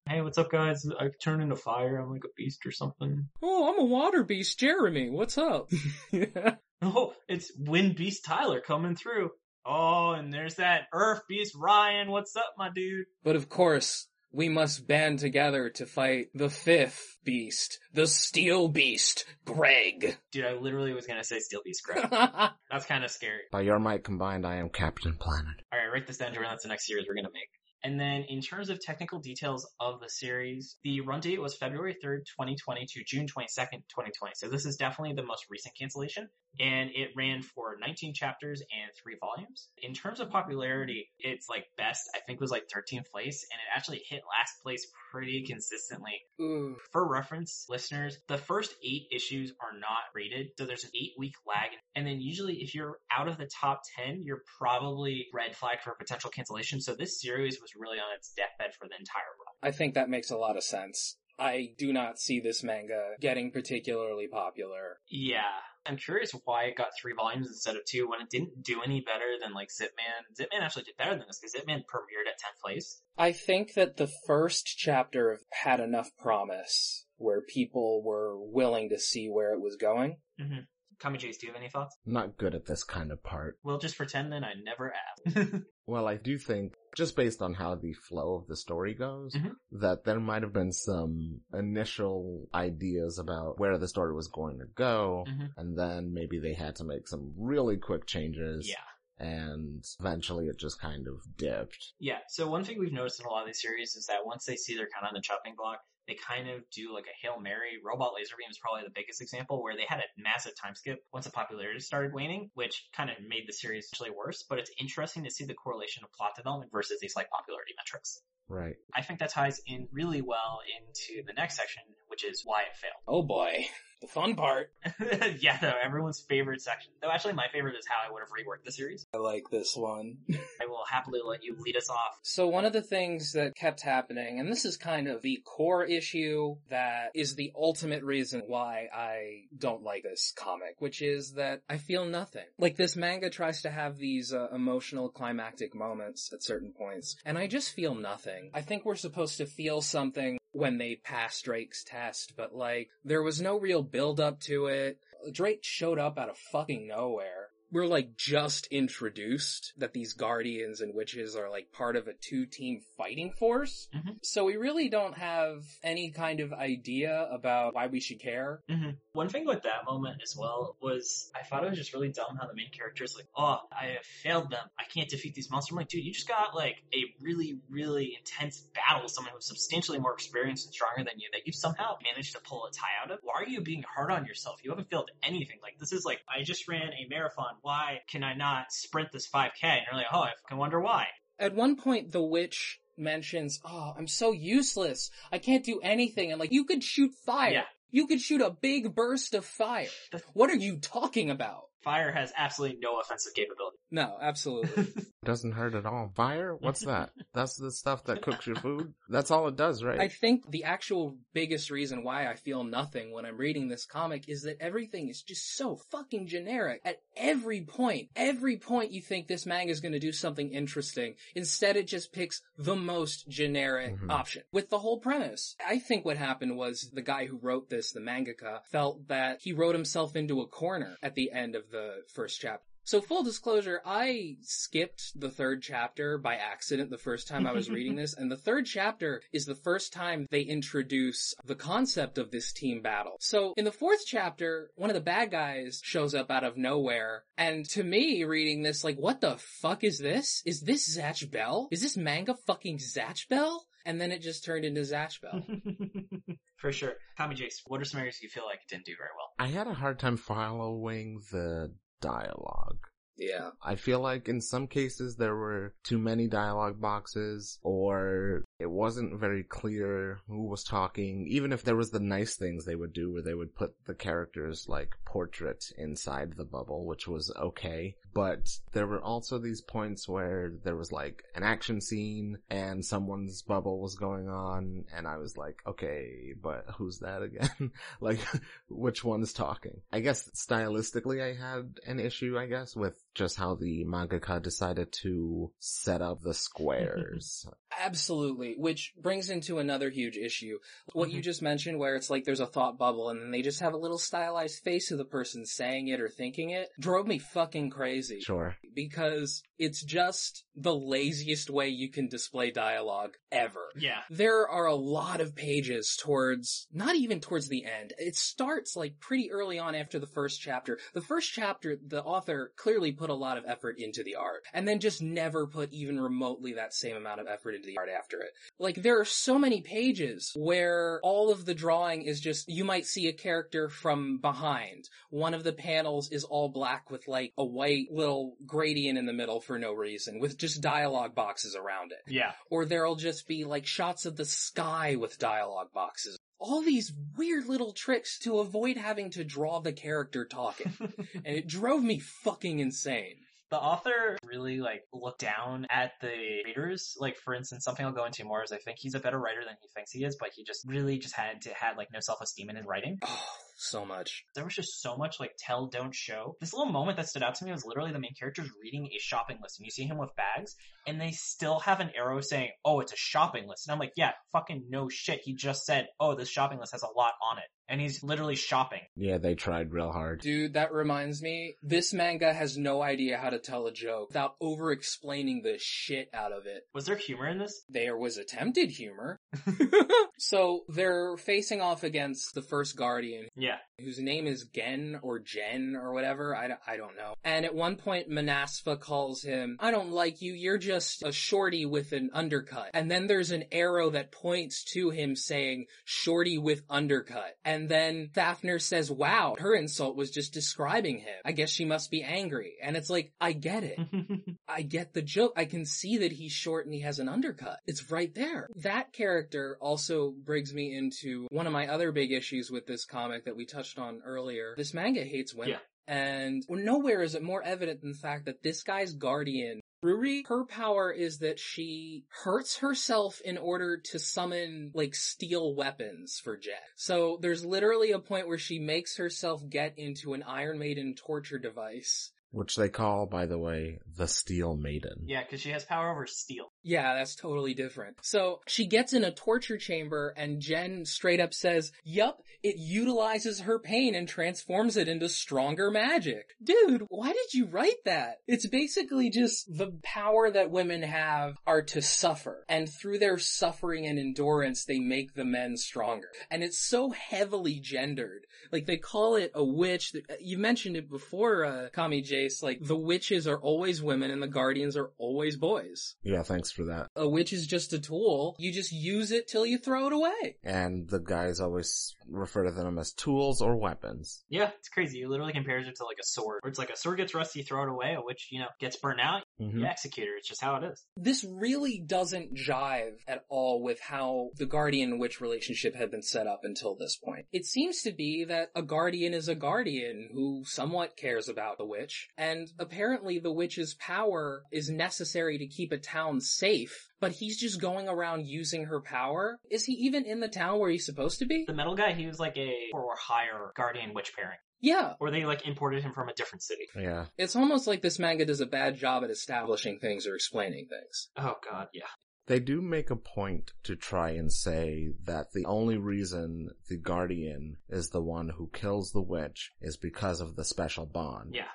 Hey, 0.08 0.20
what's 0.20 0.36
up 0.36 0.50
guys? 0.50 0.84
I 0.98 1.10
turn 1.22 1.40
into 1.40 1.54
fire. 1.54 1.98
I'm 1.98 2.10
like 2.10 2.24
a 2.24 2.32
beast 2.36 2.66
or 2.66 2.72
something. 2.72 3.28
Oh, 3.40 3.72
I'm 3.72 3.78
a 3.80 3.84
water 3.84 4.24
beast, 4.24 4.58
Jeremy. 4.58 5.10
What's 5.10 5.38
up? 5.38 5.70
yeah. 6.10 6.56
Oh, 6.82 7.12
it's 7.28 7.52
Wind 7.58 7.94
Beast 7.96 8.24
Tyler 8.24 8.60
coming 8.62 8.96
through. 8.96 9.30
Oh, 9.66 10.12
and 10.12 10.32
there's 10.32 10.54
that 10.54 10.84
Earth 10.94 11.20
Beast 11.28 11.54
Ryan. 11.54 12.10
What's 12.10 12.34
up, 12.34 12.54
my 12.56 12.70
dude? 12.74 13.04
but 13.22 13.36
of 13.36 13.48
course, 13.50 14.08
we 14.32 14.48
must 14.48 14.86
band 14.86 15.18
together 15.18 15.70
to 15.70 15.86
fight 15.86 16.28
the 16.34 16.48
fifth 16.48 17.18
beast, 17.24 17.78
the 17.92 18.06
Steel 18.06 18.68
Beast, 18.68 19.24
Greg. 19.44 20.16
Dude, 20.32 20.44
I 20.44 20.54
literally 20.54 20.92
was 20.92 21.06
gonna 21.06 21.24
say 21.24 21.40
Steel 21.40 21.60
Beast 21.64 21.82
Greg. 21.84 22.08
That's 22.70 22.86
kind 22.86 23.04
of 23.04 23.10
scary. 23.10 23.42
By 23.50 23.62
your 23.62 23.78
might 23.78 24.04
combined, 24.04 24.46
I 24.46 24.56
am 24.56 24.68
Captain 24.68 25.14
Planet. 25.14 25.62
Alright, 25.72 25.92
write 25.92 26.06
this 26.06 26.18
down, 26.18 26.32
Jordan. 26.32 26.50
That's 26.50 26.62
the 26.62 26.68
next 26.68 26.86
series 26.86 27.06
we're 27.08 27.14
gonna 27.14 27.28
make. 27.32 27.48
And 27.82 27.98
then 27.98 28.24
in 28.28 28.40
terms 28.42 28.68
of 28.68 28.78
technical 28.80 29.20
details 29.20 29.66
of 29.80 30.00
the 30.00 30.10
series, 30.10 30.76
the 30.84 31.00
run 31.00 31.20
date 31.20 31.40
was 31.40 31.56
February 31.56 31.96
3rd, 32.04 32.26
2020 32.26 32.86
to 32.86 33.04
June 33.06 33.26
22nd, 33.26 33.82
2020. 33.88 34.32
So 34.34 34.48
this 34.48 34.66
is 34.66 34.76
definitely 34.76 35.14
the 35.14 35.22
most 35.22 35.46
recent 35.48 35.74
cancellation. 35.78 36.28
And 36.58 36.90
it 36.94 37.10
ran 37.16 37.42
for 37.42 37.76
19 37.80 38.14
chapters 38.14 38.60
and 38.60 38.90
three 39.02 39.16
volumes. 39.20 39.68
In 39.82 39.94
terms 39.94 40.20
of 40.20 40.30
popularity, 40.30 41.08
it's 41.18 41.48
like 41.48 41.66
best, 41.76 42.02
I 42.14 42.20
think 42.26 42.40
was 42.40 42.50
like 42.50 42.64
13th 42.68 43.10
place, 43.12 43.46
and 43.50 43.58
it 43.58 43.76
actually 43.76 44.02
hit 44.08 44.22
last 44.28 44.62
place 44.62 44.86
pretty 45.12 45.44
consistently. 45.46 46.20
Ooh. 46.40 46.76
For 46.92 47.08
reference, 47.08 47.66
listeners, 47.68 48.18
the 48.28 48.38
first 48.38 48.74
eight 48.84 49.06
issues 49.12 49.52
are 49.60 49.78
not 49.78 50.10
rated, 50.14 50.48
so 50.58 50.66
there's 50.66 50.84
an 50.84 50.90
eight 50.94 51.12
week 51.18 51.34
lag. 51.46 51.70
And 51.94 52.06
then 52.06 52.20
usually 52.20 52.56
if 52.56 52.74
you're 52.74 52.98
out 53.16 53.28
of 53.28 53.38
the 53.38 53.48
top 53.60 53.82
10, 53.96 54.22
you're 54.24 54.42
probably 54.58 55.26
red 55.32 55.56
flagged 55.56 55.82
for 55.82 55.94
potential 55.94 56.30
cancellation. 56.30 56.80
So 56.80 56.94
this 56.94 57.20
series 57.20 57.60
was 57.60 57.70
really 57.78 57.98
on 57.98 58.16
its 58.16 58.32
deathbed 58.36 58.74
for 58.74 58.88
the 58.88 58.96
entire 58.98 59.22
run. 59.38 59.54
I 59.62 59.74
think 59.74 59.94
that 59.94 60.08
makes 60.08 60.30
a 60.30 60.36
lot 60.36 60.56
of 60.56 60.62
sense. 60.62 61.16
I 61.38 61.70
do 61.78 61.92
not 61.92 62.18
see 62.18 62.40
this 62.40 62.62
manga 62.62 63.12
getting 63.18 63.50
particularly 63.50 64.28
popular. 64.28 64.98
Yeah. 65.08 65.40
I'm 65.86 65.96
curious 65.96 66.32
why 66.44 66.64
it 66.64 66.76
got 66.76 66.88
three 67.00 67.14
volumes 67.16 67.48
instead 67.48 67.76
of 67.76 67.84
two 67.84 68.08
when 68.08 68.20
it 68.20 68.30
didn't 68.30 68.62
do 68.62 68.80
any 68.84 69.00
better 69.00 69.36
than 69.40 69.54
like 69.54 69.68
Zipman. 69.68 70.38
Zipman 70.38 70.62
actually 70.62 70.84
did 70.84 70.96
better 70.96 71.16
than 71.16 71.26
this 71.26 71.40
because 71.40 71.54
Zipman 71.54 71.80
premiered 71.80 72.28
at 72.28 72.38
10th 72.38 72.60
place. 72.62 73.02
I 73.16 73.32
think 73.32 73.74
that 73.74 73.96
the 73.96 74.10
first 74.26 74.66
chapter 74.66 75.40
had 75.52 75.80
enough 75.80 76.10
promise 76.18 77.06
where 77.16 77.42
people 77.42 78.02
were 78.02 78.36
willing 78.38 78.90
to 78.90 78.98
see 78.98 79.28
where 79.28 79.52
it 79.52 79.60
was 79.60 79.76
going. 79.76 80.16
Mm-hmm. 80.40 80.60
Kami 81.00 81.18
Jace, 81.18 81.38
do 81.38 81.46
you 81.46 81.52
have 81.52 81.60
any 81.60 81.70
thoughts? 81.70 81.96
Not 82.04 82.36
good 82.36 82.54
at 82.54 82.66
this 82.66 82.84
kind 82.84 83.10
of 83.10 83.22
part. 83.22 83.58
Well, 83.64 83.78
just 83.78 83.96
pretend 83.96 84.30
then 84.32 84.44
I 84.44 84.52
never 84.62 84.92
asked. 84.92 85.54
Well, 85.86 86.06
I 86.06 86.18
do 86.18 86.38
think, 86.38 86.74
just 86.96 87.16
based 87.16 87.42
on 87.42 87.52
how 87.54 87.74
the 87.74 87.94
flow 87.94 88.36
of 88.36 88.46
the 88.46 88.54
story 88.56 88.94
goes, 88.94 89.34
Mhm. 89.34 89.54
that 89.72 90.04
there 90.04 90.20
might 90.20 90.42
have 90.42 90.52
been 90.52 90.70
some 90.70 91.40
initial 91.52 92.48
ideas 92.54 93.18
about 93.18 93.58
where 93.58 93.76
the 93.76 93.88
story 93.88 94.12
was 94.14 94.28
going 94.28 94.60
to 94.60 94.66
go, 94.66 95.24
Mhm. 95.26 95.48
and 95.56 95.76
then 95.76 96.12
maybe 96.12 96.38
they 96.38 96.54
had 96.54 96.76
to 96.76 96.84
make 96.84 97.08
some 97.08 97.34
really 97.36 97.76
quick 97.76 98.06
changes. 98.06 98.68
yeah. 98.68 98.76
And 99.18 99.84
eventually 99.98 100.46
it 100.46 100.58
just 100.58 100.80
kind 100.80 101.06
of 101.08 101.16
dipped. 101.36 101.92
Yeah. 101.98 102.20
So 102.28 102.48
one 102.48 102.62
thing 102.64 102.78
we've 102.78 102.92
noticed 102.92 103.20
in 103.20 103.26
a 103.26 103.28
lot 103.28 103.42
of 103.42 103.46
these 103.48 103.60
series 103.60 103.94
is 103.96 104.06
that 104.06 104.24
once 104.24 104.44
they 104.46 104.56
see 104.56 104.76
they're 104.76 104.88
kind 104.94 105.04
of 105.04 105.08
on 105.08 105.14
the 105.14 105.20
chopping 105.20 105.54
block, 105.56 105.80
they 106.10 106.18
kind 106.18 106.50
of 106.50 106.68
do 106.74 106.92
like 106.92 107.06
a 107.06 107.14
Hail 107.22 107.38
Mary. 107.40 107.78
Robot 107.86 108.10
Laser 108.18 108.34
Beam 108.36 108.50
is 108.50 108.58
probably 108.58 108.82
the 108.82 108.92
biggest 108.92 109.22
example 109.22 109.62
where 109.62 109.76
they 109.76 109.86
had 109.86 110.00
a 110.00 110.10
massive 110.18 110.52
time 110.60 110.74
skip 110.74 110.98
once 111.14 111.24
the 111.24 111.30
popularity 111.30 111.78
started 111.78 112.12
waning, 112.12 112.50
which 112.54 112.88
kind 112.92 113.10
of 113.10 113.16
made 113.22 113.46
the 113.46 113.52
series 113.52 113.88
actually 113.94 114.10
worse. 114.10 114.44
But 114.48 114.58
it's 114.58 114.70
interesting 114.80 115.22
to 115.24 115.30
see 115.30 115.44
the 115.44 115.54
correlation 115.54 116.02
of 116.02 116.10
plot 116.12 116.34
development 116.34 116.72
versus 116.72 116.98
these 117.00 117.14
like 117.14 117.30
popularity 117.30 117.74
metrics. 117.78 118.18
Right. 118.48 118.74
I 118.92 119.02
think 119.02 119.20
that 119.20 119.30
ties 119.30 119.60
in 119.64 119.86
really 119.92 120.22
well 120.22 120.58
into 120.74 121.22
the 121.24 121.32
next 121.32 121.56
section, 121.56 121.84
which 122.08 122.24
is 122.24 122.42
why 122.44 122.62
it 122.62 122.74
failed. 122.74 122.98
Oh 123.06 123.22
boy. 123.22 123.66
The 124.00 124.06
fun 124.06 124.34
part. 124.34 124.72
yeah, 125.40 125.58
though, 125.58 125.74
everyone's 125.82 126.20
favorite 126.20 126.62
section. 126.62 126.90
Though 127.02 127.10
actually 127.10 127.34
my 127.34 127.48
favorite 127.52 127.76
is 127.76 127.86
how 127.86 127.96
I 128.08 128.12
would 128.12 128.20
have 128.20 128.30
reworked 128.30 128.64
the 128.64 128.72
series. 128.72 129.06
I 129.12 129.18
like 129.18 129.50
this 129.50 129.76
one. 129.76 130.18
I 130.30 130.66
will 130.66 130.84
happily 130.90 131.20
let 131.24 131.44
you 131.44 131.56
lead 131.58 131.76
us 131.76 131.90
off. 131.90 132.18
So 132.22 132.48
one 132.48 132.64
of 132.64 132.72
the 132.72 132.82
things 132.82 133.32
that 133.32 133.54
kept 133.54 133.82
happening, 133.82 134.40
and 134.40 134.50
this 134.50 134.64
is 134.64 134.76
kind 134.76 135.06
of 135.06 135.20
the 135.20 135.42
core 135.44 135.84
issue 135.84 136.56
that 136.70 137.10
is 137.14 137.34
the 137.34 137.52
ultimate 137.54 138.02
reason 138.02 138.44
why 138.46 138.88
I 138.94 139.44
don't 139.56 139.82
like 139.82 140.02
this 140.02 140.32
comic, 140.34 140.76
which 140.78 141.02
is 141.02 141.32
that 141.32 141.62
I 141.68 141.76
feel 141.76 142.06
nothing. 142.06 142.46
Like 142.58 142.76
this 142.76 142.96
manga 142.96 143.28
tries 143.28 143.62
to 143.62 143.70
have 143.70 143.98
these 143.98 144.32
uh, 144.32 144.48
emotional 144.54 145.10
climactic 145.10 145.74
moments 145.74 146.32
at 146.32 146.42
certain 146.42 146.72
points, 146.72 147.16
and 147.26 147.36
I 147.36 147.46
just 147.46 147.72
feel 147.72 147.94
nothing. 147.94 148.50
I 148.54 148.62
think 148.62 148.84
we're 148.84 148.94
supposed 148.94 149.38
to 149.38 149.46
feel 149.46 149.82
something 149.82 150.38
when 150.52 150.78
they 150.78 150.96
pass 150.96 151.40
Drake's 151.42 151.84
test, 151.84 152.34
but 152.36 152.54
like 152.54 152.90
there 153.04 153.22
was 153.22 153.40
no 153.40 153.58
real 153.58 153.82
build 153.90 154.20
up 154.20 154.40
to 154.40 154.66
it. 154.66 154.98
Drake 155.33 155.61
showed 155.62 155.98
up 155.98 156.18
out 156.18 156.31
of 156.31 156.38
fucking 156.38 156.88
nowhere. 156.88 157.49
We're 157.72 157.87
like 157.87 158.16
just 158.16 158.66
introduced 158.68 159.72
that 159.78 159.92
these 159.92 160.14
guardians 160.14 160.80
and 160.80 160.94
witches 160.94 161.37
are 161.37 161.50
like 161.50 161.72
part 161.72 161.96
of 161.96 162.09
a 162.09 162.12
two 162.20 162.46
team 162.46 162.80
fighting 162.96 163.33
force. 163.38 163.88
Mhm. 163.94 164.18
So 164.22 164.44
we 164.44 164.56
really 164.56 164.88
don't 164.88 165.16
have 165.16 165.64
any 165.83 166.11
kind 166.11 166.40
of 166.40 166.52
idea 166.52 167.28
about 167.30 167.74
why 167.74 167.87
we 167.87 168.00
should 168.00 168.20
care. 168.20 168.61
Mm-hmm. 168.68 168.90
One 169.12 169.28
thing 169.28 169.46
with 169.46 169.62
that 169.62 169.85
moment 169.87 170.20
as 170.22 170.37
well 170.37 170.76
was 170.80 171.30
I 171.35 171.44
thought 171.44 171.64
it 171.64 171.70
was 171.70 171.78
just 171.78 171.94
really 171.94 172.11
dumb 172.11 172.37
how 172.40 172.46
the 172.46 172.54
main 172.54 172.70
character 172.70 173.04
is 173.04 173.14
like, 173.16 173.28
oh, 173.37 173.61
I 173.72 173.87
have 173.96 174.04
failed 174.04 174.50
them. 174.50 174.66
I 174.78 174.85
can't 174.85 175.09
defeat 175.09 175.35
these 175.35 175.50
monsters. 175.50 175.72
I'm 175.72 175.76
like, 175.76 175.88
dude, 175.88 176.04
you 176.04 176.12
just 176.12 176.28
got 176.28 176.54
like 176.54 176.76
a 176.92 177.04
really, 177.22 177.59
really 177.68 178.16
intense 178.18 178.61
battle 178.74 179.02
with 179.04 179.12
someone 179.12 179.33
who's 179.35 179.46
substantially 179.46 179.98
more 179.98 180.14
experienced 180.14 180.66
and 180.66 180.74
stronger 180.74 181.04
than 181.04 181.18
you 181.18 181.28
that 181.33 181.46
you 181.46 181.52
somehow 181.52 181.96
managed 182.02 182.35
to 182.35 182.40
pull 182.40 182.66
a 182.66 182.72
tie 182.72 182.88
out 183.02 183.11
of. 183.11 183.18
Why 183.22 183.35
are 183.42 183.48
you 183.48 183.61
being 183.61 183.85
hard 183.94 184.11
on 184.11 184.26
yourself? 184.26 184.61
You 184.62 184.70
haven't 184.70 184.90
failed 184.90 185.11
anything. 185.22 185.59
Like, 185.62 185.78
this 185.78 185.92
is 185.92 186.04
like, 186.04 186.20
I 186.28 186.42
just 186.42 186.68
ran 186.68 186.92
a 186.92 187.09
marathon. 187.09 187.54
Why 187.62 188.00
can 188.08 188.22
I 188.22 188.34
not 188.34 188.72
sprint 188.72 189.12
this 189.12 189.28
5K? 189.28 189.50
And 189.62 189.80
you're 189.90 190.00
like, 190.00 190.06
oh, 190.12 190.20
I 190.20 190.30
fucking 190.42 190.58
wonder 190.58 190.80
why. 190.80 191.06
At 191.38 191.54
one 191.54 191.76
point, 191.76 192.12
the 192.12 192.22
witch 192.22 192.78
mentions, 192.96 193.60
Oh, 193.64 193.94
I'm 193.96 194.06
so 194.06 194.32
useless. 194.32 195.10
I 195.32 195.38
can't 195.38 195.64
do 195.64 195.80
anything. 195.82 196.30
And 196.30 196.40
like, 196.40 196.52
you 196.52 196.64
could 196.64 196.84
shoot 196.84 197.12
fire. 197.24 197.52
Yeah. 197.52 197.62
You 197.90 198.06
could 198.06 198.20
shoot 198.20 198.40
a 198.40 198.50
big 198.50 198.94
burst 198.94 199.34
of 199.34 199.44
fire. 199.44 199.88
What 200.32 200.50
are 200.50 200.56
you 200.56 200.76
talking 200.76 201.30
about? 201.30 201.64
Fire 201.82 202.12
has 202.12 202.32
absolutely 202.36 202.78
no 202.80 202.98
offensive 203.00 203.32
capability. 203.34 203.76
No, 203.90 204.16
absolutely. 204.20 204.88
Doesn't 205.24 205.52
hurt 205.52 205.74
at 205.74 205.84
all. 205.86 206.12
Fire? 206.14 206.54
What's 206.58 206.84
that? 206.86 207.10
That's 207.34 207.56
the 207.56 207.70
stuff 207.70 208.04
that 208.04 208.22
cooks 208.22 208.46
your 208.46 208.56
food? 208.56 208.94
That's 209.08 209.30
all 209.30 209.48
it 209.48 209.56
does, 209.56 209.82
right? 209.84 210.00
I 210.00 210.08
think 210.08 210.50
the 210.50 210.64
actual 210.64 211.16
biggest 211.34 211.70
reason 211.70 212.02
why 212.04 212.26
I 212.26 212.34
feel 212.36 212.64
nothing 212.64 213.12
when 213.12 213.26
I'm 213.26 213.36
reading 213.36 213.68
this 213.68 213.84
comic 213.86 214.28
is 214.28 214.42
that 214.42 214.56
everything 214.60 215.08
is 215.08 215.22
just 215.22 215.56
so 215.56 215.76
fucking 215.90 216.26
generic. 216.26 216.80
At 216.84 217.00
every 217.16 217.62
point, 217.62 218.08
every 218.16 218.56
point 218.56 218.92
you 218.92 219.02
think 219.02 219.26
this 219.26 219.44
manga 219.46 219.70
is 219.72 219.80
going 219.80 219.92
to 219.92 219.98
do 219.98 220.12
something 220.12 220.52
interesting. 220.52 221.14
Instead, 221.34 221.76
it 221.76 221.86
just 221.86 222.12
picks 222.12 222.40
the 222.56 222.76
most 222.76 223.28
generic 223.28 223.94
Mhm. 223.96 224.10
option 224.10 224.42
with 224.52 224.70
the 224.70 224.78
whole 224.78 225.00
premise. 225.00 225.54
I 225.66 225.78
think 225.78 226.04
what 226.04 226.16
happened 226.16 226.56
was 226.56 226.90
the 226.92 227.02
guy 227.02 227.26
who 227.26 227.38
wrote 227.38 227.68
this, 227.68 227.92
the 227.92 228.00
mangaka, 228.00 228.64
felt 228.70 229.08
that 229.08 229.40
he 229.42 229.52
wrote 229.52 229.74
himself 229.74 230.16
into 230.16 230.40
a 230.40 230.46
corner 230.46 230.96
at 231.02 231.14
the 231.14 231.30
end 231.32 231.54
of 231.56 231.69
the 231.70 232.02
first 232.12 232.40
chapter. 232.40 232.64
So 232.85 233.00
full 233.00 233.22
disclosure, 233.22 233.80
I 233.85 234.37
skipped 234.42 235.18
the 235.18 235.30
third 235.30 235.62
chapter 235.62 236.18
by 236.18 236.37
accident 236.37 236.90
the 236.90 236.98
first 236.98 237.28
time 237.28 237.46
I 237.46 237.52
was 237.52 237.70
reading 237.76 237.94
this, 237.94 238.14
and 238.14 238.30
the 238.30 238.37
third 238.37 238.66
chapter 238.66 239.22
is 239.33 239.46
the 239.46 239.54
first 239.54 239.92
time 239.92 240.26
they 240.30 240.40
introduce 240.40 241.35
the 241.44 241.54
concept 241.54 242.18
of 242.18 242.30
this 242.30 242.52
team 242.52 242.83
battle. 242.83 243.16
So 243.20 243.54
in 243.56 243.64
the 243.64 243.70
fourth 243.70 244.00
chapter, 244.06 244.70
one 244.74 244.90
of 244.90 244.94
the 244.94 245.00
bad 245.00 245.30
guys 245.30 245.80
shows 245.85 246.14
up 246.14 246.30
out 246.30 246.42
of 246.42 246.56
nowhere, 246.56 247.24
and 247.37 247.68
to 247.70 247.85
me, 247.85 248.24
reading 248.24 248.62
this, 248.62 248.83
like, 248.83 248.96
what 248.96 249.20
the 249.20 249.37
fuck 249.37 249.85
is 249.85 249.98
this? 249.98 250.42
Is 250.44 250.62
this 250.62 250.98
Zatch 250.98 251.30
Bell? 251.30 251.68
Is 251.70 251.83
this 251.83 251.96
manga 251.96 252.35
fucking 252.46 252.78
Zatch 252.78 253.28
Bell? 253.28 253.66
And 253.86 254.00
then 254.00 254.12
it 254.12 254.20
just 254.20 254.44
turned 254.44 254.64
into 254.64 254.80
Zatch 254.82 255.20
Bell. 255.22 255.42
For 256.56 256.72
sure. 256.72 256.94
Tommy 257.16 257.34
Jace, 257.36 257.62
what 257.66 257.80
are 257.80 257.84
some 257.84 258.00
areas 258.00 258.20
you 258.22 258.28
feel 258.28 258.44
like 258.44 258.60
it 258.62 258.68
didn't 258.68 258.84
do 258.86 258.94
very 258.98 259.10
well? 259.16 259.30
I 259.38 259.46
had 259.50 259.66
a 259.66 259.74
hard 259.74 259.98
time 259.98 260.16
following 260.16 261.20
the 261.32 261.72
dialogue. 262.00 262.78
yeah. 263.16 263.50
I 263.62 263.76
feel 263.76 264.00
like 264.00 264.28
in 264.28 264.40
some 264.40 264.66
cases 264.66 265.16
there 265.16 265.34
were 265.36 265.74
too 265.84 265.98
many 265.98 266.28
dialogue 266.28 266.80
boxes 266.80 267.58
or 267.62 268.44
it 268.60 268.70
wasn't 268.70 269.18
very 269.18 269.42
clear 269.42 270.20
who 270.28 270.46
was 270.46 270.62
talking. 270.62 271.26
Even 271.28 271.52
if 271.52 271.64
there 271.64 271.76
was 271.76 271.90
the 271.90 272.00
nice 272.00 272.36
things 272.36 272.64
they 272.64 272.76
would 272.76 272.92
do 272.92 273.12
where 273.12 273.22
they 273.22 273.34
would 273.34 273.54
put 273.54 273.74
the 273.86 273.94
characters 273.94 274.66
like 274.68 274.94
portrait 275.06 275.64
inside 275.78 276.34
the 276.36 276.44
bubble, 276.44 276.84
which 276.84 277.08
was 277.08 277.32
okay. 277.36 277.96
But 278.12 278.50
there 278.72 278.86
were 278.86 279.00
also 279.00 279.38
these 279.38 279.60
points 279.60 280.08
where 280.08 280.52
there 280.64 280.76
was 280.76 280.92
like 280.92 281.22
an 281.34 281.42
action 281.42 281.80
scene 281.80 282.38
and 282.50 282.84
someone's 282.84 283.42
bubble 283.42 283.80
was 283.80 283.94
going 283.94 284.28
on 284.28 284.84
and 284.94 285.06
I 285.06 285.16
was 285.18 285.36
like, 285.36 285.56
okay, 285.66 286.34
but 286.40 286.64
who's 286.76 286.98
that 286.98 287.22
again? 287.22 287.70
like, 288.00 288.20
which 288.68 289.04
one's 289.04 289.32
talking? 289.32 289.80
I 289.92 290.00
guess 290.00 290.28
stylistically 290.34 291.22
I 291.22 291.34
had 291.34 291.78
an 291.86 292.00
issue, 292.00 292.38
I 292.38 292.46
guess, 292.46 292.76
with 292.76 293.00
just 293.14 293.36
how 293.36 293.54
the 293.54 293.84
mangaka 293.84 294.42
decided 294.42 294.92
to 295.02 295.52
set 295.60 296.02
up 296.02 296.20
the 296.20 296.34
squares. 296.34 297.46
Absolutely. 297.80 298.54
Which 298.58 298.92
brings 299.00 299.30
into 299.30 299.58
another 299.58 299.90
huge 299.90 300.16
issue. 300.16 300.58
What 300.92 301.10
you 301.10 301.20
Mhm. 301.20 301.24
just 301.24 301.42
mentioned 301.42 301.78
where 301.78 301.96
it's 301.96 302.10
like 302.10 302.24
there's 302.24 302.40
a 302.40 302.46
thought 302.46 302.76
bubble 302.78 303.08
and 303.08 303.20
then 303.20 303.30
they 303.30 303.42
just 303.42 303.60
have 303.60 303.72
a 303.72 303.78
little 303.78 303.98
stylized 303.98 304.62
face 304.62 304.90
of 304.90 304.98
the 304.98 305.04
person 305.04 305.46
saying 305.46 305.88
it 305.88 306.00
or 306.00 306.08
thinking 306.08 306.50
it 306.50 306.70
drove 306.78 307.06
me 307.06 307.18
fucking 307.18 307.70
crazy. 307.70 308.20
sure. 308.20 308.56
Because 308.74 309.42
it's 309.60 309.82
just 309.82 310.44
the 310.56 310.74
laziest 310.74 311.50
way 311.50 311.68
you 311.68 311.90
can 311.90 312.08
display 312.08 312.50
dialogue 312.50 313.16
ever. 313.30 313.68
Yeah. 313.78 314.00
There 314.08 314.48
are 314.48 314.66
a 314.66 314.74
lot 314.74 315.20
of 315.20 315.36
pages 315.36 315.98
towards, 316.00 316.66
not 316.72 316.96
even 316.96 317.20
towards 317.20 317.48
the 317.48 317.64
end. 317.64 317.92
It 317.98 318.16
starts 318.16 318.74
like 318.74 318.98
pretty 319.00 319.30
early 319.30 319.58
on 319.58 319.74
after 319.74 319.98
the 319.98 320.06
first 320.06 320.40
chapter. 320.40 320.78
The 320.94 321.02
first 321.02 321.30
chapter, 321.32 321.76
the 321.86 322.02
author 322.02 322.52
clearly 322.56 322.92
put 322.92 323.10
a 323.10 323.14
lot 323.14 323.36
of 323.36 323.44
effort 323.46 323.76
into 323.78 324.02
the 324.02 324.16
art 324.16 324.42
and 324.52 324.66
then 324.66 324.80
just 324.80 325.02
never 325.02 325.46
put 325.46 325.72
even 325.72 326.00
remotely 326.00 326.54
that 326.54 326.74
same 326.74 326.96
amount 326.96 327.20
of 327.20 327.26
effort 327.26 327.54
into 327.54 327.66
the 327.66 327.78
art 327.78 327.90
after 327.90 328.20
it. 328.20 328.30
Like 328.58 328.82
there 328.82 328.98
are 328.98 329.04
so 329.04 329.38
many 329.38 329.60
pages 329.60 330.32
where 330.34 331.00
all 331.02 331.30
of 331.30 331.44
the 331.44 331.54
drawing 331.54 332.02
is 332.02 332.18
just, 332.20 332.48
you 332.48 332.64
might 332.64 332.86
see 332.86 333.08
a 333.08 333.12
character 333.12 333.68
from 333.68 334.18
behind. 334.18 334.88
One 335.10 335.34
of 335.34 335.44
the 335.44 335.52
panels 335.52 336.10
is 336.10 336.24
all 336.24 336.48
black 336.48 336.90
with 336.90 337.06
like 337.06 337.32
a 337.36 337.44
white 337.44 337.88
little 337.90 338.36
gradient 338.46 338.98
in 338.98 339.04
the 339.04 339.12
middle 339.12 339.40
for 339.50 339.58
no 339.58 339.72
reason 339.72 340.20
with 340.20 340.38
just 340.38 340.60
dialogue 340.62 341.12
boxes 341.12 341.56
around 341.56 341.90
it 341.90 341.98
Yeah. 342.06 342.30
or 342.52 342.64
there'll 342.64 342.94
just 342.94 343.26
be 343.26 343.42
like 343.42 343.66
shots 343.66 344.06
of 344.06 344.14
the 344.16 344.24
sky 344.24 344.94
with 344.94 345.18
dialogue 345.18 345.72
boxes. 345.74 346.16
All 346.38 346.62
these 346.62 346.92
weird 347.18 347.46
little 347.46 347.72
tricks 347.72 348.16
to 348.20 348.38
avoid 348.38 348.76
having 348.76 349.10
to 349.10 349.24
draw 349.24 349.58
the 349.58 349.72
character 349.72 350.24
talking. 350.24 350.72
and 351.24 351.36
it 351.36 351.48
drove 351.48 351.82
me 351.82 351.98
fucking 351.98 352.60
insane. 352.60 353.16
the 353.50 353.58
author 353.58 354.16
really 354.24 354.60
like 354.60 354.82
looked 354.92 355.20
down 355.22 355.66
at 355.68 355.90
the 356.00 356.42
readers. 356.46 356.94
Like 357.00 357.16
for 357.16 357.34
instance, 357.34 357.64
something 357.64 357.84
I'll 357.84 357.90
go 357.92 358.04
into 358.04 358.22
more 358.24 358.44
is 358.44 358.52
I 358.52 358.58
think 358.58 358.78
he's 358.78 358.94
a 358.94 359.00
better 359.00 359.18
writer 359.18 359.40
than 359.44 359.56
he 359.60 359.66
thinks 359.74 359.90
he 359.90 360.04
is, 360.04 360.16
but 360.20 360.28
he 360.36 360.44
just 360.44 360.64
really 360.68 360.98
just 360.98 361.16
had 361.16 361.42
to 361.42 361.50
had 361.52 361.76
like 361.76 361.88
no 361.92 361.98
self 361.98 362.20
esteem 362.22 362.48
in 362.50 362.54
his 362.56 362.64
writing. 362.66 363.00
Oh, 363.04 363.26
so 363.60 363.84
much. 363.84 364.24
There 364.34 364.44
was 364.44 364.54
just 364.54 364.80
so 364.80 364.96
much 364.96 365.20
like 365.20 365.32
tell 365.38 365.66
don't 365.66 365.94
show. 365.94 366.36
This 366.40 366.52
little 366.52 366.72
moment 366.72 366.96
that 366.96 367.08
stood 367.08 367.22
out 367.22 367.34
to 367.36 367.44
me 367.44 367.52
was 367.52 367.64
literally 367.64 367.92
the 367.92 367.98
main 367.98 368.14
character's 368.18 368.50
reading 368.62 368.86
a 368.86 368.98
shopping 368.98 369.38
list 369.42 369.58
and 369.58 369.66
you 369.66 369.70
see 369.70 369.84
him 369.84 369.98
with 369.98 370.14
bags 370.16 370.56
and 370.86 371.00
they 371.00 371.12
still 371.12 371.58
have 371.60 371.80
an 371.80 371.90
arrow 371.96 372.20
saying, 372.20 372.50
Oh, 372.64 372.80
it's 372.80 372.92
a 372.92 372.96
shopping 372.96 373.46
list. 373.48 373.66
And 373.66 373.72
I'm 373.72 373.78
like, 373.78 373.92
yeah, 373.96 374.12
fucking 374.32 374.64
no 374.68 374.88
shit. 374.88 375.20
He 375.22 375.34
just 375.34 375.64
said, 375.64 375.88
Oh, 375.98 376.14
this 376.14 376.28
shopping 376.28 376.58
list 376.58 376.72
has 376.72 376.82
a 376.82 376.98
lot 376.98 377.12
on 377.30 377.38
it. 377.38 377.44
And 377.68 377.80
he's 377.80 378.02
literally 378.02 378.34
shopping. 378.34 378.80
Yeah, 378.96 379.18
they 379.18 379.36
tried 379.36 379.72
real 379.72 379.92
hard. 379.92 380.22
Dude, 380.22 380.54
that 380.54 380.72
reminds 380.72 381.22
me, 381.22 381.54
this 381.62 381.92
manga 381.92 382.32
has 382.32 382.58
no 382.58 382.82
idea 382.82 383.16
how 383.16 383.30
to 383.30 383.38
tell 383.38 383.66
a 383.66 383.72
joke 383.72 384.08
without 384.08 384.34
over 384.40 384.72
explaining 384.72 385.42
the 385.42 385.56
shit 385.60 386.08
out 386.12 386.32
of 386.32 386.46
it. 386.46 386.64
Was 386.74 386.86
there 386.86 386.96
humor 386.96 387.28
in 387.28 387.38
this? 387.38 387.62
There 387.68 387.96
was 387.96 388.16
attempted 388.16 388.70
humor. 388.70 389.16
so 390.18 390.62
they're 390.68 391.16
facing 391.16 391.60
off 391.60 391.84
against 391.84 392.34
the 392.34 392.42
first 392.42 392.76
guardian 392.76 393.28
Yeah. 393.36 393.49
Whose 393.78 393.98
name 393.98 394.26
is 394.26 394.44
Gen 394.46 394.98
or 395.02 395.18
Jen 395.18 395.74
or 395.80 395.92
whatever. 395.92 396.36
I, 396.36 396.48
don't- 396.48 396.60
I 396.66 396.76
don't 396.76 396.96
know. 396.96 397.14
And 397.24 397.44
at 397.44 397.54
one 397.54 397.76
point, 397.76 398.10
Manasfa 398.10 398.78
calls 398.78 399.22
him, 399.22 399.56
I 399.60 399.70
don't 399.70 399.90
like 399.92 400.20
you. 400.20 400.32
You're 400.34 400.58
just 400.58 401.02
a 401.02 401.12
shorty 401.12 401.64
with 401.66 401.92
an 401.92 402.10
undercut. 402.12 402.70
And 402.74 402.90
then 402.90 403.06
there's 403.06 403.30
an 403.30 403.44
arrow 403.52 403.90
that 403.90 404.12
points 404.12 404.64
to 404.74 404.90
him 404.90 405.16
saying, 405.16 405.66
shorty 405.84 406.38
with 406.38 406.62
undercut. 406.68 407.36
And 407.44 407.68
then 407.68 408.10
Fafner 408.14 408.60
says, 408.60 408.90
wow, 408.90 409.34
her 409.38 409.54
insult 409.54 409.96
was 409.96 410.10
just 410.10 410.34
describing 410.34 410.98
him. 410.98 411.14
I 411.24 411.32
guess 411.32 411.50
she 411.50 411.64
must 411.64 411.90
be 411.90 412.02
angry. 412.02 412.54
And 412.62 412.76
it's 412.76 412.90
like, 412.90 413.12
I 413.20 413.32
get 413.32 413.64
it. 413.64 413.78
I 414.48 414.62
get 414.62 414.92
the 414.92 415.02
joke. 415.02 415.32
I 415.36 415.44
can 415.46 415.64
see 415.64 415.98
that 415.98 416.12
he's 416.12 416.32
short 416.32 416.66
and 416.66 416.74
he 416.74 416.80
has 416.82 416.98
an 416.98 417.08
undercut. 417.08 417.58
It's 417.66 417.90
right 417.90 418.14
there. 418.14 418.48
That 418.56 418.92
character 418.92 419.56
also 419.60 420.10
brings 420.10 420.52
me 420.52 420.76
into 420.76 421.26
one 421.30 421.46
of 421.46 421.52
my 421.52 421.68
other 421.68 421.92
big 421.92 422.12
issues 422.12 422.50
with 422.50 422.66
this 422.66 422.84
comic 422.84 423.24
that 423.24 423.36
we 423.40 423.46
touched 423.46 423.79
on 423.79 424.03
earlier. 424.05 424.53
This 424.57 424.74
manga 424.74 425.03
hates 425.03 425.35
women. 425.35 425.55
Yeah. 425.55 425.59
And 425.87 426.44
nowhere 426.48 427.03
is 427.03 427.14
it 427.14 427.22
more 427.22 427.42
evident 427.42 427.81
than 427.81 427.92
the 427.92 427.98
fact 427.98 428.26
that 428.26 428.42
this 428.42 428.62
guy's 428.62 428.92
guardian 428.92 429.61
Ruri, 429.83 430.26
her 430.29 430.44
power 430.44 430.92
is 430.92 431.20
that 431.20 431.38
she 431.38 432.05
hurts 432.24 432.59
herself 432.59 433.18
in 433.24 433.38
order 433.38 433.79
to 433.92 433.98
summon, 433.98 434.72
like, 434.74 434.94
steel 434.94 435.55
weapons 435.55 436.20
for 436.22 436.37
Jet. 436.37 436.62
So 436.76 437.18
there's 437.22 437.46
literally 437.46 437.92
a 437.92 437.98
point 437.98 438.29
where 438.29 438.37
she 438.37 438.59
makes 438.59 438.98
herself 438.98 439.40
get 439.48 439.79
into 439.79 440.12
an 440.12 440.22
Iron 440.22 440.59
Maiden 440.59 440.94
torture 440.94 441.38
device 441.38 442.12
Which 442.31 442.57
they 442.57 442.68
call, 442.68 443.07
by 443.07 443.24
the 443.24 443.38
way, 443.38 443.79
the 443.96 444.07
Steel 444.07 444.55
Maiden. 444.55 445.07
yeah, 445.07 445.22
because 445.22 445.40
she 445.40 445.50
has 445.50 445.64
power 445.64 445.90
over 445.90 446.07
steel. 446.07 446.53
Yeah, 446.62 446.94
that's 446.94 447.14
totally 447.14 447.54
different. 447.54 447.96
So 448.02 448.40
she 448.46 448.66
gets 448.66 448.92
in 448.92 449.04
a 449.04 449.10
torture 449.10 449.58
chamber 449.58 450.14
and 450.16 450.40
Jen 450.40 450.84
straight 450.84 451.20
up 451.20 451.32
says, 451.34 451.72
yup, 451.84 452.22
it 452.42 452.56
utilizes 452.56 453.40
her 453.40 453.58
pain 453.58 453.94
and 453.94 454.08
transforms 454.08 454.76
it 454.76 454.88
into 454.88 455.08
stronger 455.08 455.70
magic. 455.70 456.36
Dude, 456.42 456.86
why 456.88 457.12
did 457.12 457.34
you 457.34 457.46
write 457.46 457.84
that? 457.84 458.20
It's 458.26 458.46
basically 458.46 459.10
just 459.10 459.46
the 459.56 459.72
power 459.82 460.30
that 460.30 460.50
women 460.50 460.82
have 460.82 461.36
are 461.46 461.62
to 461.62 461.82
suffer. 461.82 462.44
And 462.48 462.68
through 462.68 462.98
their 462.98 463.18
suffering 463.18 463.86
and 463.86 463.98
endurance, 463.98 464.64
they 464.64 464.78
make 464.78 465.14
the 465.14 465.24
men 465.24 465.56
stronger. 465.56 466.08
And 466.30 466.42
it's 466.42 466.58
so 466.58 466.90
heavily 466.90 467.60
gendered. 467.60 468.26
Like 468.52 468.66
they 468.66 468.76
call 468.76 469.16
it 469.16 469.32
a 469.34 469.44
witch. 469.44 469.94
You 470.20 470.38
mentioned 470.38 470.76
it 470.76 470.90
before, 470.90 471.44
uh, 471.44 471.68
Kami 471.72 472.02
Jace, 472.02 472.42
like 472.42 472.58
the 472.60 472.76
witches 472.76 473.26
are 473.26 473.38
always 473.38 473.82
women 473.82 474.10
and 474.10 474.22
the 474.22 474.28
guardians 474.28 474.76
are 474.76 474.90
always 474.98 475.36
boys 475.36 475.70
Yeah, 476.02 476.22
thanks 476.22 476.49
for 476.50 476.64
that. 476.64 476.88
a 476.96 477.08
witch 477.08 477.32
is 477.32 477.46
just 477.46 477.72
a 477.72 477.78
tool. 477.78 478.34
You 478.38 478.52
just 478.52 478.72
use 478.72 479.10
it 479.10 479.28
till 479.28 479.46
you 479.46 479.58
throw 479.58 479.86
it 479.86 479.92
away. 479.92 480.36
And 480.44 480.88
the 480.88 480.98
guys 481.00 481.40
always 481.40 481.94
refer 482.08 482.44
to 482.44 482.50
them 482.52 482.78
as 482.78 482.92
tools 482.92 483.40
or 483.40 483.56
weapons. 483.56 484.24
Yeah, 484.28 484.50
it's 484.58 484.68
crazy. 484.68 484.98
You 484.98 485.08
literally 485.08 485.32
compares 485.32 485.66
it 485.68 485.76
to 485.76 485.84
like 485.84 485.98
a 486.00 486.04
sword. 486.06 486.40
Where 486.42 486.50
it's 486.50 486.58
like 486.58 486.70
a 486.70 486.76
sword 486.76 486.98
gets 486.98 487.14
rusty, 487.14 487.42
throw 487.42 487.62
it 487.62 487.68
away, 487.68 487.94
a 487.94 488.02
witch, 488.02 488.28
you 488.30 488.40
know, 488.40 488.48
gets 488.60 488.76
burnt 488.76 489.00
out, 489.00 489.22
Mhm. 489.40 489.60
you 489.60 489.64
execute 489.64 490.06
her. 490.08 490.16
It's 490.16 490.28
just 490.28 490.40
how 490.42 490.56
it 490.56 490.64
is. 490.64 490.84
This 490.96 491.24
really 491.24 491.78
doesn't 491.78 492.34
jive 492.34 492.96
at 493.08 493.24
all 493.28 493.62
with 493.62 493.80
how 493.80 494.30
the 494.36 494.46
guardian 494.46 494.98
witch 494.98 495.20
relationship 495.20 495.74
had 495.74 495.90
been 495.90 496.02
set 496.02 496.26
up 496.26 496.40
until 496.42 496.74
this 496.74 496.96
point. 496.96 497.26
It 497.32 497.44
seems 497.46 497.82
to 497.82 497.92
be 497.92 498.24
that 498.24 498.50
a 498.54 498.62
guardian 498.62 499.14
is 499.14 499.28
a 499.28 499.34
guardian 499.34 500.10
who 500.12 500.42
somewhat 500.44 500.96
cares 500.96 501.28
about 501.28 501.58
the 501.58 501.66
witch, 501.66 502.08
and 502.16 502.48
apparently 502.58 503.18
the 503.18 503.32
witch's 503.32 503.74
power 503.74 504.44
is 504.52 504.68
necessary 504.70 505.38
to 505.38 505.46
keep 505.46 505.72
a 505.72 505.78
town 505.78 506.20
safe, 506.40 506.88
but 507.00 507.12
he's 507.12 507.38
just 507.38 507.61
going 507.61 507.88
around 507.88 508.26
using 508.26 508.64
her 508.64 508.81
power. 508.81 509.38
Is 509.50 509.64
he 509.64 509.72
even 509.74 510.05
in 510.05 510.20
the 510.20 510.29
town 510.29 510.59
where 510.59 510.70
he's 510.70 510.87
supposed 510.87 511.18
to 511.20 511.26
be? 511.26 511.44
The 511.46 511.55
metal 511.55 511.76
guy, 511.76 511.92
he 511.92 512.07
was 512.07 512.18
like 512.18 512.37
a 512.37 512.53
or 512.74 512.96
higher 512.96 513.53
guardian 513.57 513.94
witch 513.94 514.12
pairing. 514.16 514.38
Yeah, 514.62 514.92
Or 515.00 515.11
they 515.11 515.24
like 515.24 515.46
imported 515.46 515.83
him 515.83 515.94
from 515.94 516.11
a 516.11 516.14
different 516.14 516.42
city. 516.42 516.66
Yeah. 516.76 517.07
It's 517.16 517.35
almost 517.35 517.66
like 517.66 517.81
this 517.81 517.98
manga 517.98 518.26
does 518.26 518.40
a 518.40 518.46
bad 518.46 518.76
job 518.76 519.05
at 519.05 519.11
establishing 519.11 519.79
things 519.79 520.07
or 520.07 520.14
explaining 520.14 520.66
things. 520.68 521.09
Oh 521.16 521.37
god, 521.50 521.68
yeah. 521.72 521.87
They 522.26 522.40
do 522.40 522.61
make 522.61 522.90
a 522.90 522.96
point 522.96 523.53
to 523.64 523.74
try 523.74 524.11
and 524.11 524.31
say 524.31 524.90
that 525.05 525.33
the 525.33 525.46
only 525.46 525.79
reason 525.79 526.50
the 526.68 526.76
Guardian 526.76 527.57
is 527.68 527.88
the 527.88 528.03
one 528.03 528.29
who 528.29 528.50
kills 528.53 528.92
the 528.92 529.00
witch 529.03 529.50
is 529.61 529.76
because 529.76 530.20
of 530.20 530.37
the 530.37 530.44
special 530.44 530.87
bond. 530.87 531.35
Yeah. 531.35 531.48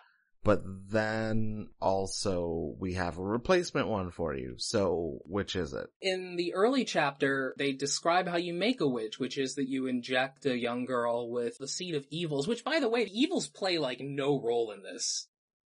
But 0.46 0.62
then 0.90 1.68
also 1.82 2.76
we 2.80 2.94
have 2.94 3.18
a 3.18 3.24
replacement 3.24 3.88
one 3.88 4.12
for 4.12 4.34
you. 4.36 4.56
So 4.58 5.20
which 5.26 5.56
is 5.56 5.74
it? 5.74 5.88
In 6.02 6.36
the 6.38 6.54
early 6.54 6.86
chapter, 6.86 7.56
they 7.58 7.74
describe 7.74 8.28
how 8.28 8.38
you 8.38 8.54
make 8.54 8.80
a 8.80 8.88
witch, 8.88 9.20
which 9.20 9.38
is 9.38 9.56
that 9.56 9.68
you 9.68 9.88
inject 9.88 10.46
a 10.46 10.56
young 10.58 10.86
girl 10.86 11.30
with 11.32 11.58
the 11.58 11.68
seed 11.68 11.96
of 11.96 12.06
evils, 12.12 12.48
which 12.48 12.64
by 12.64 12.80
the 12.80 12.88
way, 12.88 13.06
the 13.06 13.20
evils 13.20 13.48
play 13.48 13.78
like 13.80 14.00
no 14.00 14.40
role 14.40 14.72
in 14.72 14.84
this. 14.84 15.28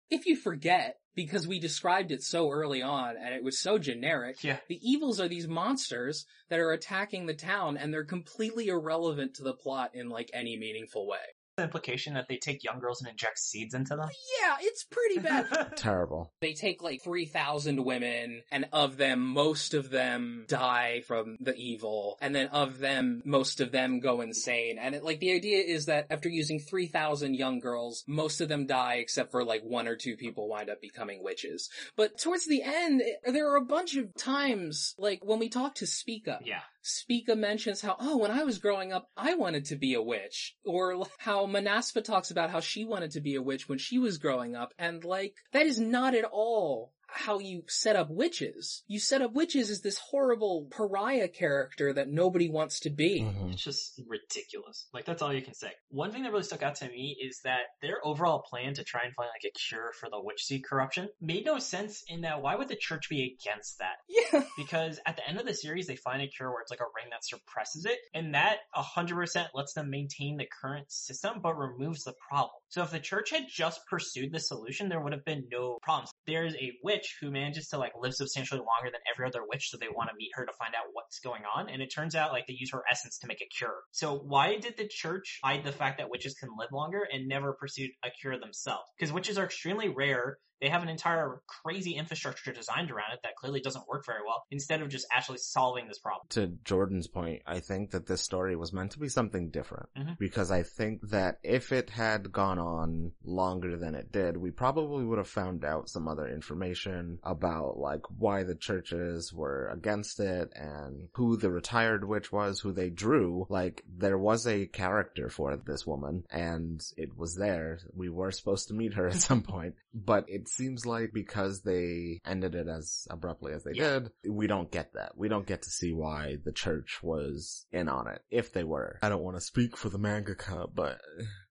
if 0.09 0.25
you 0.25 0.37
forget, 0.37 0.99
because 1.15 1.45
we 1.45 1.59
described 1.59 2.11
it 2.13 2.23
so 2.23 2.49
early 2.49 2.81
on 2.81 3.17
and 3.17 3.33
it 3.35 3.43
was 3.43 3.59
so 3.59 3.77
generic, 3.77 4.41
Yeah. 4.41 4.59
the 4.69 4.79
evils 4.81 5.19
are 5.19 5.27
these 5.27 5.49
monsters 5.49 6.25
that 6.49 6.59
are 6.59 6.71
attacking 6.71 7.25
the 7.25 7.33
town 7.33 7.75
and 7.75 7.91
they're 7.93 8.05
completely 8.05 8.67
irrelevant 8.67 9.33
to 9.33 9.43
the 9.43 9.53
plot 9.53 9.91
in 9.95 10.07
like 10.07 10.29
any 10.33 10.55
meaningful 10.55 11.05
way. 11.07 11.17
The 11.57 11.63
implication 11.63 12.13
that 12.13 12.27
they 12.29 12.37
take 12.37 12.63
young 12.63 12.79
girls 12.79 13.01
and 13.01 13.09
inject 13.09 13.39
seeds 13.39 13.73
into 13.73 13.95
them. 13.95 14.07
Yeah, 14.39 14.57
it's 14.61 14.83
pretty 14.83 15.17
bad. 15.17 15.73
Terrible. 15.75 16.31
they 16.39 16.53
take 16.53 16.83
like 16.83 17.01
3,000 17.03 17.83
women, 17.83 18.43
and 18.51 18.65
of 18.71 18.97
them, 18.97 19.21
most 19.25 19.73
of 19.73 19.89
them 19.89 20.45
die 20.47 21.01
from 21.07 21.35
the 21.39 21.55
evil, 21.55 22.19
and 22.21 22.35
then 22.35 22.49
of 22.49 22.77
them, 22.77 23.23
most 23.25 23.59
of 23.59 23.71
them 23.71 23.99
go 23.99 24.21
insane. 24.21 24.77
And 24.79 24.93
it, 24.93 25.03
like, 25.03 25.19
the 25.19 25.31
idea 25.33 25.63
is 25.63 25.87
that 25.87 26.05
after 26.11 26.29
using 26.29 26.59
3,000 26.59 27.33
young 27.33 27.59
girls, 27.59 28.03
most 28.07 28.39
of 28.39 28.49
them 28.49 28.67
die 28.67 28.95
except 28.95 29.31
for 29.31 29.43
like 29.43 29.63
one 29.63 29.87
or 29.87 29.95
two 29.95 30.15
people 30.15 30.47
wind 30.47 30.69
up 30.69 30.79
becoming 30.79 31.23
witches. 31.23 31.71
But 31.95 32.19
towards 32.19 32.45
the 32.45 32.61
end, 32.61 33.01
it- 33.01 33.33
there 33.33 33.49
are 33.51 33.57
a 33.57 33.65
bunch 33.65 33.95
of 33.95 34.13
times, 34.13 34.93
like, 34.99 35.25
when 35.25 35.39
we 35.39 35.49
talk 35.49 35.73
to 35.75 35.87
Spica, 35.87 36.39
yeah. 36.45 36.61
Spica 36.87 37.35
mentions 37.35 37.81
how, 37.81 37.97
oh, 37.99 38.17
when 38.17 38.31
I 38.31 38.43
was 38.43 38.59
growing 38.59 38.93
up, 38.93 39.09
I 39.17 39.35
wanted 39.35 39.65
to 39.65 39.75
be 39.75 39.93
a 39.93 40.01
witch. 40.01 40.55
Or 40.65 41.05
how 41.17 41.45
Manasfa 41.45 42.03
talks 42.03 42.31
about 42.31 42.49
how 42.49 42.61
she 42.61 42.85
wanted 42.85 43.11
to 43.11 43.21
be 43.21 43.35
a 43.35 43.41
witch 43.41 43.67
when 43.67 43.77
she 43.77 43.99
was 43.99 44.17
growing 44.17 44.55
up. 44.55 44.73
And 44.79 45.03
like, 45.03 45.35
that 45.51 45.65
is 45.65 45.79
not 45.79 46.15
at 46.15 46.23
all 46.23 46.93
how 47.07 47.39
you 47.39 47.63
set 47.67 47.95
up 47.95 48.09
witches. 48.09 48.83
You 48.87 48.99
set 48.99 49.21
up 49.21 49.33
witches 49.33 49.69
as 49.69 49.81
this 49.81 49.97
horrible 49.97 50.67
pariah 50.69 51.27
character 51.29 51.93
that 51.93 52.09
nobody 52.09 52.49
wants 52.49 52.81
to 52.81 52.89
be. 52.89 53.21
Mhm. 53.21 53.53
It's 53.53 53.63
just 53.63 53.99
ridiculous. 54.07 54.87
Like 54.93 55.05
that's 55.05 55.21
all 55.21 55.33
you 55.33 55.41
can 55.41 55.53
say. 55.53 55.71
One 55.89 56.11
thing 56.11 56.23
that 56.23 56.31
really 56.31 56.43
stuck 56.43 56.63
out 56.63 56.75
to 56.75 56.87
me 56.89 57.17
is 57.21 57.39
that 57.43 57.61
their 57.81 58.05
overall 58.05 58.39
plan 58.39 58.73
to 58.75 58.83
try 58.83 59.03
and 59.03 59.13
find 59.15 59.29
like 59.29 59.49
a 59.49 59.57
cure 59.57 59.91
for 59.99 60.09
the 60.09 60.21
witch 60.21 60.43
seed 60.43 60.63
corruption 60.65 61.09
made 61.21 61.45
no 61.45 61.59
sense 61.59 62.03
in 62.07 62.21
that 62.21 62.41
why 62.41 62.55
would 62.55 62.67
the 62.67 62.75
church 62.75 63.09
be 63.09 63.37
against 63.39 63.79
that? 63.79 63.95
Yeah. 64.33 64.43
Because 64.57 64.99
at 65.05 65.15
the 65.15 65.27
end 65.27 65.39
of 65.39 65.45
the 65.45 65.53
series 65.53 65.87
they 65.87 65.95
find 65.95 66.21
a 66.21 66.27
cure 66.27 66.49
where 66.51 66.61
it's 66.61 66.71
like 66.71 66.81
a 66.81 66.91
ring 66.95 67.07
that 67.11 67.23
suppresses 67.23 67.85
it 67.85 67.97
and 68.13 68.33
that 68.35 68.57
100% 68.75 69.47
lets 69.53 69.73
them 69.73 69.89
maintain 69.89 70.37
the 70.37 70.47
current 70.61 70.91
system 70.91 71.39
but 71.41 71.57
removes 71.57 72.03
the 72.03 72.13
problem. 72.29 72.51
So 72.69 72.81
if 72.83 72.91
the 72.91 72.99
church 72.99 73.29
had 73.29 73.43
just 73.49 73.79
pursued 73.89 74.31
the 74.33 74.39
solution 74.39 74.89
there 74.89 74.99
would 74.99 75.13
have 75.13 75.23
been 75.25 75.47
no 75.51 75.77
problems. 75.81 76.11
There's 76.25 76.55
a 76.55 76.73
witch 76.83 77.06
who 77.21 77.31
manages 77.31 77.67
to 77.69 77.77
like 77.77 77.93
live 77.99 78.13
substantially 78.13 78.59
longer 78.59 78.91
than 78.91 79.01
every 79.11 79.27
other 79.27 79.41
witch 79.47 79.69
so 79.69 79.77
they 79.77 79.87
want 79.89 80.09
to 80.09 80.15
meet 80.17 80.31
her 80.33 80.45
to 80.45 80.51
find 80.53 80.73
out 80.75 80.85
what's 80.93 81.19
going 81.19 81.43
on 81.55 81.69
and 81.69 81.81
it 81.81 81.87
turns 81.93 82.15
out 82.15 82.31
like 82.31 82.45
they 82.47 82.55
use 82.57 82.71
her 82.71 82.83
essence 82.89 83.17
to 83.19 83.27
make 83.27 83.41
a 83.41 83.47
cure. 83.57 83.81
So 83.91 84.17
why 84.17 84.57
did 84.57 84.77
the 84.77 84.87
church 84.87 85.39
hide 85.43 85.63
the 85.63 85.71
fact 85.71 85.97
that 85.97 86.09
witches 86.09 86.35
can 86.35 86.49
live 86.57 86.69
longer 86.71 87.07
and 87.11 87.27
never 87.27 87.53
pursued 87.53 87.91
a 88.03 88.09
cure 88.21 88.39
themselves? 88.39 88.89
Because 88.97 89.13
witches 89.13 89.37
are 89.37 89.45
extremely 89.45 89.89
rare. 89.89 90.37
They 90.61 90.69
have 90.69 90.83
an 90.83 90.89
entire 90.89 91.41
crazy 91.47 91.91
infrastructure 91.95 92.51
designed 92.51 92.91
around 92.91 93.13
it 93.13 93.19
that 93.23 93.35
clearly 93.35 93.61
doesn't 93.61 93.87
work 93.87 94.05
very 94.05 94.21
well 94.25 94.45
instead 94.51 94.81
of 94.81 94.89
just 94.89 95.07
actually 95.11 95.37
solving 95.37 95.87
this 95.87 95.99
problem. 95.99 96.25
To 96.29 96.47
Jordan's 96.63 97.07
point, 97.07 97.41
I 97.45 97.59
think 97.59 97.91
that 97.91 98.07
this 98.07 98.21
story 98.21 98.55
was 98.55 98.73
meant 98.73 98.91
to 98.91 98.99
be 98.99 99.09
something 99.09 99.49
different. 99.49 99.89
Mhm. 99.97 100.17
Because 100.17 100.51
I 100.51 100.63
think 100.63 101.09
that 101.09 101.39
if 101.43 101.71
it 101.71 101.89
had 101.89 102.31
gone 102.31 102.59
on 102.59 103.11
longer 103.23 103.77
than 103.77 103.95
it 103.95 104.11
did, 104.11 104.37
we 104.37 104.51
probably 104.51 105.05
would 105.05 105.17
have 105.17 105.27
found 105.27 105.63
out 105.63 105.89
some 105.89 106.07
other 106.07 106.27
information 106.27 107.19
about 107.23 107.77
like 107.77 108.01
why 108.17 108.43
the 108.43 108.55
churches 108.55 109.33
were 109.33 109.67
against 109.69 110.19
it 110.19 110.51
and 110.55 111.09
who 111.13 111.37
the 111.37 111.51
retired 111.51 112.07
witch 112.07 112.31
was, 112.31 112.59
who 112.59 112.71
they 112.71 112.89
drew. 112.89 113.45
Like 113.49 113.83
there 113.87 114.17
was 114.17 114.47
a 114.47 114.65
character 114.67 115.29
for 115.29 115.55
this 115.57 115.85
woman 115.85 116.23
and 116.29 116.81
it 116.97 117.17
was 117.17 117.35
there. 117.35 117.79
We 117.93 118.09
were 118.09 118.31
supposed 118.31 118.69
to 118.69 118.73
meet 118.73 118.93
her 118.93 119.07
at 119.07 119.15
some 119.15 119.43
point, 119.43 119.75
but 119.93 120.25
it 120.29 120.46
seems 120.47 120.85
like 120.85 121.11
because 121.13 121.61
they 121.61 122.19
ended 122.25 122.55
it 122.55 122.67
as 122.67 123.07
abruptly 123.09 123.53
as 123.53 123.63
they 123.63 123.71
Yeah. 123.73 123.99
did, 123.99 124.11
we 124.29 124.47
don't 124.47 124.71
get 124.71 124.93
that. 124.93 125.17
We 125.17 125.27
don't 125.29 125.47
get 125.47 125.61
to 125.63 125.69
see 125.69 125.93
why 125.93 126.37
the 126.43 126.51
church 126.51 126.99
was 127.01 127.65
in 127.71 127.89
on 127.89 128.07
it, 128.07 128.21
if 128.29 128.53
they 128.53 128.63
were. 128.63 128.99
I 129.01 129.09
don't 129.09 129.23
want 129.23 129.37
to 129.37 129.41
speak 129.41 129.77
for 129.77 129.89
the 129.89 129.99
mangaka, 129.99 130.67
but 130.73 130.99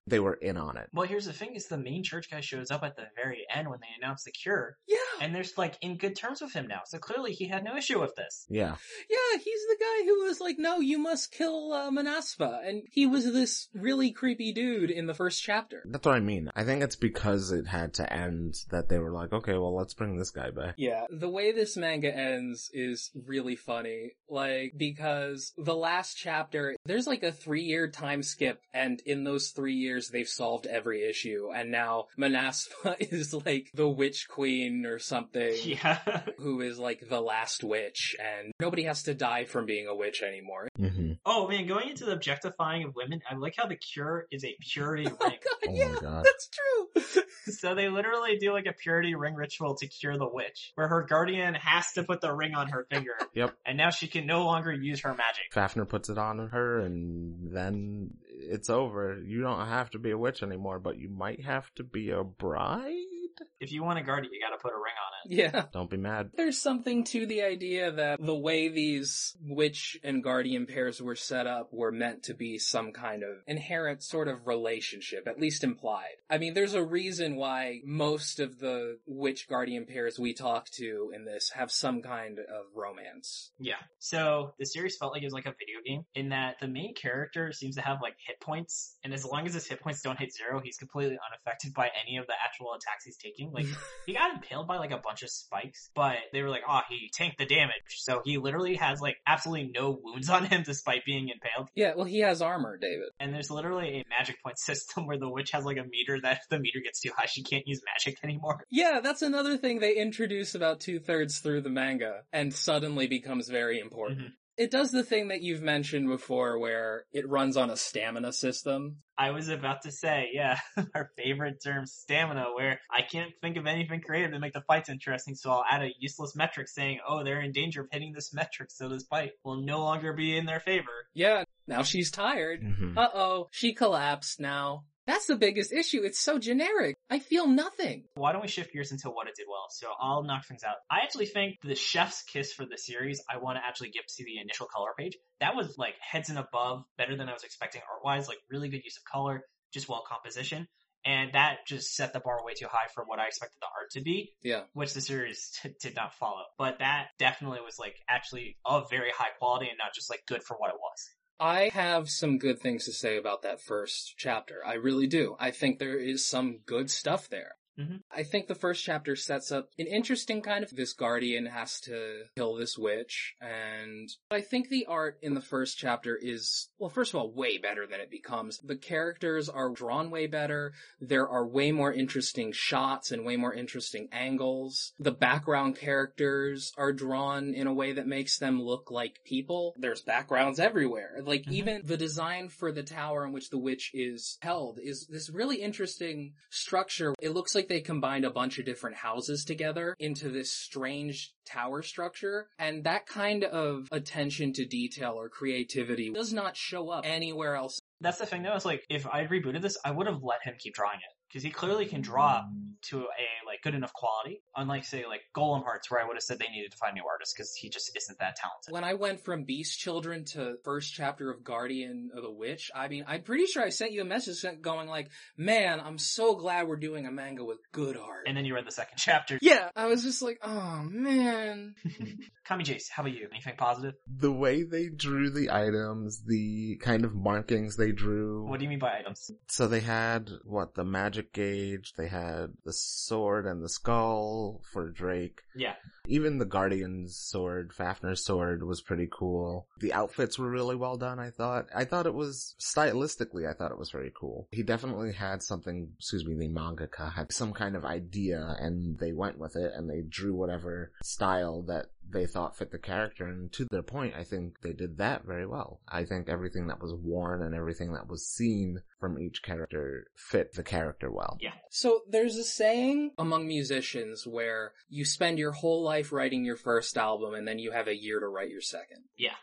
they 0.06 0.20
were 0.20 0.34
in 0.34 0.56
on 0.56 0.76
it. 0.76 0.88
Well, 0.92 1.06
here's 1.06 1.26
the 1.26 1.32
thing 1.32 1.54
is 1.54 1.66
the 1.66 1.76
main 1.78 2.02
church 2.02 2.30
guy 2.30 2.40
shows 2.40 2.70
up 2.70 2.82
at 2.84 2.96
the 2.96 3.06
very 3.16 3.44
end 3.52 3.68
when 3.68 3.80
they 3.80 3.88
announce 4.00 4.24
the 4.24 4.30
cure 4.30 4.76
Yeah. 4.86 4.96
and 5.20 5.34
there's 5.34 5.56
like 5.58 5.76
in 5.80 5.96
good 5.96 6.16
terms 6.16 6.40
with 6.40 6.52
him 6.52 6.66
now. 6.66 6.80
So 6.86 6.98
clearly 6.98 7.32
he 7.32 7.46
had 7.46 7.64
no 7.64 7.76
issue 7.76 8.00
with 8.00 8.14
this. 8.16 8.46
Yeah. 8.48 8.76
Yeah, 9.10 9.38
he's 9.38 9.66
the 9.68 9.76
guy 9.80 10.04
who 10.04 10.24
was 10.24 10.40
like, 10.40 10.56
no, 10.58 10.80
you 10.80 10.98
must 10.98 11.32
kill 11.32 11.72
uh, 11.72 11.90
Manasfa. 11.90 12.66
And 12.68 12.82
he 12.90 13.06
was 13.06 13.32
this 13.32 13.68
really 13.74 14.10
creepy 14.10 14.52
dude 14.52 14.90
in 14.90 15.06
the 15.06 15.14
first 15.14 15.42
chapter. 15.42 15.82
That's 15.86 16.06
what 16.06 16.14
I 16.16 16.20
mean. 16.20 16.50
I 16.54 16.64
think 16.64 16.82
it's 16.82 16.96
because 16.96 17.50
it 17.52 17.66
had 17.66 17.94
to 17.94 18.12
end 18.12 18.54
that 18.70 18.88
they 18.88 18.98
were 18.98 19.12
like, 19.12 19.32
okay, 19.32 19.54
well, 19.54 19.74
let's 19.74 19.94
bring 19.94 20.16
this 20.16 20.30
guy 20.30 20.50
back. 20.50 20.74
Yeah, 20.76 21.04
the 21.10 21.28
way 21.28 21.52
this 21.52 21.76
manga 21.76 22.14
ends 22.14 22.70
is 22.72 23.10
really 23.14 23.56
funny. 23.56 24.12
Like, 24.28 24.74
because 24.76 25.52
the 25.56 25.74
last 25.74 26.14
chapter, 26.16 26.76
there's 26.84 27.06
like 27.06 27.22
a 27.22 27.32
three 27.32 27.62
year 27.62 27.88
time 27.88 28.22
skip, 28.22 28.60
and 28.74 29.00
in 29.06 29.24
those 29.24 29.48
three 29.50 29.74
years, 29.74 29.95
they've 30.08 30.28
solved 30.28 30.66
every 30.66 31.08
issue, 31.08 31.50
and 31.54 31.70
now 31.70 32.06
Manasfa 32.18 32.96
is 33.00 33.34
like 33.34 33.70
the 33.74 33.88
witch 33.88 34.26
queen 34.28 34.84
or 34.86 34.98
something. 34.98 35.54
Yeah. 35.66 35.98
Who 36.38 36.60
is 36.60 36.78
like 36.78 37.08
the 37.08 37.20
last 37.20 37.64
witch, 37.64 38.14
and 38.20 38.52
nobody 38.60 38.84
has 38.84 39.02
to 39.04 39.14
die 39.14 39.44
from 39.44 39.66
being 39.66 39.86
a 39.88 39.94
witch 39.94 40.22
anymore. 40.22 40.68
hmm 40.78 41.12
oh 41.24 41.48
man, 41.48 41.66
going 41.66 41.88
into 41.90 42.04
the 42.04 42.12
objectifying 42.12 42.84
of 42.84 42.94
women, 42.94 43.20
I 43.30 43.34
like 43.36 43.54
how 43.56 43.66
the 43.66 43.76
cure 43.76 44.26
is 44.30 44.44
a 44.44 44.54
purity 44.60 45.06
Oh 45.20 45.26
ring. 45.26 45.38
god, 45.42 45.68
Oh 45.68 45.72
yeah, 45.74 45.88
my 45.94 46.00
god. 46.00 46.24
that's 46.24 46.48
true. 46.48 47.22
So 47.52 47.74
they 47.74 47.88
literally 47.88 48.38
do 48.38 48.52
like 48.52 48.66
a 48.66 48.72
purity 48.72 49.14
ring 49.14 49.34
ritual 49.34 49.74
to 49.76 49.86
cure 49.86 50.16
the 50.18 50.28
witch, 50.28 50.72
where 50.74 50.88
her 50.88 51.02
guardian 51.08 51.54
has 51.54 51.92
to 51.92 52.02
put 52.04 52.20
the 52.20 52.32
ring 52.32 52.54
on 52.54 52.68
her 52.68 52.86
finger. 52.90 53.16
Yep. 53.34 53.54
And 53.64 53.76
now 53.78 53.90
she 53.90 54.06
can 54.08 54.26
no 54.26 54.44
longer 54.44 54.72
use 54.72 55.00
her 55.02 55.10
magic. 55.14 55.52
Fafner 55.54 55.88
puts 55.88 56.08
it 56.08 56.18
on 56.18 56.48
her 56.48 56.80
and 56.80 57.52
then 57.54 58.10
it's 58.38 58.70
over. 58.70 59.20
You 59.24 59.40
don't 59.40 59.66
have 59.66 59.90
to 59.90 59.98
be 59.98 60.10
a 60.10 60.18
witch 60.18 60.42
anymore, 60.42 60.78
but 60.78 60.98
you 60.98 61.08
might 61.08 61.44
have 61.44 61.74
to 61.76 61.84
be 61.84 62.10
a 62.10 62.24
bride? 62.24 63.15
If 63.60 63.72
you 63.72 63.82
want 63.82 63.98
a 63.98 64.02
guardian, 64.02 64.32
you 64.32 64.40
gotta 64.40 64.60
put 64.60 64.72
a 64.72 64.76
ring 64.76 64.94
on 64.94 65.30
it. 65.30 65.54
yeah. 65.54 65.64
Don't 65.72 65.90
be 65.90 65.96
mad. 65.96 66.30
There's 66.36 66.58
something 66.58 67.04
to 67.04 67.26
the 67.26 67.42
idea 67.42 67.92
that 67.92 68.24
the 68.24 68.34
way 68.34 68.68
these 68.68 69.36
witch 69.42 69.98
and 70.02 70.22
guardian 70.22 70.66
pairs 70.66 71.00
were 71.00 71.14
set 71.16 71.46
up 71.46 71.72
were 71.72 71.92
meant 71.92 72.24
to 72.24 72.34
be 72.34 72.58
some 72.58 72.92
kind 72.92 73.22
of 73.22 73.36
inherent 73.46 74.02
sort 74.02 74.28
of 74.28 74.46
relationship, 74.46 75.26
at 75.26 75.40
least 75.40 75.64
implied. 75.64 76.16
I 76.30 76.38
mean, 76.38 76.54
there's 76.54 76.74
a 76.74 76.84
reason 76.84 77.36
why 77.36 77.80
most 77.84 78.40
of 78.40 78.58
the 78.58 78.98
witch 79.06 79.48
guardian 79.48 79.86
pairs 79.86 80.18
we 80.18 80.34
talk 80.34 80.68
to 80.70 81.12
in 81.14 81.24
this 81.24 81.50
have 81.54 81.70
some 81.70 82.02
kind 82.02 82.38
of 82.38 82.66
romance. 82.74 83.50
Yeah. 83.58 83.74
So 83.98 84.54
the 84.58 84.66
series 84.66 84.96
felt 84.96 85.12
like 85.12 85.22
it 85.22 85.26
was 85.26 85.32
like 85.32 85.46
a 85.46 85.54
video 85.58 85.80
game 85.84 86.04
in 86.14 86.30
that 86.30 86.56
the 86.60 86.68
main 86.68 86.94
character 86.94 87.52
seems 87.52 87.76
to 87.76 87.82
have 87.82 87.98
like 88.02 88.16
hit 88.26 88.40
points, 88.40 88.96
and 89.04 89.12
as 89.12 89.24
long 89.24 89.46
as 89.46 89.54
his 89.54 89.66
hit 89.66 89.80
points 89.80 90.02
don't 90.02 90.18
hit 90.18 90.32
zero, 90.32 90.60
he's 90.62 90.76
completely 90.76 91.18
unaffected 91.30 91.74
by 91.74 91.90
any 92.06 92.16
of 92.18 92.26
the 92.26 92.34
actual 92.44 92.72
attacks 92.74 93.04
he's 93.04 93.16
taking. 93.16 93.25
Like 93.52 93.66
he 94.06 94.14
got 94.14 94.34
impaled 94.34 94.66
by 94.68 94.78
like 94.78 94.90
a 94.90 94.98
bunch 94.98 95.22
of 95.22 95.30
spikes, 95.30 95.90
but 95.94 96.16
they 96.32 96.42
were 96.42 96.50
like, 96.50 96.62
oh, 96.68 96.80
he 96.88 97.10
tanked 97.14 97.38
the 97.38 97.46
damage. 97.46 97.72
So 97.98 98.20
he 98.24 98.38
literally 98.38 98.76
has 98.76 99.00
like 99.00 99.16
absolutely 99.26 99.70
no 99.74 99.98
wounds 100.02 100.28
on 100.36 100.44
him 100.44 100.62
despite 100.64 101.04
being 101.04 101.28
impaled. 101.28 101.68
Yeah, 101.74 101.92
well, 101.96 102.04
he 102.06 102.20
has 102.20 102.42
armor, 102.42 102.76
David. 102.76 103.08
And 103.20 103.32
there's 103.34 103.50
literally 103.50 103.98
a 104.00 104.04
magic 104.08 104.36
point 104.42 104.58
system 104.60 105.06
where 105.06 105.18
the 105.18 105.28
witch 105.28 105.50
has 105.52 105.64
like 105.64 105.76
a 105.78 105.84
meter 105.84 106.20
that 106.22 106.38
if 106.38 106.42
the 106.50 106.58
meter 106.58 106.80
gets 106.84 107.00
too 107.00 107.10
high, 107.16 107.26
she 107.26 107.42
can't 107.42 107.66
use 107.66 107.80
magic 107.94 108.18
anymore. 108.22 108.64
Yeah, 108.70 109.00
that's 109.02 109.22
another 109.22 109.56
thing 109.56 109.80
they 109.80 109.96
introduce 109.96 110.54
about 110.54 110.80
two 110.80 110.98
thirds 111.00 111.38
through 111.38 111.62
the 111.62 111.70
manga 111.70 112.22
and 112.32 112.52
suddenly 112.52 113.06
becomes 113.06 113.48
very 113.48 113.78
important. 113.78 114.20
Mhm. 114.20 114.30
It 114.56 114.70
does 114.70 114.90
the 114.90 115.02
thing 115.02 115.28
that 115.28 115.42
you've 115.42 115.62
mentioned 115.62 116.08
before 116.08 116.58
where 116.58 117.04
it 117.12 117.28
runs 117.28 117.56
on 117.56 117.68
a 117.70 117.76
stamina 117.76 118.32
system. 118.32 118.96
I 119.18 119.30
was 119.30 119.48
about 119.48 119.82
to 119.82 119.92
say, 119.92 120.30
yeah, 120.32 120.58
our 120.94 121.10
favorite 121.16 121.62
term, 121.62 121.84
stamina, 121.86 122.46
where 122.54 122.80
I 122.90 123.02
can't 123.02 123.32
think 123.42 123.56
of 123.56 123.66
anything 123.66 124.00
creative 124.00 124.32
to 124.32 124.38
make 124.38 124.54
the 124.54 124.62
fights 124.62 124.88
interesting, 124.88 125.34
so 125.34 125.50
I'll 125.50 125.64
add 125.70 125.82
a 125.82 125.92
useless 125.98 126.34
metric 126.34 126.68
saying, 126.68 127.00
oh, 127.06 127.22
they're 127.22 127.40
in 127.42 127.52
danger 127.52 127.82
of 127.82 127.88
hitting 127.90 128.12
this 128.12 128.32
metric, 128.32 128.70
so 128.70 128.88
this 128.88 129.04
fight 129.04 129.32
will 129.44 129.62
no 129.62 129.80
longer 129.80 130.12
be 130.12 130.36
in 130.36 130.46
their 130.46 130.60
favor. 130.60 131.06
Yeah, 131.14 131.44
now 131.66 131.82
she's 131.82 132.10
tired. 132.10 132.62
hmm 132.62 132.96
Uh 132.96 133.08
oh, 133.14 133.48
she 133.52 133.74
collapsed 133.74 134.40
now. 134.40 134.84
That's 135.06 135.26
the 135.26 135.36
biggest 135.36 135.72
issue. 135.72 136.02
It's 136.02 136.18
so 136.18 136.38
generic. 136.38 136.96
I 137.10 137.18
feel 137.20 137.46
nothing. 137.46 138.04
Why 138.14 138.32
don't 138.32 138.42
we 138.42 138.48
shift 138.48 138.72
gears 138.72 138.90
into 138.92 139.08
what 139.08 139.28
it 139.28 139.34
did 139.36 139.46
well? 139.48 139.66
So 139.70 139.88
I'll 140.00 140.24
knock 140.24 140.46
things 140.46 140.64
out. 140.64 140.76
I 140.90 141.00
actually 141.04 141.26
think 141.26 141.56
the 141.62 141.74
chef's 141.76 142.22
kiss 142.24 142.52
for 142.52 142.66
the 142.66 142.76
series, 142.78 143.22
I 143.30 143.38
want 143.38 143.56
to 143.58 143.64
actually 143.64 143.90
give 143.90 144.04
to 144.06 144.24
the 144.24 144.38
initial 144.40 144.66
color 144.66 144.90
page. 144.98 145.16
That 145.40 145.54
was 145.54 145.76
like 145.78 145.94
heads 146.00 146.28
and 146.28 146.38
above, 146.38 146.84
better 146.98 147.16
than 147.16 147.28
I 147.28 147.32
was 147.32 147.44
expecting 147.44 147.82
art 147.90 148.04
wise, 148.04 148.26
like 148.28 148.38
really 148.50 148.68
good 148.68 148.82
use 148.84 148.96
of 148.96 149.04
color, 149.10 149.42
just 149.72 149.88
well 149.88 150.02
composition. 150.08 150.66
And 151.04 151.34
that 151.34 151.58
just 151.68 151.94
set 151.94 152.12
the 152.12 152.18
bar 152.18 152.44
way 152.44 152.54
too 152.54 152.66
high 152.68 152.88
for 152.92 153.04
what 153.04 153.20
I 153.20 153.26
expected 153.28 153.58
the 153.60 153.66
art 153.66 153.90
to 153.92 154.00
be. 154.00 154.32
Yeah. 154.42 154.62
which 154.72 154.92
the 154.92 155.00
series 155.00 155.52
t- 155.62 155.70
did 155.80 155.94
not 155.94 156.14
follow. 156.14 156.42
But 156.58 156.80
that 156.80 157.10
definitely 157.16 157.60
was 157.64 157.78
like 157.78 157.94
actually 158.08 158.56
of 158.64 158.90
very 158.90 159.10
high 159.16 159.30
quality 159.38 159.68
and 159.68 159.78
not 159.78 159.94
just 159.94 160.10
like 160.10 160.22
good 160.26 160.42
for 160.42 160.56
what 160.56 160.70
it 160.70 160.76
was. 160.80 161.10
I 161.38 161.70
have 161.74 162.08
some 162.08 162.38
good 162.38 162.60
things 162.60 162.86
to 162.86 162.92
say 162.92 163.18
about 163.18 163.42
that 163.42 163.60
first 163.60 164.14
chapter. 164.16 164.64
I 164.64 164.74
really 164.74 165.06
do. 165.06 165.36
I 165.38 165.50
think 165.50 165.78
there 165.78 165.98
is 165.98 166.24
some 166.24 166.60
good 166.64 166.90
stuff 166.90 167.28
there. 167.28 167.55
Mhm. 167.78 168.00
I 168.10 168.22
think 168.22 168.46
the 168.46 168.54
first 168.54 168.82
chapter 168.84 169.16
sets 169.16 169.52
up 169.52 169.68
an 169.78 169.86
interesting 169.86 170.40
kind 170.40 170.64
of 170.64 170.70
this 170.74 170.92
guardian 170.94 171.46
has 171.46 171.78
to 171.80 172.24
kill 172.36 172.54
this 172.54 172.78
witch, 172.78 173.34
and 173.40 174.08
I 174.30 174.40
think 174.40 174.68
the 174.68 174.86
art 174.86 175.18
in 175.20 175.34
the 175.34 175.40
first 175.42 175.76
chapter 175.76 176.16
is, 176.16 176.68
well, 176.78 176.88
first 176.88 177.12
of 177.12 177.20
all, 177.20 177.30
way 177.30 177.58
better 177.58 177.86
than 177.86 178.00
it 178.00 178.10
becomes. 178.10 178.58
The 178.60 178.76
characters 178.76 179.48
are 179.48 179.68
drawn 179.70 180.10
way 180.10 180.26
better. 180.26 180.72
There 181.00 181.28
are 181.28 181.46
way 181.46 181.70
more 181.72 181.92
interesting 181.92 182.52
shots 182.52 183.10
and 183.12 183.24
way 183.26 183.36
more 183.36 183.52
interesting 183.52 184.08
angles. 184.10 184.92
The 184.98 185.12
background 185.12 185.76
characters 185.76 186.72
are 186.78 186.92
drawn 186.92 187.52
in 187.54 187.66
a 187.66 187.74
way 187.74 187.92
that 187.92 188.06
makes 188.06 188.38
them 188.38 188.62
look 188.62 188.90
like 188.90 189.22
people. 189.24 189.74
There's 189.76 190.02
backgrounds 190.02 190.58
everywhere. 190.58 191.20
Like 191.22 191.44
Mhm. 191.44 191.52
even 191.52 191.82
the 191.84 191.96
design 191.96 192.48
for 192.48 192.72
the 192.72 192.82
tower 192.82 193.24
in 193.26 193.32
which 193.32 193.50
the 193.50 193.58
witch 193.58 193.90
is 193.92 194.38
held 194.40 194.78
is 194.82 195.06
this 195.08 195.28
really 195.30 195.60
interesting 195.60 196.34
structure. 196.50 197.14
It 197.20 197.30
looks 197.30 197.54
like 197.54 197.65
they 197.68 197.80
combined 197.80 198.24
a 198.24 198.30
bunch 198.30 198.58
of 198.58 198.64
different 198.64 198.96
houses 198.96 199.44
together 199.44 199.94
into 199.98 200.28
this 200.28 200.52
strange 200.52 201.32
tower 201.46 201.82
structure. 201.82 202.48
And 202.58 202.84
that 202.84 203.06
kind 203.06 203.44
of 203.44 203.88
attention 203.92 204.52
to 204.54 204.64
detail 204.66 205.14
or 205.16 205.28
creativity 205.28 206.10
does 206.10 206.32
not 206.32 206.56
show 206.56 206.90
up 206.90 207.04
anywhere 207.06 207.56
else. 207.56 207.80
That's 208.00 208.18
the 208.18 208.26
thing 208.26 208.42
though, 208.42 208.54
is 208.54 208.64
like, 208.64 208.84
if 208.88 209.06
I 209.06 209.26
rebooted 209.26 209.62
this, 209.62 209.78
I 209.84 209.90
would 209.90 210.06
have 210.06 210.22
let 210.22 210.42
him 210.44 210.54
keep 210.58 210.74
drawing 210.74 210.98
it. 210.98 211.16
Because 211.28 211.42
he 211.42 211.50
clearly 211.50 211.86
can 211.86 212.02
draw 212.02 212.44
to 212.82 213.00
a, 213.00 213.46
like, 213.46 213.62
good 213.62 213.74
enough 213.74 213.92
quality. 213.92 214.42
Unlike, 214.54 214.84
say, 214.84 215.04
like, 215.06 215.22
Golem 215.34 215.64
Hearts, 215.64 215.90
where 215.90 216.02
I 216.02 216.06
would 216.06 216.16
have 216.16 216.22
said 216.22 216.38
they 216.38 216.48
needed 216.48 216.72
to 216.72 216.76
find 216.76 216.94
new 216.94 217.04
artists, 217.10 217.34
because 217.34 217.54
he 217.54 217.68
just 217.68 217.96
isn't 217.96 218.18
that 218.18 218.36
talented. 218.36 218.72
When 218.72 218.84
I 218.84 218.94
went 218.94 219.20
from 219.24 219.44
Beast 219.44 219.78
Children 219.78 220.24
to 220.32 220.56
first 220.64 220.92
chapter 220.92 221.30
of 221.30 221.44
Guardian 221.44 222.10
of 222.14 222.22
the 222.22 222.30
Witch, 222.30 222.70
I 222.74 222.88
mean, 222.88 223.04
I'm 223.06 223.22
pretty 223.22 223.46
sure 223.46 223.64
I 223.64 223.70
sent 223.70 223.92
you 223.92 224.02
a 224.02 224.04
message 224.04 224.44
going 224.60 224.88
like, 224.88 225.10
man, 225.36 225.80
I'm 225.80 225.98
so 225.98 226.34
glad 226.34 226.68
we're 226.68 226.76
doing 226.76 227.06
a 227.06 227.12
manga 227.12 227.44
with 227.44 227.58
good 227.72 227.96
art. 227.96 228.24
And 228.26 228.36
then 228.36 228.44
you 228.44 228.54
read 228.54 228.66
the 228.66 228.72
second 228.72 228.98
chapter. 228.98 229.38
yeah, 229.40 229.70
I 229.74 229.86
was 229.86 230.02
just 230.02 230.22
like, 230.22 230.38
oh 230.42 230.82
man. 230.88 231.74
Kami 232.46 232.64
Jace, 232.64 232.88
how 232.88 233.02
about 233.02 233.14
you? 233.14 233.26
Anything 233.32 233.54
positive? 233.56 233.94
The 234.06 234.32
way 234.32 234.62
they 234.62 234.88
drew 234.88 235.30
the 235.30 235.50
items, 235.50 236.22
the 236.24 236.76
kind 236.80 237.04
of 237.04 237.14
markings 237.14 237.76
they 237.76 237.92
drew. 237.92 238.46
What 238.46 238.58
do 238.58 238.64
you 238.64 238.70
mean 238.70 238.78
by 238.78 238.98
items? 238.98 239.30
So 239.48 239.66
they 239.66 239.80
had, 239.80 240.30
what, 240.44 240.74
the 240.74 240.84
magic 240.84 241.32
gauge, 241.32 241.94
they 241.96 242.06
had 242.06 242.52
the 242.66 242.72
sword 242.72 243.46
and 243.46 243.62
the 243.62 243.68
skull 243.68 244.60
for 244.70 244.90
Drake. 244.90 245.40
Yeah. 245.54 245.74
Even 246.08 246.38
the 246.38 246.44
Guardian's 246.44 247.16
sword, 247.16 247.72
Fafner's 247.72 248.24
sword 248.24 248.62
was 248.62 248.80
pretty 248.80 249.08
cool. 249.10 249.66
The 249.80 249.92
outfits 249.92 250.38
were 250.38 250.50
really 250.50 250.76
well 250.76 250.96
done, 250.96 251.18
I 251.18 251.30
thought. 251.30 251.66
I 251.74 251.84
thought 251.84 252.06
it 252.06 252.14
was, 252.14 252.54
stylistically, 252.60 253.48
I 253.48 253.54
thought 253.54 253.70
it 253.70 253.78
was 253.78 253.90
very 253.90 254.12
cool. 254.18 254.48
He 254.50 254.62
definitely 254.62 255.12
had 255.12 255.42
something, 255.42 255.90
excuse 255.98 256.24
me, 256.24 256.34
the 256.34 256.48
mangaka 256.48 257.12
had 257.12 257.32
some 257.32 257.52
kind 257.52 257.76
of 257.76 257.84
idea 257.84 258.56
and 258.58 258.98
they 258.98 259.12
went 259.12 259.38
with 259.38 259.56
it 259.56 259.72
and 259.74 259.88
they 259.88 260.02
drew 260.02 260.34
whatever 260.34 260.92
style 261.02 261.62
that 261.62 261.86
they 262.08 262.26
thought 262.26 262.56
fit 262.56 262.70
the 262.70 262.78
character. 262.78 263.26
And 263.26 263.50
to 263.52 263.66
their 263.70 263.82
point, 263.82 264.14
I 264.16 264.24
think 264.24 264.60
they 264.62 264.72
did 264.72 264.98
that 264.98 265.24
very 265.24 265.46
well. 265.46 265.80
I 265.88 266.04
think 266.04 266.28
everything 266.28 266.68
that 266.68 266.80
was 266.80 266.94
worn 266.94 267.42
and 267.42 267.54
everything 267.54 267.92
that 267.94 268.08
was 268.08 268.26
seen 268.26 268.82
from 269.00 269.18
each 269.18 269.42
character 269.42 270.06
fit 270.14 270.54
the 270.54 270.62
character 270.62 271.10
well. 271.10 271.36
Yeah. 271.40 271.54
So 271.70 272.02
there's 272.08 272.36
a 272.36 272.44
saying 272.44 273.12
among 273.18 273.46
musicians 273.46 274.26
where 274.26 274.72
you 274.88 275.04
spend 275.04 275.38
your 275.38 275.52
whole 275.52 275.82
life 275.82 275.95
writing 276.02 276.44
your 276.44 276.56
first 276.56 276.96
album 276.96 277.34
and 277.34 277.46
then 277.46 277.58
you 277.58 277.72
have 277.72 277.88
a 277.88 277.96
year 277.96 278.20
to 278.20 278.26
write 278.28 278.50
your 278.50 278.60
second. 278.60 279.04
Yeah. 279.18 279.34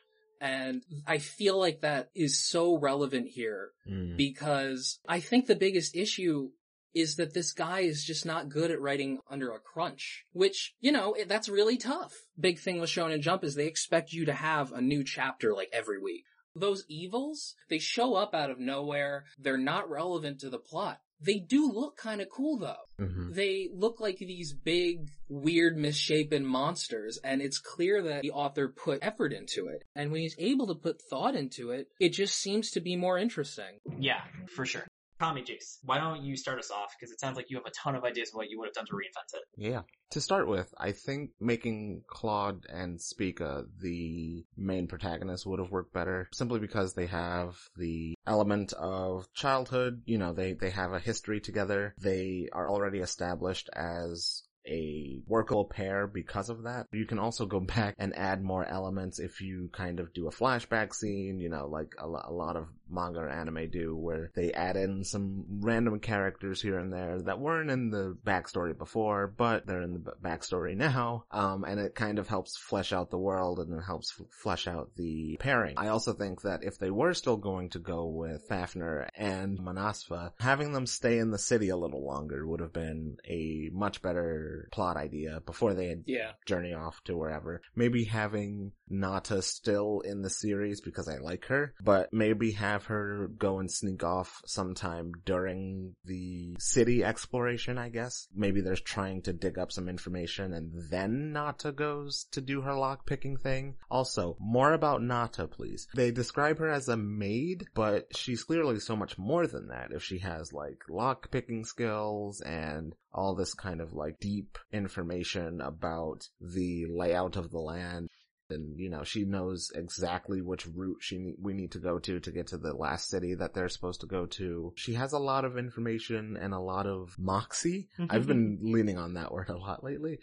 And 0.41 0.83
I 1.07 1.19
feel 1.19 1.57
like 1.57 1.81
that 1.81 2.09
is 2.15 2.45
so 2.45 2.77
relevant 2.77 3.29
here 3.29 3.71
Mm. 3.89 4.17
because 4.17 4.99
I 5.07 5.19
think 5.21 5.45
the 5.47 5.55
biggest 5.55 5.95
issue 5.95 6.49
is 6.93 7.15
that 7.15 7.33
this 7.33 7.53
guy 7.53 7.79
is 7.81 8.03
just 8.03 8.25
not 8.25 8.49
good 8.49 8.69
at 8.69 8.79
writing 8.79 9.19
under 9.29 9.51
a 9.51 9.59
crunch, 9.59 10.25
which, 10.31 10.75
you 10.79 10.91
know, 10.91 11.15
that's 11.27 11.49
really 11.49 11.77
tough. 11.77 12.13
Big 12.39 12.59
thing 12.59 12.79
with 12.79 12.89
Shonen 12.89 13.21
Jump 13.21 13.43
is 13.43 13.55
they 13.55 13.65
expect 13.67 14.13
you 14.13 14.25
to 14.25 14.33
have 14.33 14.71
a 14.71 14.81
new 14.81 15.03
chapter 15.03 15.53
like 15.55 15.69
every 15.73 15.99
week. 15.99 16.25
Those 16.55 16.83
evils, 16.87 17.55
they 17.69 17.79
show 17.79 18.13
up 18.13 18.35
out 18.35 18.51
of 18.51 18.59
nowhere. 18.59 19.25
They're 19.39 19.57
not 19.57 19.89
relevant 19.89 20.39
to 20.41 20.51
the 20.51 20.59
plot. 20.59 20.99
They 21.23 21.39
do 21.39 21.71
look 21.71 21.97
kind 21.97 22.21
of 22.21 22.29
cool 22.29 22.57
though. 22.57 22.75
Mhm. 22.99 23.33
They 23.33 23.69
look 23.73 23.99
like 23.99 24.17
these 24.17 24.53
big, 24.53 25.09
weird, 25.29 25.77
misshapen 25.77 26.45
monsters, 26.45 27.17
and 27.23 27.41
it's 27.41 27.59
clear 27.59 28.01
that 28.03 28.21
the 28.21 28.31
author 28.31 28.67
put 28.67 28.99
effort 29.01 29.33
into 29.33 29.67
it. 29.67 29.83
And 29.95 30.11
when 30.11 30.21
he's 30.21 30.35
able 30.37 30.67
to 30.67 30.75
put 30.75 31.01
thought 31.09 31.35
into 31.35 31.71
it, 31.71 31.87
it 31.99 32.09
just 32.09 32.35
seems 32.37 32.71
to 32.71 32.81
be 32.81 32.95
more 32.95 33.17
interesting. 33.17 33.79
Yeah, 33.97 34.23
for 34.55 34.65
sure. 34.65 34.87
Kami 35.23 35.41
Jace, 35.41 35.77
why 35.83 35.99
don't 35.99 36.21
you 36.21 36.35
start 36.35 36.59
us 36.59 36.69
off? 36.69 36.93
Because 36.99 37.13
it 37.13 37.19
sounds 37.21 37.37
like 37.37 37.49
you 37.49 37.55
have 37.55 37.65
a 37.65 37.71
ton 37.71 37.95
of 37.95 38.03
ideas 38.03 38.29
of 38.29 38.35
what 38.35 38.49
you 38.49 38.59
would 38.59 38.67
have 38.67 38.73
done 38.73 38.85
to 38.87 38.91
reinvent 38.91 39.33
it. 39.33 39.43
Yeah. 39.55 39.83
To 40.11 40.19
start 40.19 40.49
with, 40.49 40.73
I 40.77 40.91
think 40.91 41.29
making 41.39 42.03
Claude 42.07 42.65
and 42.67 42.99
Spica 42.99 43.63
the 43.81 44.43
main 44.57 44.87
protagonists 44.87 45.45
would 45.45 45.59
have 45.59 45.71
worked 45.71 45.93
better 45.93 46.27
simply 46.33 46.59
because 46.59 46.93
they 46.93 47.05
have 47.05 47.57
the 47.77 48.15
element 48.27 48.73
of 48.73 49.31
childhood. 49.33 50.01
You 50.05 50.17
know, 50.17 50.33
they, 50.33 50.53
they 50.53 50.71
have 50.71 50.91
a 50.91 50.99
history 50.99 51.39
together. 51.39 51.95
They 51.97 52.49
are 52.51 52.69
already 52.69 52.99
established 52.99 53.69
as 53.73 54.43
a 54.67 55.19
workable 55.27 55.65
pair 55.65 56.07
because 56.07 56.49
of 56.49 56.63
that. 56.63 56.87
You 56.91 57.05
can 57.05 57.19
also 57.19 57.45
go 57.45 57.59
back 57.75 57.95
and 57.97 58.15
add 58.15 58.43
more 58.43 58.65
elements 58.65 59.19
if 59.19 59.41
you 59.41 59.69
kind 59.73 59.99
of 59.99 60.13
do 60.13 60.27
a 60.27 60.31
flashback 60.31 60.93
scene, 60.93 61.39
you 61.39 61.49
know, 61.49 61.67
like 61.67 61.95
a, 61.99 62.05
a 62.05 62.31
lot 62.31 62.55
of 62.55 62.67
manga 62.89 63.19
or 63.19 63.29
anime 63.29 63.69
do 63.71 63.95
where 63.95 64.31
they 64.35 64.51
add 64.51 64.75
in 64.75 65.03
some 65.03 65.45
random 65.61 65.99
characters 65.99 66.61
here 66.61 66.77
and 66.77 66.93
there 66.93 67.19
that 67.21 67.39
weren't 67.39 67.71
in 67.71 67.89
the 67.89 68.15
backstory 68.25 68.77
before, 68.77 69.27
but 69.27 69.65
they're 69.65 69.81
in 69.81 69.93
the 69.93 70.13
backstory 70.23 70.75
now. 70.75 71.25
Um, 71.31 71.63
and 71.63 71.79
it 71.79 71.95
kind 71.95 72.19
of 72.19 72.27
helps 72.27 72.57
flesh 72.57 72.93
out 72.93 73.09
the 73.09 73.17
world 73.17 73.59
and 73.59 73.73
it 73.73 73.83
helps 73.83 74.13
f- 74.19 74.27
flesh 74.29 74.67
out 74.67 74.91
the 74.95 75.37
pairing. 75.39 75.75
I 75.77 75.87
also 75.87 76.13
think 76.13 76.41
that 76.43 76.63
if 76.63 76.77
they 76.77 76.91
were 76.91 77.13
still 77.13 77.37
going 77.37 77.69
to 77.69 77.79
go 77.79 78.05
with 78.05 78.47
Fafner 78.47 79.07
and 79.15 79.57
Manasfa, 79.57 80.31
having 80.39 80.73
them 80.73 80.85
stay 80.85 81.17
in 81.17 81.31
the 81.31 81.39
city 81.39 81.69
a 81.69 81.77
little 81.77 82.05
longer 82.05 82.45
would 82.45 82.59
have 82.59 82.73
been 82.73 83.17
a 83.27 83.69
much 83.73 84.01
better 84.01 84.52
plot 84.71 84.97
idea 84.97 85.41
before 85.45 85.73
they 85.73 85.87
had 85.87 86.03
Yeah. 86.05 86.31
journey 86.45 86.73
off 86.73 87.03
to 87.05 87.17
wherever. 87.17 87.61
Maybe 87.75 88.03
having 88.05 88.71
Nata 88.89 89.41
still 89.41 90.01
in 90.01 90.21
the 90.21 90.29
series 90.29 90.81
because 90.81 91.07
I 91.07 91.17
like 91.17 91.45
her, 91.45 91.73
but 91.83 92.13
maybe 92.13 92.51
have 92.51 92.85
her 92.85 93.27
go 93.37 93.59
and 93.59 93.71
sneak 93.71 94.03
off 94.03 94.41
sometime 94.45 95.13
during 95.25 95.95
the 96.05 96.55
city 96.59 97.03
exploration, 97.03 97.77
I 97.77 97.89
guess. 97.89 98.27
Maybe 98.35 98.61
they're 98.61 98.75
trying 98.75 99.21
to 99.23 99.33
dig 99.33 99.57
up 99.57 99.71
some 99.71 99.89
information 99.89 100.53
and 100.53 100.71
then 100.91 101.31
Nata 101.33 101.71
goes 101.71 102.25
to 102.31 102.41
do 102.41 102.61
her 102.61 102.71
lockpicking 102.73 103.41
thing. 103.41 103.75
Also, 103.89 104.35
more 104.39 104.73
about 104.73 105.01
Nata, 105.01 105.47
please. 105.47 105.87
They 105.95 106.11
describe 106.11 106.59
her 106.59 106.69
as 106.69 106.87
a 106.89 106.97
maid, 106.97 107.65
but 107.73 108.15
she's 108.15 108.43
clearly 108.43 108.79
so 108.79 108.95
much 108.95 109.17
more 109.17 109.47
than 109.47 109.69
that 109.69 109.91
if 109.91 110.03
she 110.03 110.19
has 110.19 110.53
like 110.53 110.83
lockpicking 110.89 111.65
skills 111.65 112.41
and 112.41 112.93
all 113.13 113.35
this 113.35 113.53
kind 113.53 113.81
of 113.81 113.93
like 113.93 114.19
deep 114.19 114.57
information 114.71 115.61
about 115.61 116.27
the 116.41 116.85
layout 116.89 117.35
of 117.35 117.51
the 117.51 117.59
land. 117.59 118.07
And, 118.49 118.77
you 118.77 118.89
know, 118.89 119.03
she 119.03 119.23
knows 119.23 119.71
exactly 119.73 120.41
which 120.41 120.67
route 120.67 120.97
she 120.99 121.33
we 121.41 121.53
need 121.53 121.71
to 121.71 121.79
go 121.79 121.97
to 121.99 122.19
to 122.19 122.31
get 122.31 122.47
to 122.47 122.57
the 122.57 122.73
last 122.73 123.09
city 123.09 123.33
that 123.35 123.53
they're 123.53 123.69
supposed 123.69 124.01
to 124.01 124.07
go 124.07 124.25
to. 124.27 124.73
She 124.75 124.93
has 124.95 125.13
a 125.13 125.17
lot 125.19 125.45
of 125.45 125.57
information 125.57 126.37
and 126.39 126.53
a 126.53 126.59
lot 126.59 126.85
of 126.85 127.15
moxie. 127.17 127.87
Mm-hmm. 127.99 128.13
I've 128.15 128.27
been 128.27 128.59
leaning 128.61 128.97
on 128.97 129.13
that 129.13 129.31
word 129.31 129.49
a 129.49 129.57
lot 129.57 129.83
lately. 129.83 130.19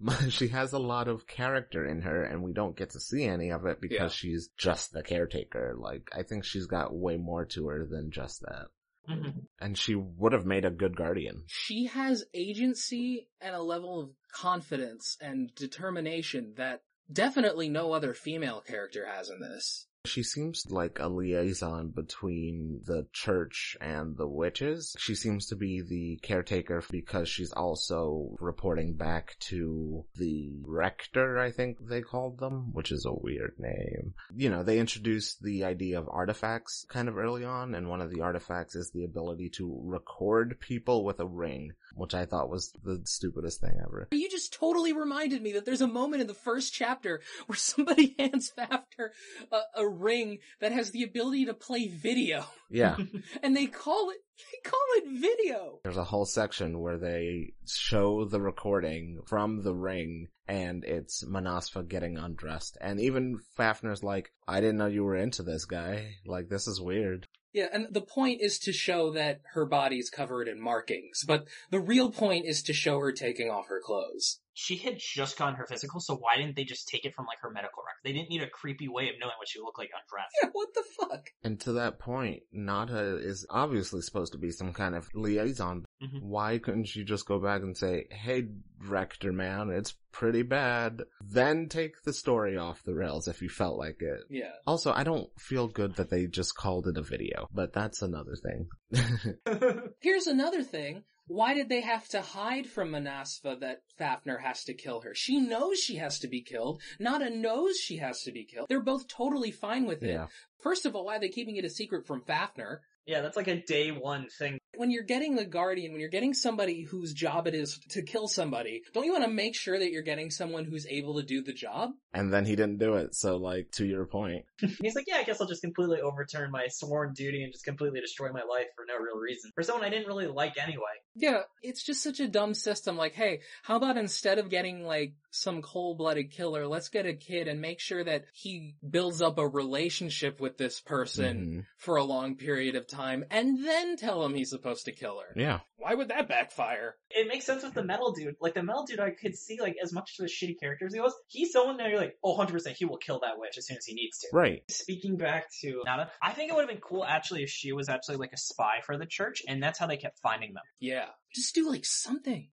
She 0.30 0.46
has 0.48 0.72
a 0.72 0.78
lot 0.78 1.08
of 1.08 1.26
character 1.26 1.84
in 1.84 2.02
her 2.02 2.22
and 2.22 2.42
we 2.42 2.52
don't 2.52 2.76
get 2.76 2.90
to 2.90 3.00
see 3.00 3.24
any 3.24 3.50
of 3.50 3.66
it 3.66 3.80
because 3.80 3.98
Yeah. 3.98 4.08
she's 4.08 4.48
just 4.56 4.92
the 4.92 5.02
caretaker. 5.02 5.74
Like, 5.76 6.08
I 6.16 6.22
think 6.22 6.44
she's 6.44 6.66
got 6.66 6.94
way 6.94 7.16
more 7.16 7.44
to 7.46 7.66
her 7.66 7.84
than 7.84 8.12
just 8.12 8.40
that. 8.42 8.66
Mhm. 9.08 9.46
And 9.60 9.76
she 9.76 9.94
would 9.94 10.32
have 10.32 10.46
made 10.46 10.64
a 10.64 10.70
good 10.70 10.96
guardian. 10.96 11.44
She 11.48 11.86
has 11.86 12.24
agency 12.34 13.28
and 13.40 13.54
a 13.54 13.62
level 13.62 14.00
of 14.00 14.10
confidence 14.32 15.16
and 15.20 15.52
determination 15.54 16.54
that 16.56 16.82
definitely 17.10 17.68
no 17.68 17.92
other 17.92 18.14
female 18.14 18.60
character 18.60 19.06
has 19.06 19.30
in 19.30 19.40
this. 19.40 19.87
She 20.04 20.22
seems 20.22 20.64
like 20.70 20.98
a 21.00 21.08
liaison 21.08 21.88
between 21.88 22.80
the 22.86 23.06
church 23.12 23.76
and 23.80 24.16
the 24.16 24.28
witches. 24.28 24.94
She 24.98 25.14
seems 25.14 25.46
to 25.48 25.56
be 25.56 25.82
the 25.82 26.18
caretaker 26.22 26.82
because 26.90 27.28
she's 27.28 27.52
also 27.52 28.36
reporting 28.40 28.94
back 28.94 29.36
to 29.40 30.04
the 30.16 30.52
rector, 30.64 31.38
I 31.38 31.50
think 31.50 31.78
they 31.88 32.00
called 32.00 32.38
them, 32.38 32.72
which 32.72 32.90
is 32.92 33.04
a 33.04 33.12
weird 33.12 33.54
name. 33.58 34.14
You 34.34 34.50
know, 34.50 34.62
they 34.62 34.78
introduced 34.78 35.42
the 35.42 35.64
idea 35.64 35.98
of 35.98 36.08
artifacts 36.10 36.86
kind 36.88 37.08
of 37.08 37.18
early 37.18 37.44
on, 37.44 37.74
and 37.74 37.88
one 37.88 38.00
of 38.00 38.10
the 38.10 38.22
artifacts 38.22 38.74
is 38.76 38.90
the 38.90 39.04
ability 39.04 39.50
to 39.56 39.80
record 39.84 40.58
people 40.60 41.04
with 41.04 41.20
a 41.20 41.26
ring. 41.26 41.72
which 41.94 42.14
I 42.14 42.26
thought 42.26 42.50
was 42.50 42.72
the 42.84 43.00
stupidest 43.04 43.60
thing 43.60 43.78
ever. 43.82 44.08
You 44.12 44.30
just 44.30 44.52
totally 44.52 44.92
reminded 44.92 45.42
me 45.42 45.52
that 45.52 45.64
there's 45.64 45.80
a 45.80 45.88
moment 45.88 46.20
in 46.20 46.28
the 46.28 46.34
first 46.34 46.72
chapter 46.72 47.20
where 47.46 47.56
somebody 47.56 48.14
hands 48.18 48.52
Fafner 48.56 49.10
a, 49.50 49.60
a 49.80 49.87
ring 49.88 50.38
that 50.60 50.72
has 50.72 50.90
the 50.90 51.02
ability 51.02 51.46
to 51.46 51.54
play 51.54 51.88
video, 51.88 52.44
Yeah. 52.70 52.96
and 53.42 53.56
they 53.56 53.66
call 53.66 54.10
it 54.10 54.18
they 54.52 54.70
call 54.70 54.80
it 54.96 55.04
video. 55.08 55.80
There's 55.82 55.96
a 55.96 56.04
whole 56.04 56.26
section 56.26 56.78
where 56.78 56.96
they 56.96 57.54
show 57.66 58.24
the 58.24 58.40
recording 58.40 59.20
from 59.26 59.62
the 59.62 59.74
ring 59.74 60.28
and 60.46 60.84
it's 60.84 61.24
Manasfa 61.24 61.86
getting 61.86 62.16
undressed. 62.16 62.78
And 62.80 63.00
even 63.00 63.40
Fafner's 63.58 64.02
like, 64.02 64.32
I 64.46 64.60
didn't 64.60 64.78
know 64.78 64.86
you 64.86 65.04
were 65.04 65.16
into 65.16 65.42
this 65.42 65.64
guy. 65.64 66.14
Like, 66.24 66.48
this 66.48 66.68
is 66.68 66.80
weird. 66.80 67.26
Yeah, 67.52 67.66
and 67.72 67.88
the 67.90 68.02
point 68.02 68.40
is 68.42 68.58
to 68.60 68.72
show 68.72 69.10
that 69.12 69.40
her 69.54 69.64
body's 69.66 70.10
covered 70.10 70.48
in 70.48 70.60
markings, 70.60 71.24
but 71.26 71.46
the 71.70 71.80
real 71.80 72.10
point 72.10 72.44
is 72.46 72.62
to 72.64 72.72
show 72.72 72.98
her 73.00 73.10
taking 73.10 73.50
off 73.50 73.68
her 73.68 73.80
clothes. 73.82 74.40
She 74.60 74.76
had 74.76 74.98
just 74.98 75.38
gotten 75.38 75.54
her 75.54 75.66
physical, 75.68 76.00
so 76.00 76.16
why 76.16 76.36
didn't 76.36 76.56
they 76.56 76.64
just 76.64 76.88
take 76.88 77.04
it 77.04 77.14
from 77.14 77.26
like 77.26 77.38
her 77.42 77.50
medical 77.50 77.80
record? 77.84 78.00
They 78.02 78.12
didn't 78.12 78.28
need 78.28 78.42
a 78.42 78.48
creepy 78.50 78.88
way 78.88 79.04
of 79.08 79.14
knowing 79.20 79.34
what 79.38 79.48
she 79.48 79.60
looked 79.60 79.78
like 79.78 79.90
undressed. 79.94 80.34
Yeah, 80.42 80.48
what 80.52 80.74
the 80.74 80.82
fuck? 80.98 81.26
And 81.44 81.60
to 81.60 81.72
that 81.74 82.00
point, 82.00 82.42
Nata 82.52 83.18
is 83.18 83.46
obviously 83.48 84.02
supposed 84.02 84.32
to 84.32 84.38
be 84.38 84.50
some 84.50 84.72
kind 84.72 84.96
of 84.96 85.08
liaison. 85.14 85.84
Mhm. 86.02 86.22
Why 86.22 86.58
couldn't 86.58 86.86
she 86.88 87.04
just 87.04 87.24
go 87.24 87.38
back 87.38 87.62
and 87.62 87.76
say, 87.76 88.06
hey, 88.10 88.48
Rector 88.84 89.32
man, 89.32 89.70
it's 89.70 89.94
pretty 90.10 90.42
bad. 90.42 91.02
Then 91.20 91.68
take 91.68 92.02
the 92.02 92.12
story 92.12 92.56
off 92.56 92.82
the 92.82 92.94
rails 92.94 93.28
if 93.28 93.40
you 93.42 93.48
felt 93.48 93.78
like 93.78 93.98
it. 94.00 94.22
Yeah. 94.28 94.50
Also, 94.66 94.92
I 94.92 95.04
don't 95.04 95.30
feel 95.38 95.68
good 95.68 95.94
that 95.96 96.10
they 96.10 96.26
just 96.26 96.56
called 96.56 96.88
it 96.88 96.96
a 96.98 97.02
video, 97.02 97.46
but 97.54 97.72
that's 97.72 98.02
another 98.02 98.34
thing. 98.34 98.68
Here's 100.00 100.26
another 100.26 100.64
thing. 100.64 101.04
Why 101.28 101.54
did 101.54 101.68
they 101.68 101.80
have 101.80 102.08
to 102.08 102.20
hide 102.20 102.66
from 102.66 102.90
Manasfa 102.90 103.60
that 103.60 103.82
Fafner 104.00 104.40
has 104.40 104.64
to 104.64 104.74
kill 104.74 105.00
her? 105.02 105.14
She 105.14 105.40
knows 105.40 105.78
she 105.78 105.96
has 105.96 106.18
to 106.20 106.28
be 106.28 106.42
killed. 106.42 106.82
Nata 106.98 107.30
knows 107.30 107.78
she 107.78 107.98
has 107.98 108.22
to 108.22 108.32
be 108.32 108.44
killed. 108.44 108.66
They're 108.68 108.80
both 108.80 109.08
totally 109.08 109.50
fine 109.50 109.86
with 109.86 110.02
it. 110.02 110.10
yeah. 110.10 110.26
First 110.62 110.86
of 110.86 110.96
all, 110.96 111.04
why 111.04 111.16
are 111.16 111.20
they 111.20 111.28
keeping 111.28 111.56
it 111.56 111.64
a 111.64 111.70
secret 111.70 112.06
from 112.06 112.22
Fafner? 112.22 112.78
yeah, 113.08 113.22
that's 113.22 113.38
like 113.38 113.48
a 113.48 113.62
day 113.62 113.90
one 113.90 114.28
thing. 114.38 114.58
When 114.76 114.90
you're 114.90 115.02
getting 115.02 115.34
the 115.34 115.46
Guardian, 115.46 115.92
when 115.92 116.00
you're 116.00 116.10
getting 116.10 116.34
somebody 116.34 116.82
whose 116.82 117.14
job 117.14 117.46
it 117.46 117.54
is 117.54 117.80
to 117.90 118.02
kill 118.02 118.28
somebody, 118.28 118.82
don't 118.92 119.06
you 119.06 119.12
want 119.12 119.24
to 119.24 119.30
make 119.30 119.56
sure 119.56 119.78
that 119.78 119.90
you're 119.90 120.02
getting 120.02 120.30
someone 120.30 120.66
who's 120.66 120.86
able 120.86 121.16
to 121.16 121.22
do 121.22 121.42
the 121.42 121.54
job? 121.54 121.92
And 122.12 122.30
then 122.30 122.44
he 122.44 122.54
didn't 122.54 122.78
do 122.78 122.94
it, 122.94 123.14
so 123.14 123.38
like, 123.38 123.70
to 123.72 123.86
your 123.86 124.04
point. 124.04 124.44
He's 124.82 124.94
like, 124.94 125.06
yeah, 125.08 125.16
I 125.16 125.24
guess 125.24 125.40
I'll 125.40 125.48
just 125.48 125.62
completely 125.62 126.02
overturn 126.02 126.50
my 126.50 126.66
sworn 126.68 127.14
duty 127.14 127.42
and 127.42 127.52
just 127.52 127.64
completely 127.64 128.00
destroy 128.02 128.30
my 128.30 128.42
life 128.42 128.66
for 128.76 128.84
no 128.86 128.98
real 129.02 129.16
reason. 129.16 129.52
For 129.54 129.62
someone 129.62 129.86
I 129.86 129.88
didn't 129.88 130.06
really 130.06 130.26
like 130.26 130.58
anyway. 130.62 130.82
Yeah, 131.20 131.42
it's 131.62 131.82
just 131.84 132.02
such 132.02 132.20
a 132.20 132.28
dumb 132.28 132.54
system. 132.54 132.96
Like, 132.96 133.14
hey, 133.14 133.40
how 133.64 133.76
about 133.76 133.96
instead 133.96 134.38
of 134.38 134.50
getting 134.50 134.84
like 134.84 135.14
some 135.30 135.62
cold-blooded 135.62 136.30
killer, 136.30 136.66
let's 136.66 136.88
get 136.88 137.06
a 137.06 137.12
kid 137.14 137.48
and 137.48 137.60
make 137.60 137.80
sure 137.80 138.02
that 138.04 138.24
he 138.32 138.76
builds 138.88 139.20
up 139.20 139.38
a 139.38 139.46
relationship 139.46 140.40
with 140.40 140.56
this 140.56 140.80
person 140.80 141.36
Mhm. 141.38 141.66
for 141.76 141.96
a 141.96 142.04
long 142.04 142.36
period 142.36 142.76
of 142.76 142.86
time 142.86 143.24
and 143.30 143.64
then 143.64 143.96
tell 143.96 144.24
him 144.24 144.34
he's 144.34 144.50
supposed 144.50 144.84
to 144.86 144.92
kill 144.92 145.18
her. 145.20 145.32
Yeah. 145.36 145.60
Why 145.76 145.94
would 145.94 146.08
that 146.08 146.28
backfire? 146.28 146.96
It 147.10 147.28
makes 147.28 147.44
sense 147.44 147.62
with 147.62 147.74
the 147.74 147.84
metal 147.84 148.12
dude. 148.12 148.36
Like 148.40 148.54
the 148.54 148.62
metal 148.62 148.84
dude, 148.84 149.00
I 149.00 149.10
could 149.10 149.36
see 149.36 149.60
like 149.60 149.76
as 149.82 149.92
much 149.92 150.16
of 150.18 150.24
a 150.24 150.28
shitty 150.28 150.58
character 150.60 150.86
as 150.86 150.94
he 150.94 151.00
was. 151.00 151.14
He's 151.28 151.52
someone 151.52 151.76
that 151.78 151.88
you're 151.90 152.00
like, 152.00 152.16
oh, 152.24 152.34
100% 152.36 152.76
he 152.76 152.84
will 152.84 152.96
kill 152.96 153.20
that 153.20 153.38
witch 153.38 153.58
as 153.58 153.66
soon 153.66 153.76
as 153.76 153.84
he 153.84 153.94
needs 153.94 154.18
to. 154.20 154.28
Right. 154.32 154.62
Speaking 154.70 155.16
back 155.16 155.46
to 155.60 155.82
Nata, 155.84 156.10
I 156.22 156.32
think 156.32 156.50
it 156.50 156.54
would 156.54 156.62
have 156.62 156.70
been 156.70 156.80
cool 156.80 157.04
actually 157.04 157.42
if 157.42 157.50
she 157.50 157.72
was 157.72 157.88
actually 157.88 158.16
like 158.16 158.32
a 158.32 158.38
spy 158.38 158.80
for 158.84 158.96
the 158.96 159.06
church, 159.06 159.42
and 159.46 159.62
that's 159.62 159.78
how 159.78 159.86
they 159.86 159.96
kept 159.98 160.18
finding 160.20 160.54
them. 160.54 160.64
Yeah. 160.80 161.07
Just 161.34 161.54
do 161.54 161.68
like 161.68 161.84
something. 161.84 162.50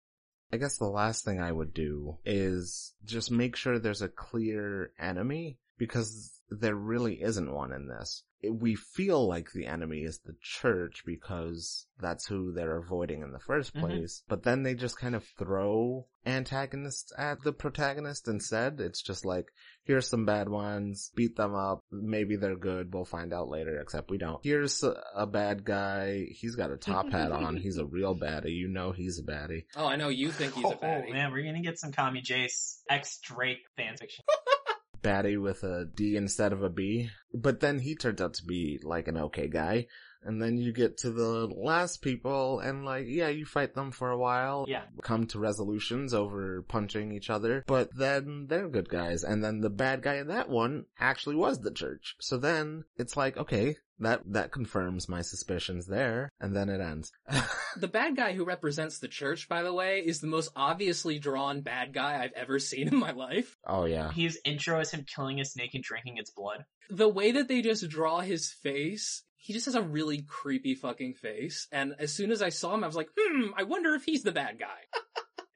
I 0.51 0.57
guess 0.57 0.77
the 0.77 0.85
last 0.85 1.25
thing 1.25 1.41
I 1.41 1.51
would 1.51 1.73
do 1.73 2.19
is 2.25 2.93
just 3.05 3.31
make 3.31 3.55
sure 3.55 3.79
there's 3.79 4.01
a 4.03 4.07
clear 4.07 4.91
enemy 4.99 5.57
because 5.77 6.31
there 6.49 6.75
really 6.75 7.21
isn't 7.21 7.51
one 7.51 7.71
in 7.71 7.87
this. 7.87 8.23
It- 8.43 8.49
we 8.51 8.75
feel 8.75 9.25
like 9.27 9.51
the 9.53 9.65
enemy 9.65 10.01
is 10.03 10.19
the 10.19 10.35
church 10.41 11.03
because 11.05 11.87
that's 11.99 12.27
who 12.27 12.51
they're 12.51 12.77
avoiding 12.77 13.21
in 13.21 13.31
the 13.31 13.39
1st 13.39 13.73
Mhm. 13.73 13.79
place, 13.79 14.23
but 14.27 14.43
then 14.43 14.63
they 14.63 14.75
just 14.75 14.99
kind 14.99 15.15
of 15.15 15.23
throw 15.39 16.05
antagonists 16.25 17.11
at 17.17 17.41
the 17.43 17.53
protagonist 17.53 18.27
instead. 18.27 18.79
It's 18.81 19.01
just 19.01 19.25
like, 19.25 19.45
here's 19.85 20.07
some 20.09 20.25
bad 20.25 20.49
ones, 20.49 21.11
beat 21.15 21.35
them 21.37 21.55
up, 21.55 21.79
maybe 21.91 22.35
they're 22.35 22.57
good, 22.57 22.93
we'll 22.93 23.05
find 23.05 23.33
out 23.33 23.47
later, 23.49 23.79
except 23.79 24.09
we 24.11 24.17
don't. 24.17 24.39
Here's 24.43 24.83
a, 24.83 25.01
a 25.15 25.25
bad 25.27 25.63
guy, 25.63 26.25
he's 26.31 26.55
got 26.55 26.71
a 26.71 26.77
top 26.77 27.09
hat 27.11 27.31
on, 27.31 27.55
he's 27.57 27.77
a 27.77 27.85
real 27.85 28.15
baddie, 28.15 28.55
you 28.55 28.67
know 28.67 28.91
he's 28.91 29.19
a 29.19 29.23
baddie. 29.23 29.65
Oh, 29.77 29.85
I 29.85 29.95
know 29.95 30.09
you 30.09 30.31
think 30.31 30.53
he's 30.53 30.65
oh, 30.67 30.71
a 30.71 30.77
baddie. 30.77 31.05
Oh 31.09 31.13
man, 31.13 31.31
we're 31.31 31.43
gonna 31.45 31.61
get 31.61 31.79
some 31.79 31.91
Kami 31.93 32.21
Jace 32.21 32.79
ex 32.89 33.19
Drake 33.19 33.59
fanfiction. 33.79 34.21
baddie 35.03 35.41
with 35.41 35.63
a 35.63 35.85
D 35.85 36.15
instead 36.15 36.53
of 36.53 36.63
a 36.63 36.69
B. 36.69 37.09
But 37.33 37.59
then 37.59 37.79
he 37.79 37.95
turns 37.95 38.21
out 38.21 38.35
to 38.35 38.45
be 38.45 38.79
like 38.83 39.07
an 39.07 39.17
okay 39.17 39.47
guy. 39.47 39.87
And 40.25 40.41
then 40.41 40.57
you 40.57 40.71
get 40.71 40.99
to 40.99 41.11
the 41.11 41.47
last 41.47 42.01
people 42.01 42.61
and 42.61 42.85
like, 42.85 43.05
yeah, 43.07 43.27
you 43.27 43.45
fight 43.45 43.75
them 43.75 43.91
for 43.91 44.09
a 44.09 44.17
while. 44.17 44.65
Yeah. 44.69 44.83
Come 45.01 45.27
to 45.27 45.39
resolutions 45.39 46.13
over 46.13 46.61
punching 46.61 47.11
each 47.11 47.29
other. 47.29 47.63
But 47.67 47.89
then 47.93 48.47
they're 48.47 48.69
good 48.69 48.87
guys. 48.87 49.23
And 49.25 49.43
then 49.43 49.59
the 49.59 49.69
bad 49.69 50.01
guy 50.01 50.15
in 50.15 50.27
that 50.27 50.47
one 50.47 50.85
actually 50.97 51.35
was 51.35 51.59
the 51.59 51.71
church. 51.71 52.15
So 52.19 52.37
then 52.37 52.85
it's 52.97 53.17
like, 53.17 53.35
okay, 53.35 53.75
that, 54.03 54.21
that 54.25 54.51
confirms 54.51 55.09
my 55.09 55.21
suspicions 55.21 55.87
there. 55.87 56.29
And 56.39 56.55
then 56.55 56.69
it 56.69 56.81
ends. 56.81 57.11
The 57.75 57.87
bad 57.87 58.15
guy 58.15 58.33
who 58.33 58.45
represents 58.45 58.99
the 58.99 59.07
church, 59.07 59.49
by 59.49 59.63
the 59.63 59.73
way, 59.73 59.97
is 60.05 60.21
the 60.21 60.27
most 60.27 60.51
obviously 60.55 61.17
drawn 61.17 61.61
bad 61.61 61.91
guy 61.91 62.23
I've 62.23 62.33
ever 62.33 62.59
seen 62.59 62.87
in 62.87 62.95
my 62.95 63.11
life. 63.11 63.57
oh 63.65 63.85
yeah. 63.85 64.11
His 64.11 64.39
intro 64.45 64.79
is 64.79 64.91
him 64.91 65.05
killing 65.07 65.39
a 65.39 65.45
snake 65.45 65.73
and 65.73 65.83
drinking 65.83 66.17
its 66.17 66.29
blood. 66.29 66.65
The 66.91 67.09
way 67.09 67.31
that 67.31 67.47
they 67.47 67.63
just 67.63 67.89
draw 67.89 68.19
his 68.19 68.51
face, 68.51 69.23
he 69.37 69.53
just 69.53 69.65
has 69.65 69.73
a 69.73 69.81
really 69.81 70.21
creepy 70.21 70.75
fucking 70.75 71.15
face. 71.15 71.67
And 71.71 71.95
as 71.97 72.13
soon 72.13 72.31
as 72.31 72.43
I 72.43 72.49
saw 72.49 72.75
him, 72.75 72.83
I 72.83 72.87
was 72.87 72.95
like, 72.95 73.09
hmm, 73.17 73.47
I 73.57 73.63
wonder 73.63 73.95
if 73.95 74.03
he's 74.03 74.21
the 74.21 74.31
bad 74.31 74.59
guy. 74.59 74.67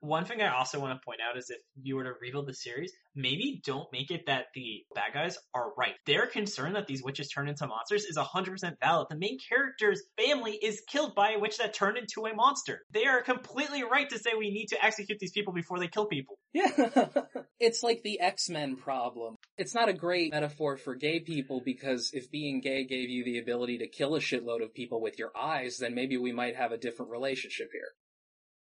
One 0.00 0.24
thing 0.24 0.40
I 0.40 0.56
also 0.56 0.80
want 0.80 0.98
to 0.98 1.04
point 1.04 1.20
out 1.20 1.36
is 1.36 1.50
if 1.50 1.58
you 1.82 1.96
were 1.96 2.04
to 2.04 2.12
rebuild 2.20 2.46
the 2.46 2.54
series, 2.54 2.92
maybe 3.14 3.60
don't 3.64 3.90
make 3.92 4.10
it 4.10 4.26
that 4.26 4.46
the 4.54 4.84
bad 4.94 5.12
guys 5.12 5.38
are 5.54 5.72
right. 5.76 5.94
Their 6.06 6.26
concern 6.26 6.74
that 6.74 6.86
these 6.86 7.02
witches 7.02 7.28
turn 7.28 7.48
into 7.48 7.66
monsters 7.66 8.04
is 8.04 8.16
100% 8.16 8.78
valid. 8.80 9.08
The 9.10 9.16
main 9.16 9.38
character's 9.48 10.02
family 10.16 10.52
is 10.52 10.82
killed 10.88 11.14
by 11.14 11.32
a 11.32 11.38
witch 11.38 11.58
that 11.58 11.74
turned 11.74 11.98
into 11.98 12.26
a 12.26 12.34
monster. 12.34 12.82
They 12.92 13.06
are 13.06 13.22
completely 13.22 13.82
right 13.82 14.08
to 14.10 14.18
say 14.18 14.30
we 14.38 14.50
need 14.50 14.68
to 14.68 14.84
execute 14.84 15.18
these 15.18 15.32
people 15.32 15.52
before 15.52 15.78
they 15.78 15.88
kill 15.88 16.06
people. 16.06 16.38
Yeah. 16.52 16.70
it's 17.60 17.82
like 17.82 18.02
the 18.02 18.20
X-Men 18.20 18.76
problem. 18.76 19.36
It's 19.56 19.74
not 19.74 19.88
a 19.88 19.92
great 19.92 20.32
metaphor 20.32 20.76
for 20.76 20.94
gay 20.94 21.20
people 21.20 21.60
because 21.64 22.10
if 22.12 22.30
being 22.30 22.60
gay 22.60 22.84
gave 22.84 23.10
you 23.10 23.24
the 23.24 23.38
ability 23.38 23.78
to 23.78 23.88
kill 23.88 24.14
a 24.14 24.20
shitload 24.20 24.62
of 24.62 24.74
people 24.74 25.00
with 25.00 25.18
your 25.18 25.32
eyes, 25.36 25.78
then 25.78 25.94
maybe 25.94 26.16
we 26.16 26.32
might 26.32 26.56
have 26.56 26.72
a 26.72 26.78
different 26.78 27.10
relationship 27.10 27.70
here. 27.72 27.90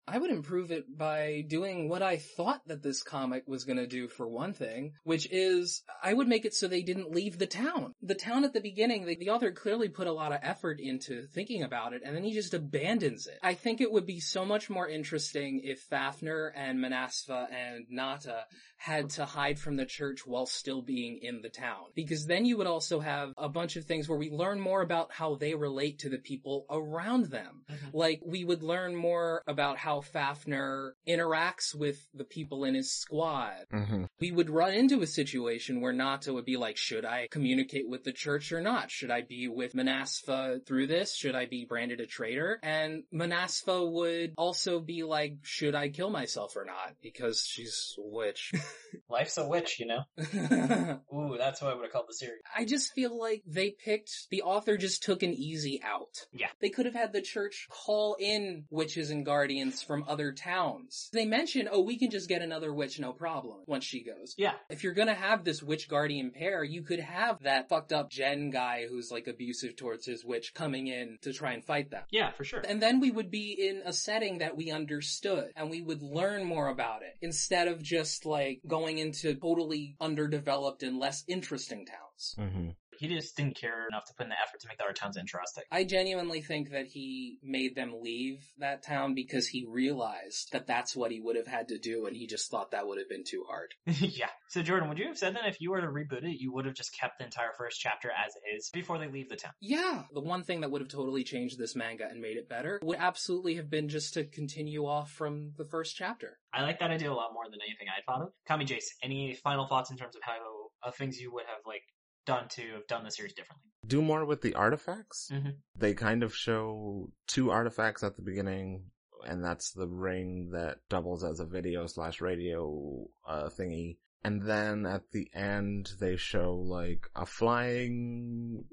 I 0.07 0.19
would 0.19 0.31
improve 0.31 0.71
it 0.71 0.97
by 0.97 1.45
doing 1.49 1.89
what 1.89 2.03
I 2.03 2.19
thought 2.19 2.61
that 2.67 2.83
this 2.83 3.03
comic 3.03 3.45
was 3.47 3.65
gonna 3.65 3.87
do 3.87 4.09
for 4.09 4.29
one 4.29 4.53
thing, 4.53 4.93
which 5.05 5.27
is 5.31 5.83
I 6.03 6.13
would 6.13 6.29
make 6.29 6.45
it 6.45 6.55
so 6.55 6.69
they 6.69 6.83
didn't 6.83 7.11
leave 7.11 7.39
the 7.39 7.47
town. 7.47 7.95
The 8.03 8.15
town 8.15 8.45
at 8.45 8.53
the 8.53 8.61
beginning, 8.61 9.07
the, 9.07 9.17
the 9.17 9.31
author 9.31 9.51
clearly 9.51 9.89
put 9.89 10.07
a 10.07 10.13
lot 10.13 10.33
of 10.33 10.41
effort 10.43 10.79
into 10.81 11.27
thinking 11.29 11.63
about 11.63 11.93
it, 11.93 12.03
and 12.05 12.15
then 12.15 12.25
he 12.25 12.33
just 12.33 12.55
abandons 12.55 13.27
it. 13.27 13.39
I 13.43 13.55
think 13.55 13.81
it 13.81 13.91
would 13.91 14.07
be 14.07 14.21
so 14.21 14.45
much 14.45 14.69
more 14.69 14.89
interesting 14.89 15.61
if 15.65 15.89
Fafner 15.89 16.51
and 16.55 16.79
Manasfa 16.79 17.47
and 17.51 17.87
Nata 17.89 18.45
had 18.77 19.09
to 19.09 19.25
hide 19.25 19.59
from 19.59 19.77
the 19.77 19.87
church 19.87 20.27
while 20.27 20.45
still 20.47 20.83
being 20.83 21.19
in 21.23 21.41
the 21.41 21.49
town. 21.49 21.85
Because 21.95 22.27
then 22.27 22.45
you 22.45 22.59
would 22.59 22.67
also 22.67 23.01
have 23.01 23.33
a 23.39 23.49
bunch 23.49 23.77
of 23.77 23.87
things 23.87 24.09
where 24.09 24.19
we 24.19 24.31
learn 24.31 24.61
more 24.61 24.83
about 24.83 25.11
how 25.11 25.37
they 25.37 25.55
relate 25.55 26.01
to 26.01 26.11
the 26.11 26.19
people 26.19 26.67
around 26.69 27.27
them. 27.27 27.63
Mm-hmm. 27.71 27.97
Like, 27.97 28.21
we 28.27 28.45
would 28.45 28.63
learn 28.63 28.95
more 28.95 29.43
about 29.47 29.79
how 29.79 29.93
Fafner 30.01 30.92
interacts 31.09 31.74
with 31.74 32.07
the 32.14 32.24
people 32.24 32.64
in 32.64 32.74
his 32.74 32.92
squad. 32.92 33.66
hmm 33.70 34.05
We 34.20 34.32
would 34.32 34.51
run 34.51 34.74
into 34.74 35.03
a 35.03 35.07
situation 35.07 35.80
where 35.80 35.92
Nata 35.92 36.32
would 36.32 36.45
be 36.45 36.57
like, 36.57 36.76
should 36.76 37.05
I 37.05 37.28
communicate 37.30 37.88
with 37.88 38.05
the 38.05 38.12
church 38.12 38.53
or 38.53 38.61
not? 38.61 38.90
Should 38.90 39.11
I 39.11 39.22
be 39.22 39.49
with 39.49 39.74
Manasfa 39.74 40.64
through 40.66 40.86
this? 40.86 41.14
Should 41.14 41.34
I 41.34 41.47
be 41.47 41.64
branded 41.64 42.01
a 42.01 42.07
traitor? 42.07 42.59
And 42.62 43.05
Manasfa 43.12 43.90
would 43.90 44.34
also 44.36 44.80
be 44.80 45.03
like, 45.03 45.38
should 45.42 45.74
I 45.74 45.88
kill 45.88 46.11
myself 46.11 46.57
or 46.57 46.64
not? 46.64 46.95
Because 47.03 47.45
she's 47.47 47.95
a 47.99 48.03
witch. 48.03 48.53
Life's 49.11 49.38
a 49.38 49.47
witch, 49.47 49.80
you 49.80 49.86
know? 49.86 50.03
Ooh, 51.14 51.36
that's 51.38 51.61
what 51.61 51.72
I 51.72 51.74
would 51.74 51.84
have 51.84 51.92
called 51.92 52.07
the 52.09 52.14
series. 52.14 52.42
I 52.57 52.64
just 52.64 52.92
feel 52.92 53.18
like 53.18 53.42
they 53.47 53.70
picked, 53.70 54.28
the 54.30 54.42
author 54.42 54.76
just 54.76 55.03
took 55.03 55.22
an 55.22 55.32
easy 55.34 55.80
out. 55.84 56.26
Yeah. 56.32 56.49
They 56.61 56.70
could 56.70 56.86
have 56.86 56.95
had 56.95 57.12
the 57.12 57.22
church 57.22 57.66
call 57.70 58.16
in 58.18 58.64
witches 58.70 59.11
and 59.11 59.24
guardians 59.24 59.82
from 59.85 60.05
other 60.09 60.32
towns. 60.32 61.09
They 61.12 61.26
mention, 61.26 61.68
oh, 61.70 61.82
we 61.82 61.99
can 61.99 62.11
just 62.11 62.28
get 62.28 62.43
another 62.43 62.72
witch, 62.72 62.99
no 62.99 63.12
problem, 63.12 63.59
once 63.66 63.85
she 63.85 64.03
goes. 64.03 64.35
Yeah. 64.37 64.55
If 64.68 64.82
you're 64.82 64.95
gonna 64.95 65.14
have 65.14 65.45
this 65.45 65.62
witch 65.62 65.89
guardian 65.89 66.30
pair, 66.30 66.64
you 66.64 66.82
could 66.82 67.01
have 67.01 67.43
that 67.43 67.68
fucked 67.68 67.93
up 67.93 68.11
Gen 68.11 68.51
guy 68.51 68.87
who's 68.89 69.11
like 69.11 69.26
abusive 69.26 69.76
towards 69.76 70.07
his 70.07 70.24
witch 70.24 70.55
coming 70.55 70.87
in 70.89 71.18
to 71.22 71.32
try 71.32 71.53
and 71.53 71.64
fight 71.64 71.91
them. 71.91 72.05
Yeah, 72.11 72.30
for 72.32 72.45
sure. 72.45 72.62
And 72.66 72.82
then 72.82 73.01
we 73.01 73.11
would 73.11 73.30
be 73.30 73.53
in 73.53 73.82
a 73.85 73.93
setting 73.93 74.39
that 74.39 74.57
we 74.57 74.70
understood 74.70 75.53
and 75.57 75.70
we 75.70 75.80
would 75.80 76.03
learn 76.03 76.45
more 76.45 76.68
about 76.68 77.03
it 77.03 77.16
instead 77.20 77.68
of 77.68 77.82
just 77.82 78.26
like 78.26 78.61
going 78.66 78.99
into 78.99 79.35
totally 79.35 79.97
underdeveloped 80.01 80.82
and 80.82 80.99
less 80.99 81.24
interesting 81.28 81.87
towns. 81.87 82.35
hmm 82.37 82.70
He 82.99 83.09
just 83.09 83.36
didn't 83.36 83.57
care 83.57 83.86
enough 83.88 84.07
to 84.07 84.14
put 84.14 84.24
in 84.24 84.30
the 84.30 84.36
effort 84.40 84.61
to 84.61 84.68
make 84.68 84.78
the 84.78 84.84
other 84.84 84.92
towns 84.92 85.16
interesting. 85.16 85.64
I 85.70 85.84
genuinely 85.84 86.40
think 86.40 86.70
that 86.70 86.86
he 86.86 87.38
made 87.42 87.74
them 87.74 87.95
leave 88.03 88.38
that 88.59 88.82
town 88.82 89.14
because 89.14 89.47
he 89.47 89.66
realized 89.68 90.53
that 90.53 90.66
that's 90.66 90.95
what 90.97 91.11
he 91.11 91.20
would 91.20 91.36
have 91.36 91.47
had 91.47 91.68
to 91.68 91.78
do 91.78 92.07
and 92.07 92.16
he 92.16 92.26
just 92.26 92.51
thought 92.51 92.70
that 92.72 92.86
would 92.86 92.99
have 92.99 93.09
been 93.09 93.24
too 93.24 93.45
hard. 93.49 93.74
yeah. 93.86 94.30
So 94.49 94.62
Jordan, 94.62 94.88
would 94.88 94.99
you 94.99 95.07
have 95.09 95.18
said 95.18 95.34
then 95.34 95.45
if 95.47 95.61
you 95.61 95.70
were 95.70 95.80
to 95.80 95.86
reboot 95.86 96.24
it, 96.24 96.40
you 96.40 96.53
would 96.53 96.66
have 96.66 96.74
just 96.74 96.97
kept 96.99 97.18
the 97.18 97.24
entire 97.24 97.53
first 97.57 97.80
chapter 97.80 98.11
as 98.11 98.32
is 98.57 98.70
before 98.72 98.99
they 98.99 99.09
leave 99.09 99.28
the 99.28 99.36
town? 99.36 99.53
Yeah, 99.61 100.03
the 100.12 100.20
one 100.20 100.42
thing 100.42 100.61
that 100.61 100.70
would 100.70 100.80
have 100.80 100.90
totally 100.90 101.24
changed 101.24 101.59
this 101.59 101.76
manga 101.76 102.07
and 102.09 102.20
made 102.20 102.36
it 102.36 102.49
better 102.49 102.80
would 102.82 102.99
absolutely 102.99 103.57
have 103.57 103.70
been 103.70 103.88
just 103.88 104.14
to 104.14 104.24
continue 104.24 104.86
off 104.86 105.11
from 105.11 105.53
the 105.57 105.64
first 105.64 105.97
chapter. 105.97 106.38
I 106.53 106.62
like 106.62 106.78
that 106.80 106.90
idea 106.90 107.11
a 107.11 107.14
lot 107.14 107.32
more 107.32 107.45
than 107.45 107.61
anything 107.66 107.88
I'd 107.88 108.05
thought 108.05 108.22
of. 108.22 108.32
Kami 108.47 108.64
Jace, 108.64 108.84
any 109.03 109.34
final 109.34 109.66
thoughts 109.66 109.90
in 109.90 109.97
terms 109.97 110.16
of 110.16 110.22
how 110.22 110.34
of 110.82 110.95
things 110.95 111.18
you 111.18 111.32
would 111.32 111.45
have 111.47 111.61
like 111.66 111.82
done 112.25 112.49
to 112.49 112.62
have 112.72 112.87
done 112.87 113.05
the 113.05 113.11
series 113.11 113.35
differently? 113.35 113.70
Do 113.87 114.01
more 114.03 114.25
with 114.25 114.43
the 114.43 114.55
artifacts. 114.55 115.31
Mhm. 115.33 115.57
They 115.77 115.95
kind 115.95 116.22
of 116.22 116.35
show 116.35 117.12
two 117.27 117.51
artifacts 117.51 118.03
at 118.03 118.16
the 118.16 118.22
beginning, 118.22 118.91
and 119.27 119.45
that's 119.45 119.72
the 119.72 119.89
ring 119.89 120.51
that 120.51 120.79
doubles 120.89 121.25
as 121.25 121.41
a 121.41 121.47
video 121.47 121.87
slash 121.87 122.20
radio 122.20 123.07
uh, 123.27 123.49
thingy. 123.49 123.99
And 124.22 124.43
then 124.43 124.87
at 124.87 125.11
the 125.11 125.31
end, 125.35 125.93
they 126.01 126.16
show 126.16 126.55
like 126.55 127.07
a 127.14 127.27
flying 127.27 128.64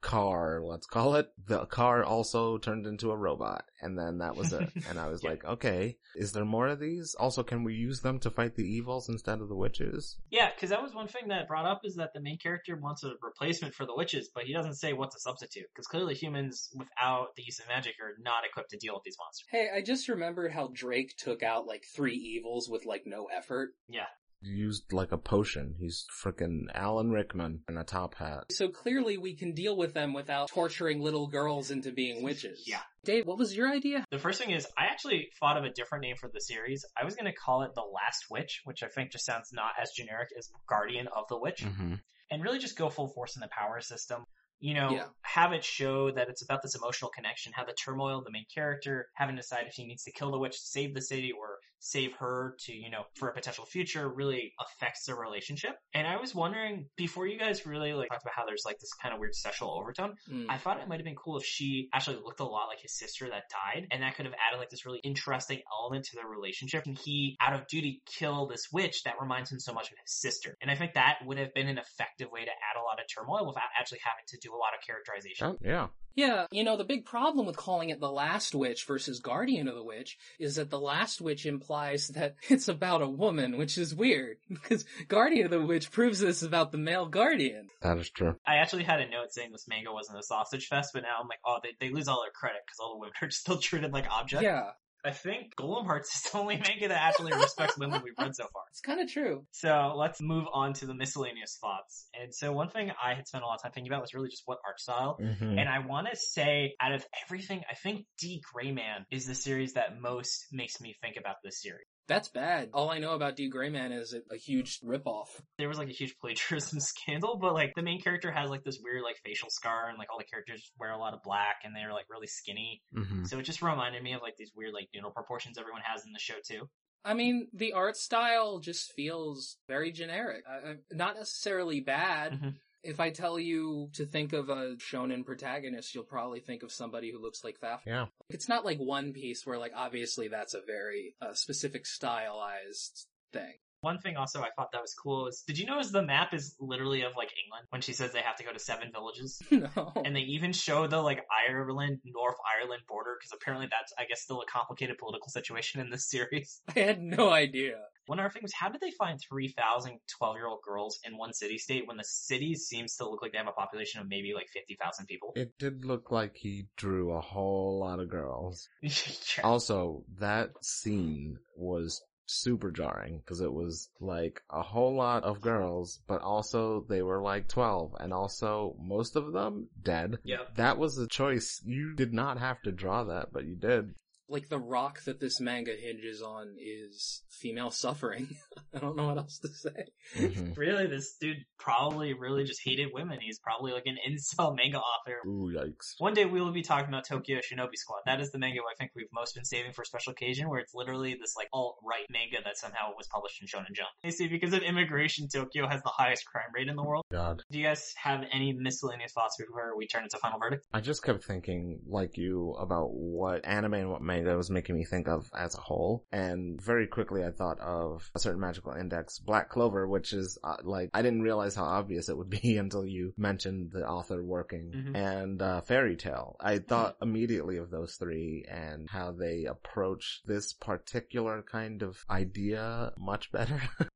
car, 0.00 0.60
let's 0.62 0.86
call 0.86 1.14
it. 1.16 1.30
The 1.46 1.66
car 1.66 2.04
also 2.04 2.58
turned 2.58 2.86
into 2.86 3.10
a 3.10 3.16
robot, 3.16 3.64
and 3.82 3.98
then 3.98 4.18
that 4.18 4.36
was 4.36 4.52
it. 4.52 4.70
and 4.88 4.98
I 4.98 5.08
was 5.08 5.22
Yeah. 5.22 5.30
like, 5.30 5.44
okay, 5.44 5.96
is 6.14 6.32
there 6.32 6.44
more 6.44 6.68
of 6.68 6.80
these? 6.80 7.14
Also, 7.18 7.42
can 7.42 7.64
we 7.64 7.74
use 7.74 8.00
them 8.00 8.18
to 8.20 8.30
fight 8.30 8.54
the 8.56 8.64
evils 8.64 9.08
instead 9.08 9.40
of 9.40 9.48
the 9.48 9.54
witches? 9.56 10.16
Yeah, 10.30 10.50
because 10.54 10.70
that 10.70 10.82
was 10.82 10.94
one 10.94 11.08
thing 11.08 11.28
that 11.28 11.48
brought 11.48 11.66
up 11.66 11.82
is 11.84 11.96
that 11.96 12.12
the 12.14 12.20
main 12.20 12.38
character 12.38 12.76
wants 12.76 13.04
a 13.04 13.12
replacement 13.22 13.74
for 13.74 13.86
the 13.86 13.94
witches, 13.96 14.30
but 14.34 14.44
he 14.44 14.52
doesn't 14.52 14.74
say 14.74 14.92
what's 14.92 15.16
a 15.16 15.20
substitute. 15.20 15.66
Because 15.74 15.86
clearly 15.86 16.14
humans 16.14 16.70
without 16.74 17.28
the 17.36 17.42
use 17.42 17.58
of 17.58 17.68
magic 17.68 17.94
are 18.02 18.14
not 18.22 18.44
equipped 18.48 18.70
to 18.70 18.76
deal 18.78 18.94
with 18.94 19.02
these 19.04 19.16
monsters. 19.18 19.46
Hey, 19.50 19.68
I 19.74 19.82
just 19.82 20.08
remembered 20.08 20.52
how 20.52 20.70
Drake 20.74 21.14
took 21.18 21.42
out 21.42 21.66
like 21.66 21.84
three 21.94 22.14
evils 22.16 22.68
with 22.68 22.84
like 22.84 23.02
no 23.06 23.26
effort. 23.36 23.70
Yeah. 23.88 24.06
Used 24.40 24.92
like 24.92 25.10
a 25.12 25.18
potion. 25.18 25.74
He's 25.78 26.06
frickin' 26.22 26.66
Alan 26.72 27.10
Rickman 27.10 27.60
in 27.68 27.76
a 27.76 27.84
top 27.84 28.14
hat. 28.14 28.44
So 28.52 28.68
clearly 28.68 29.18
we 29.18 29.34
can 29.36 29.52
deal 29.52 29.76
with 29.76 29.94
them 29.94 30.12
without 30.14 30.48
torturing 30.48 31.00
little 31.00 31.26
girls 31.26 31.70
into 31.72 31.90
being 31.90 32.22
witches. 32.22 32.62
Yeah. 32.66 32.80
Dave, 33.04 33.26
what 33.26 33.38
was 33.38 33.56
your 33.56 33.68
idea? 33.68 34.04
The 34.10 34.18
first 34.18 34.40
thing 34.40 34.50
is, 34.50 34.66
I 34.76 34.84
actually 34.86 35.28
thought 35.40 35.56
of 35.56 35.64
a 35.64 35.70
different 35.70 36.02
name 36.02 36.16
for 36.20 36.30
the 36.32 36.40
series. 36.40 36.84
I 37.00 37.04
was 37.04 37.16
going 37.16 37.26
to 37.30 37.36
call 37.36 37.62
it 37.62 37.72
The 37.74 37.80
Last 37.82 38.26
Witch, 38.30 38.60
which 38.64 38.82
I 38.84 38.88
think 38.88 39.10
just 39.10 39.26
sounds 39.26 39.50
not 39.52 39.72
as 39.80 39.90
generic 39.96 40.28
as 40.38 40.48
Guardian 40.68 41.08
of 41.08 41.24
the 41.28 41.38
Witch. 41.38 41.62
Mm-hmm. 41.64 41.94
and 42.30 42.42
really 42.42 42.58
just 42.58 42.76
go 42.76 42.90
full 42.90 43.08
force 43.08 43.36
in 43.36 43.40
the 43.40 43.48
power 43.48 43.80
system. 43.80 44.22
You 44.60 44.74
know, 44.74 44.90
Yeah. 44.90 45.06
have 45.22 45.52
it 45.52 45.64
show 45.64 46.10
that 46.10 46.28
it's 46.28 46.42
about 46.42 46.62
this 46.62 46.74
emotional 46.74 47.10
connection, 47.10 47.52
have 47.54 47.66
the 47.66 47.72
turmoil, 47.72 48.18
of 48.18 48.24
the 48.24 48.30
main 48.30 48.44
character 48.54 49.08
having 49.14 49.36
to 49.36 49.42
decide 49.42 49.66
if 49.66 49.72
he 49.74 49.86
needs 49.86 50.02
to 50.04 50.12
kill 50.12 50.30
the 50.30 50.38
witch 50.38 50.52
to 50.60 50.66
save 50.66 50.94
the 50.94 51.00
city 51.00 51.32
or 51.32 51.58
save 51.80 52.12
her 52.14 52.56
to, 52.60 52.72
you 52.72 52.90
know, 52.90 53.02
for 53.14 53.28
a 53.28 53.34
potential 53.34 53.64
future 53.64 54.08
really 54.08 54.52
affects 54.60 55.06
their 55.06 55.16
relationship. 55.16 55.72
And 55.94 56.06
I 56.06 56.16
was 56.16 56.34
wondering, 56.34 56.86
before 56.96 57.26
you 57.26 57.38
guys 57.38 57.66
really 57.66 57.92
like 57.92 58.08
talked 58.08 58.22
about 58.22 58.34
how 58.34 58.46
there's 58.46 58.64
like 58.64 58.78
this 58.78 58.92
kind 59.00 59.14
of 59.14 59.20
weird 59.20 59.34
sexual 59.34 59.70
overtone, 59.70 60.14
Mm. 60.30 60.46
I 60.48 60.58
thought 60.58 60.80
it 60.80 60.88
might 60.88 60.96
have 60.96 61.04
been 61.04 61.16
cool 61.16 61.38
if 61.38 61.44
she 61.44 61.88
actually 61.92 62.16
looked 62.16 62.40
a 62.40 62.44
lot 62.44 62.68
like 62.68 62.80
his 62.80 62.96
sister 62.96 63.28
that 63.28 63.44
died, 63.50 63.86
and 63.90 64.02
that 64.02 64.16
could 64.16 64.26
have 64.26 64.34
added 64.34 64.58
like 64.58 64.70
this 64.70 64.84
really 64.84 65.00
interesting 65.02 65.60
element 65.72 66.04
to 66.06 66.16
their 66.16 66.26
relationship. 66.26 66.84
And 66.86 66.98
he, 66.98 67.36
out 67.40 67.54
of 67.54 67.66
duty, 67.66 68.02
kill 68.06 68.46
this 68.46 68.68
witch 68.72 69.04
that 69.04 69.14
reminds 69.20 69.50
him 69.50 69.60
so 69.60 69.72
much 69.72 69.90
of 69.90 69.96
his 70.02 70.12
sister. 70.12 70.56
And 70.60 70.70
I 70.70 70.74
think 70.74 70.94
that 70.94 71.18
would 71.24 71.38
have 71.38 71.54
been 71.54 71.68
an 71.68 71.78
effective 71.78 72.30
way 72.30 72.44
to 72.44 72.50
add 72.50 72.80
a 72.80 72.82
lot 72.82 73.00
of 73.00 73.06
turmoil 73.12 73.46
without 73.46 73.68
actually 73.78 74.00
having 74.02 74.24
to 74.28 74.38
do 74.42 74.54
a 74.54 74.58
lot 74.58 74.74
of 74.76 74.84
characterization. 74.86 75.46
Oh, 75.46 75.58
yeah. 75.60 75.88
Yeah, 76.18 76.46
you 76.50 76.64
know, 76.64 76.76
the 76.76 76.82
big 76.82 77.04
problem 77.04 77.46
with 77.46 77.56
calling 77.56 77.90
it 77.90 78.00
the 78.00 78.10
last 78.10 78.52
witch 78.52 78.86
versus 78.86 79.20
guardian 79.20 79.68
of 79.68 79.76
the 79.76 79.84
witch 79.84 80.18
is 80.40 80.56
that 80.56 80.68
the 80.68 80.80
last 80.80 81.20
witch 81.20 81.46
implies 81.46 82.08
that 82.08 82.34
it's 82.48 82.66
about 82.66 83.02
a 83.02 83.08
woman, 83.08 83.56
which 83.56 83.78
is 83.78 83.94
weird, 83.94 84.38
because 84.48 84.84
guardian 85.06 85.44
of 85.44 85.52
the 85.52 85.62
witch 85.64 85.92
proves 85.92 86.18
this 86.18 86.42
about 86.42 86.72
the 86.72 86.78
male 86.78 87.06
guardian. 87.06 87.68
That 87.82 87.98
is 87.98 88.10
true. 88.10 88.34
I 88.44 88.56
actually 88.56 88.82
had 88.82 88.98
a 88.98 89.08
note 89.08 89.30
saying 89.30 89.52
this 89.52 89.68
manga 89.68 89.92
wasn't 89.92 90.18
a 90.18 90.24
sausage 90.24 90.66
fest, 90.66 90.90
but 90.92 91.04
now 91.04 91.18
I'm 91.20 91.28
like, 91.28 91.38
oh, 91.46 91.58
they, 91.62 91.76
they 91.78 91.94
lose 91.94 92.08
all 92.08 92.20
their 92.24 92.32
credit 92.32 92.62
because 92.66 92.80
all 92.80 92.94
the 92.94 92.98
women 92.98 93.14
are 93.22 93.30
still 93.30 93.58
treated 93.58 93.92
like 93.92 94.10
objects. 94.10 94.42
Yeah, 94.42 94.70
I 95.04 95.10
think 95.10 95.54
Golem 95.56 95.86
Hearts 95.86 96.14
is 96.16 96.30
the 96.30 96.38
only 96.38 96.56
manga 96.56 96.88
that 96.88 97.02
actually 97.02 97.32
respects 97.32 97.78
women 97.78 98.02
we've 98.04 98.14
read 98.18 98.34
so 98.34 98.46
far. 98.52 98.62
it's 98.70 98.80
kind 98.80 99.00
of 99.00 99.10
true. 99.10 99.44
So 99.52 99.94
let's 99.96 100.20
move 100.20 100.44
on 100.52 100.72
to 100.74 100.86
the 100.86 100.94
miscellaneous 100.94 101.58
thoughts. 101.60 102.08
And 102.20 102.34
so 102.34 102.52
one 102.52 102.68
thing 102.68 102.90
I 103.02 103.14
had 103.14 103.26
spent 103.26 103.44
a 103.44 103.46
lot 103.46 103.56
of 103.56 103.62
time 103.62 103.72
thinking 103.72 103.92
about 103.92 104.02
was 104.02 104.14
really 104.14 104.28
just 104.28 104.42
what 104.46 104.58
art 104.66 104.80
style. 104.80 105.18
Mm-hmm. 105.20 105.58
And 105.58 105.68
I 105.68 105.80
want 105.80 106.08
to 106.10 106.16
say, 106.16 106.74
out 106.80 106.92
of 106.92 107.04
everything, 107.24 107.62
I 107.70 107.74
think 107.74 108.06
D. 108.18 108.42
Gray 108.52 108.72
Man 108.72 109.06
is 109.10 109.26
the 109.26 109.34
series 109.34 109.74
that 109.74 110.00
most 110.00 110.46
makes 110.52 110.80
me 110.80 110.96
think 111.00 111.16
about 111.16 111.36
this 111.44 111.62
series. 111.62 111.86
That's 112.08 112.28
bad. 112.28 112.70
All 112.72 112.90
I 112.90 112.98
know 112.98 113.12
about 113.12 113.36
D. 113.36 113.48
Gray-man 113.48 113.92
is 113.92 114.14
a, 114.14 114.22
a 114.34 114.38
huge 114.38 114.80
ripoff. 114.80 115.26
There 115.58 115.68
was 115.68 115.78
like 115.78 115.88
a 115.88 115.92
huge 115.92 116.16
plagiarism 116.18 116.80
scandal, 116.80 117.38
but 117.40 117.52
like 117.52 117.72
the 117.76 117.82
main 117.82 118.00
character 118.00 118.32
has 118.32 118.48
like 118.48 118.64
this 118.64 118.78
weird 118.82 119.02
like 119.02 119.16
facial 119.24 119.50
scar, 119.50 119.88
and 119.88 119.98
like 119.98 120.08
all 120.10 120.18
the 120.18 120.24
characters 120.24 120.72
wear 120.78 120.90
a 120.90 120.98
lot 120.98 121.12
of 121.12 121.22
black, 121.22 121.56
and 121.64 121.76
they're 121.76 121.92
like 121.92 122.06
really 122.10 122.26
skinny. 122.26 122.82
Mm-hmm. 122.96 123.24
So 123.24 123.38
it 123.38 123.42
just 123.42 123.60
reminded 123.60 124.02
me 124.02 124.14
of 124.14 124.22
like 124.22 124.36
these 124.38 124.52
weird 124.56 124.72
like 124.72 124.88
noodle 124.94 125.10
proportions 125.10 125.58
everyone 125.58 125.82
has 125.84 126.04
in 126.06 126.12
the 126.12 126.18
show 126.18 126.36
too. 126.42 126.68
I 127.04 127.14
mean, 127.14 127.48
the 127.52 127.74
art 127.74 127.96
style 127.96 128.58
just 128.58 128.92
feels 128.92 129.56
very 129.68 129.92
generic. 129.92 130.44
I, 130.48 130.70
I, 130.70 130.74
not 130.92 131.16
necessarily 131.16 131.80
bad. 131.80 132.32
Mhm. 132.32 132.54
If 132.88 133.00
I 133.00 133.10
tell 133.10 133.38
you 133.38 133.90
to 133.92 134.06
think 134.06 134.32
of 134.32 134.48
a 134.48 134.76
shonen 134.76 135.22
protagonist, 135.22 135.94
you'll 135.94 136.04
probably 136.04 136.40
think 136.40 136.62
of 136.62 136.72
somebody 136.72 137.12
who 137.12 137.20
looks 137.20 137.44
like 137.44 137.60
Faf. 137.60 137.80
Yeah. 137.86 138.06
It's 138.30 138.48
not 138.48 138.64
like 138.64 138.78
One 138.78 139.12
Piece 139.12 139.46
where 139.46 139.58
like 139.58 139.72
obviously 139.76 140.28
that's 140.28 140.54
a 140.54 140.62
very 140.66 141.14
uh, 141.20 141.34
specific 141.34 141.84
stylized 141.84 143.06
thing. 143.30 143.52
One 143.80 143.98
thing 143.98 144.16
also 144.16 144.40
I 144.40 144.48
thought 144.56 144.72
that 144.72 144.80
was 144.82 144.94
cool 144.94 145.28
is, 145.28 145.44
did 145.46 145.58
you 145.58 145.66
notice 145.66 145.90
the 145.90 146.02
map 146.02 146.34
is 146.34 146.56
literally 146.58 147.02
of 147.02 147.12
like 147.16 147.30
England 147.44 147.66
when 147.70 147.80
she 147.80 147.92
says 147.92 148.12
they 148.12 148.20
have 148.20 148.36
to 148.36 148.44
go 148.44 148.52
to 148.52 148.58
seven 148.58 148.90
villages? 148.92 149.40
no. 149.50 149.92
And 150.04 150.16
they 150.16 150.20
even 150.20 150.52
show 150.52 150.86
the 150.86 151.00
like 151.00 151.24
Ireland, 151.48 152.00
North 152.04 152.36
Ireland 152.60 152.82
border 152.88 153.16
because 153.18 153.32
apparently 153.32 153.68
that's, 153.70 153.92
I 153.98 154.04
guess, 154.06 154.22
still 154.22 154.42
a 154.42 154.46
complicated 154.46 154.98
political 154.98 155.28
situation 155.28 155.80
in 155.80 155.90
this 155.90 156.06
series. 156.10 156.60
I 156.74 156.80
had 156.80 157.00
no 157.00 157.30
idea. 157.30 157.76
One 158.06 158.18
other 158.18 158.30
thing 158.30 158.42
was, 158.42 158.54
how 158.54 158.70
did 158.70 158.80
they 158.80 158.90
find 158.92 159.20
3,000 159.20 159.98
12 160.18 160.36
year 160.36 160.46
old 160.46 160.60
girls 160.62 160.98
in 161.04 161.18
one 161.18 161.34
city 161.34 161.58
state 161.58 161.86
when 161.86 161.98
the 161.98 162.04
city 162.04 162.54
seems 162.54 162.96
to 162.96 163.08
look 163.08 163.20
like 163.20 163.32
they 163.32 163.38
have 163.38 163.48
a 163.48 163.52
population 163.52 164.00
of 164.00 164.08
maybe 164.08 164.32
like 164.34 164.48
50,000 164.48 165.06
people? 165.06 165.32
It 165.36 165.52
did 165.58 165.84
look 165.84 166.10
like 166.10 166.34
he 166.34 166.66
drew 166.76 167.12
a 167.12 167.20
whole 167.20 167.80
lot 167.80 168.00
of 168.00 168.08
girls. 168.08 168.68
Yeah. 169.36 169.44
Also, 169.44 170.04
that 170.18 170.50
scene 170.62 171.38
was 171.54 172.02
super 172.30 172.70
jarring 172.70 173.18
because 173.18 173.40
it 173.40 173.52
was 173.52 173.88
like 174.00 174.42
a 174.50 174.62
whole 174.62 174.94
lot 174.94 175.24
of 175.24 175.40
girls, 175.40 176.00
but 176.06 176.22
also 176.22 176.84
they 176.88 177.02
were 177.02 177.20
like 177.20 177.48
12 177.48 177.96
and 178.00 178.12
also 178.12 178.76
most 178.80 179.16
of 179.16 179.32
them 179.32 179.68
dead. 179.82 180.18
Yep. 180.24 180.56
That 180.56 180.78
was 180.78 180.98
a 180.98 181.06
choice. 181.06 181.60
You 181.64 181.94
did 181.94 182.12
not 182.12 182.38
have 182.38 182.60
to 182.62 182.72
draw 182.72 183.04
that, 183.04 183.32
but 183.32 183.44
you 183.44 183.56
did. 183.56 183.94
Like 184.28 184.48
the 184.48 184.58
rock 184.58 185.02
that 185.04 185.20
this 185.20 185.40
manga 185.40 185.72
hinges 185.72 186.22
on 186.22 186.56
is 186.60 187.22
female 187.30 187.70
suffering. 187.70 188.28
I 188.74 188.78
don't 188.78 188.96
know 188.96 189.06
what 189.08 189.18
else 189.18 189.38
to 189.40 189.48
say. 189.48 189.86
Mhm. 190.16 190.56
Really, 190.56 190.86
this 190.86 191.16
dude 191.20 191.38
probably 191.58 192.12
really 192.12 192.44
just 192.44 192.60
hated 192.64 192.88
women. 192.92 193.18
He's 193.20 193.38
probably 193.38 193.72
like 193.72 193.86
an 193.86 193.96
incel 194.08 194.54
manga 194.56 194.78
author. 194.78 195.26
Ooh, 195.26 195.52
yikes. 195.54 195.94
One 195.98 196.14
day 196.14 196.24
we 196.24 196.40
will 196.40 196.52
be 196.52 196.62
talking 196.62 196.88
about 196.88 197.06
Tokyo 197.06 197.38
Shinobi 197.38 197.76
Squad. 197.76 198.00
That 198.06 198.20
is 198.20 198.30
the 198.30 198.38
manga 198.38 198.58
I 198.60 198.74
think 198.78 198.92
we've 198.94 199.06
most 199.12 199.34
been 199.34 199.44
saving 199.44 199.72
for 199.72 199.82
a 199.82 199.86
special 199.86 200.12
occasion, 200.12 200.48
where 200.48 200.58
it's 200.60 200.74
literally 200.74 201.14
this 201.14 201.34
like 201.36 201.48
alt-right 201.52 202.06
manga 202.10 202.38
that 202.44 202.58
somehow 202.58 202.90
was 202.96 203.06
published 203.08 203.40
in 203.40 203.46
Shonen 203.48 203.74
Jump. 203.74 203.88
You 204.02 204.10
see, 204.10 204.28
because 204.28 204.52
of 204.52 204.62
immigration, 204.62 205.28
Tokyo 205.28 205.66
has 205.68 205.80
the 205.82 205.90
highest 205.90 206.26
crime 206.26 206.48
rate 206.54 206.68
in 206.68 206.76
the 206.76 206.84
world. 206.84 207.04
God. 207.10 207.42
Do 207.50 207.58
you 207.58 207.64
guys 207.64 207.94
have 208.02 208.24
any 208.32 208.52
miscellaneous 208.52 209.12
thoughts 209.12 209.36
before 209.38 209.76
we 209.76 209.86
turn 209.86 210.02
into 210.02 210.18
final 210.18 210.38
verdict? 210.38 210.66
I 210.72 210.80
just 210.80 211.02
kept 211.02 211.24
thinking, 211.24 211.80
like 211.86 212.16
you, 212.16 212.54
about 212.58 212.90
what 212.90 213.44
anime 213.46 213.74
and 213.74 213.90
what 213.90 214.02
manga 214.02 214.17
manga 214.18 214.36
was 214.36 214.50
making 214.50 214.76
me 214.76 214.84
think 214.84 215.08
of 215.08 215.30
as 215.36 215.54
a 215.54 215.60
whole. 215.60 216.04
And 216.12 216.60
very 216.60 216.86
quickly 216.86 217.24
I 217.24 217.30
thought 217.30 217.60
of 217.60 218.10
a 218.14 218.18
certain 218.18 218.40
magical 218.40 218.72
index, 218.72 219.18
Black 219.18 219.48
Clover, 219.50 219.86
which 219.86 220.12
is 220.12 220.38
uh, 220.44 220.56
like, 220.62 220.90
I 220.94 221.02
didn't 221.02 221.22
realize 221.22 221.54
how 221.54 221.64
obvious 221.64 222.08
it 222.08 222.16
would 222.16 222.30
be 222.42 222.56
until 222.56 222.84
you 222.86 223.12
mentioned 223.16 223.70
the 223.72 223.86
author 223.86 224.22
working 224.22 224.72
Mhm. 224.74 224.96
and 224.96 225.42
uh, 225.42 225.60
Fairy 225.62 225.96
Tail. 225.96 226.36
I 226.40 226.58
thought 226.58 226.96
immediately 227.02 227.56
of 227.56 227.70
those 227.70 227.94
three 227.96 228.44
and 228.48 228.88
how 228.90 229.12
they 229.12 229.44
approach 229.44 230.22
this 230.26 230.52
particular 230.52 231.42
kind 231.42 231.82
of 231.82 232.04
idea 232.10 232.92
much 232.98 233.30
better. 233.32 233.60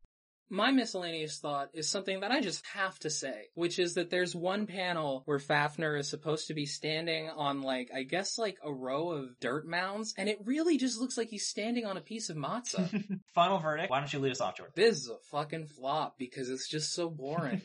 My 0.52 0.70
miscellaneous 0.70 1.38
thought 1.38 1.70
is 1.72 1.88
something 1.88 2.20
that 2.20 2.30
I 2.30 2.42
just 2.42 2.62
have 2.66 2.98
to 2.98 3.08
say, 3.08 3.48
which 3.54 3.78
is 3.78 3.94
that 3.94 4.10
there's 4.10 4.36
one 4.36 4.66
panel 4.66 5.22
where 5.24 5.38
Fafner 5.38 5.98
is 5.98 6.10
supposed 6.10 6.48
to 6.48 6.54
be 6.54 6.66
standing 6.66 7.30
on 7.30 7.62
like, 7.62 7.90
I 7.94 8.02
guess 8.02 8.36
like 8.36 8.58
a 8.62 8.70
row 8.70 9.12
of 9.12 9.40
dirt 9.40 9.66
mounds, 9.66 10.12
and 10.18 10.28
it 10.28 10.38
really 10.44 10.76
just 10.76 11.00
looks 11.00 11.16
like 11.16 11.30
he's 11.30 11.46
standing 11.46 11.86
on 11.86 11.96
a 11.96 12.02
piece 12.02 12.28
of 12.28 12.36
matzah. 12.36 13.02
Final 13.34 13.60
verdict. 13.60 13.90
Why 13.90 14.00
don't 14.00 14.12
you 14.12 14.18
lead 14.18 14.32
us 14.32 14.42
off, 14.42 14.58
Jordan? 14.58 14.74
this 14.76 14.98
is 14.98 15.08
a 15.08 15.16
fucking 15.30 15.68
flop 15.68 16.18
because 16.18 16.50
it's 16.50 16.68
just 16.68 16.92
so 16.92 17.08
boring. 17.08 17.62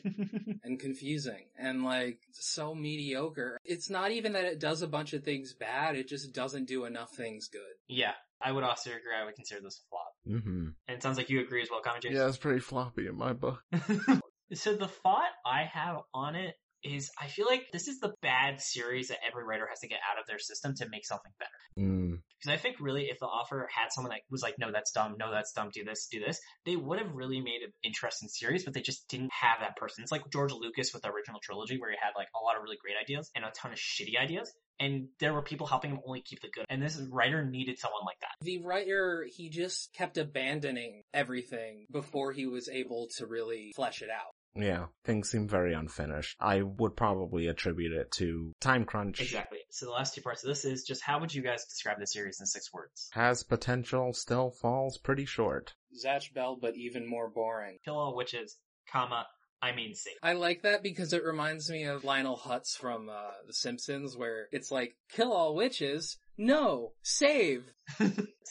and 0.64 0.80
confusing 0.80 1.44
and 1.58 1.84
like 1.84 2.20
so 2.32 2.74
mediocre. 2.74 3.58
It's 3.66 3.90
not 3.90 4.12
even 4.12 4.32
that 4.32 4.46
it 4.46 4.60
does 4.60 4.80
a 4.80 4.88
bunch 4.88 5.12
of 5.12 5.24
things 5.24 5.52
bad, 5.52 5.94
it 5.94 6.08
just 6.08 6.32
doesn't 6.32 6.64
do 6.64 6.86
enough 6.86 7.10
things 7.10 7.48
good. 7.48 7.60
yeah, 7.86 8.14
I 8.40 8.52
would 8.52 8.64
also 8.64 8.90
agree. 8.90 9.14
I 9.20 9.24
would 9.24 9.34
consider 9.34 9.60
this 9.62 9.80
a 9.80 9.88
flop. 9.88 10.42
hmm 10.44 10.68
And 10.86 10.96
it 10.96 11.02
sounds 11.02 11.16
like 11.16 11.28
you 11.28 11.40
agree 11.40 11.62
as 11.62 11.70
well, 11.70 11.80
Kami 11.80 12.00
Jace. 12.00 12.12
Yeah, 12.12 12.28
it's 12.28 12.36
pretty 12.36 12.60
floppy 12.60 13.06
in 13.06 13.16
my 13.16 13.32
book. 13.32 13.62
so 14.54 14.74
the 14.74 14.88
thought 14.88 15.30
I 15.44 15.64
have 15.64 15.98
on 16.14 16.36
it 16.36 16.54
is 16.84 17.10
I 17.20 17.26
feel 17.26 17.46
like 17.46 17.66
this 17.72 17.88
is 17.88 17.98
the 17.98 18.14
bad 18.22 18.60
series 18.60 19.08
that 19.08 19.18
every 19.26 19.44
writer 19.44 19.66
has 19.68 19.80
to 19.80 19.88
get 19.88 19.98
out 20.10 20.20
of 20.20 20.26
their 20.26 20.38
system 20.38 20.74
to 20.76 20.88
make 20.88 21.04
something 21.04 21.32
better. 21.38 21.88
Mm. 21.88 22.18
Because 22.40 22.56
I 22.56 22.60
think 22.60 22.76
really 22.80 23.04
if 23.04 23.18
the 23.18 23.26
author 23.26 23.68
had 23.74 23.88
someone 23.90 24.10
that 24.10 24.20
was 24.30 24.42
like, 24.42 24.54
no, 24.58 24.70
that's 24.72 24.92
dumb, 24.92 25.16
no, 25.18 25.30
that's 25.30 25.52
dumb, 25.52 25.70
do 25.72 25.84
this, 25.84 26.08
do 26.10 26.20
this, 26.20 26.40
they 26.64 26.76
would 26.76 26.98
have 26.98 27.12
really 27.12 27.40
made 27.40 27.62
an 27.64 27.72
interesting 27.82 28.28
series, 28.28 28.64
but 28.64 28.74
they 28.74 28.80
just 28.80 29.08
didn't 29.08 29.32
have 29.32 29.60
that 29.60 29.76
person. 29.76 30.02
It's 30.02 30.12
like 30.12 30.22
George 30.32 30.52
Lucas 30.52 30.92
with 30.92 31.02
the 31.02 31.10
original 31.10 31.40
trilogy 31.42 31.78
where 31.78 31.90
he 31.90 31.96
had 32.00 32.12
like 32.16 32.28
a 32.34 32.44
lot 32.44 32.56
of 32.56 32.62
really 32.62 32.78
great 32.80 32.94
ideas 33.00 33.30
and 33.34 33.44
a 33.44 33.50
ton 33.50 33.72
of 33.72 33.78
shitty 33.78 34.20
ideas. 34.20 34.52
And 34.80 35.08
there 35.18 35.34
were 35.34 35.42
people 35.42 35.66
helping 35.66 35.90
him 35.90 36.00
only 36.06 36.20
keep 36.20 36.40
the 36.40 36.48
good. 36.48 36.64
And 36.68 36.80
this 36.80 37.00
writer 37.10 37.44
needed 37.44 37.80
someone 37.80 38.02
like 38.06 38.20
that. 38.20 38.30
The 38.42 38.62
writer, 38.62 39.26
he 39.28 39.48
just 39.48 39.92
kept 39.92 40.18
abandoning 40.18 41.02
everything 41.12 41.86
before 41.90 42.32
he 42.32 42.46
was 42.46 42.68
able 42.68 43.08
to 43.16 43.26
really 43.26 43.72
flesh 43.74 44.02
it 44.02 44.08
out. 44.10 44.34
Yeah, 44.58 44.86
things 45.04 45.30
seem 45.30 45.48
very 45.48 45.72
unfinished. 45.72 46.36
I 46.40 46.62
would 46.62 46.96
probably 46.96 47.46
attribute 47.46 47.92
it 47.92 48.10
to 48.12 48.52
time 48.60 48.84
crunch. 48.84 49.20
Exactly. 49.20 49.60
So 49.70 49.86
the 49.86 49.92
last 49.92 50.14
two 50.14 50.20
parts 50.20 50.42
of 50.42 50.48
this 50.48 50.64
is 50.64 50.84
just 50.84 51.02
how 51.02 51.20
would 51.20 51.32
you 51.32 51.42
guys 51.42 51.64
describe 51.64 51.98
the 52.00 52.06
series 52.06 52.40
in 52.40 52.46
six 52.46 52.72
words? 52.72 53.08
Has 53.12 53.44
potential, 53.44 54.12
still 54.12 54.50
falls 54.50 54.98
pretty 54.98 55.24
short. 55.24 55.74
Zatch 56.04 56.34
Bell, 56.34 56.58
but 56.60 56.76
even 56.76 57.08
more 57.08 57.30
boring. 57.30 57.78
Kill 57.84 57.96
all 57.96 58.16
witches, 58.16 58.56
comma, 58.90 59.26
I 59.60 59.72
mean 59.72 59.94
safe. 59.94 60.14
I 60.22 60.34
like 60.34 60.62
that 60.62 60.82
because 60.82 61.12
it 61.12 61.24
reminds 61.24 61.70
me 61.70 61.84
of 61.84 62.04
Lionel 62.04 62.36
Hutz 62.36 62.76
from 62.76 63.08
uh, 63.08 63.30
The 63.46 63.54
Simpsons, 63.54 64.16
where 64.16 64.48
it's 64.52 64.70
like, 64.70 64.96
kill 65.10 65.32
all 65.32 65.54
witches, 65.54 66.18
no, 66.38 66.92
save. 67.02 67.64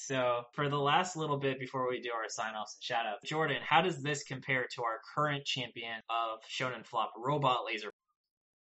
So 0.07 0.43
for 0.53 0.69
the 0.69 0.77
last 0.77 1.17
little 1.17 1.37
bit 1.37 1.59
before 1.59 1.89
we 1.89 1.99
do 1.99 2.11
our 2.11 2.29
sign 2.29 2.53
offs 2.53 2.77
and 2.77 2.83
shout 2.83 3.05
outs, 3.05 3.27
Jordan, 3.27 3.57
how 3.67 3.81
does 3.81 4.01
this 4.01 4.23
compare 4.23 4.65
to 4.75 4.83
our 4.83 5.01
current 5.13 5.43
champion 5.43 5.97
of 6.09 6.39
Shonen 6.49 6.85
Flop, 6.85 7.11
Robot 7.17 7.65
Laser? 7.65 7.91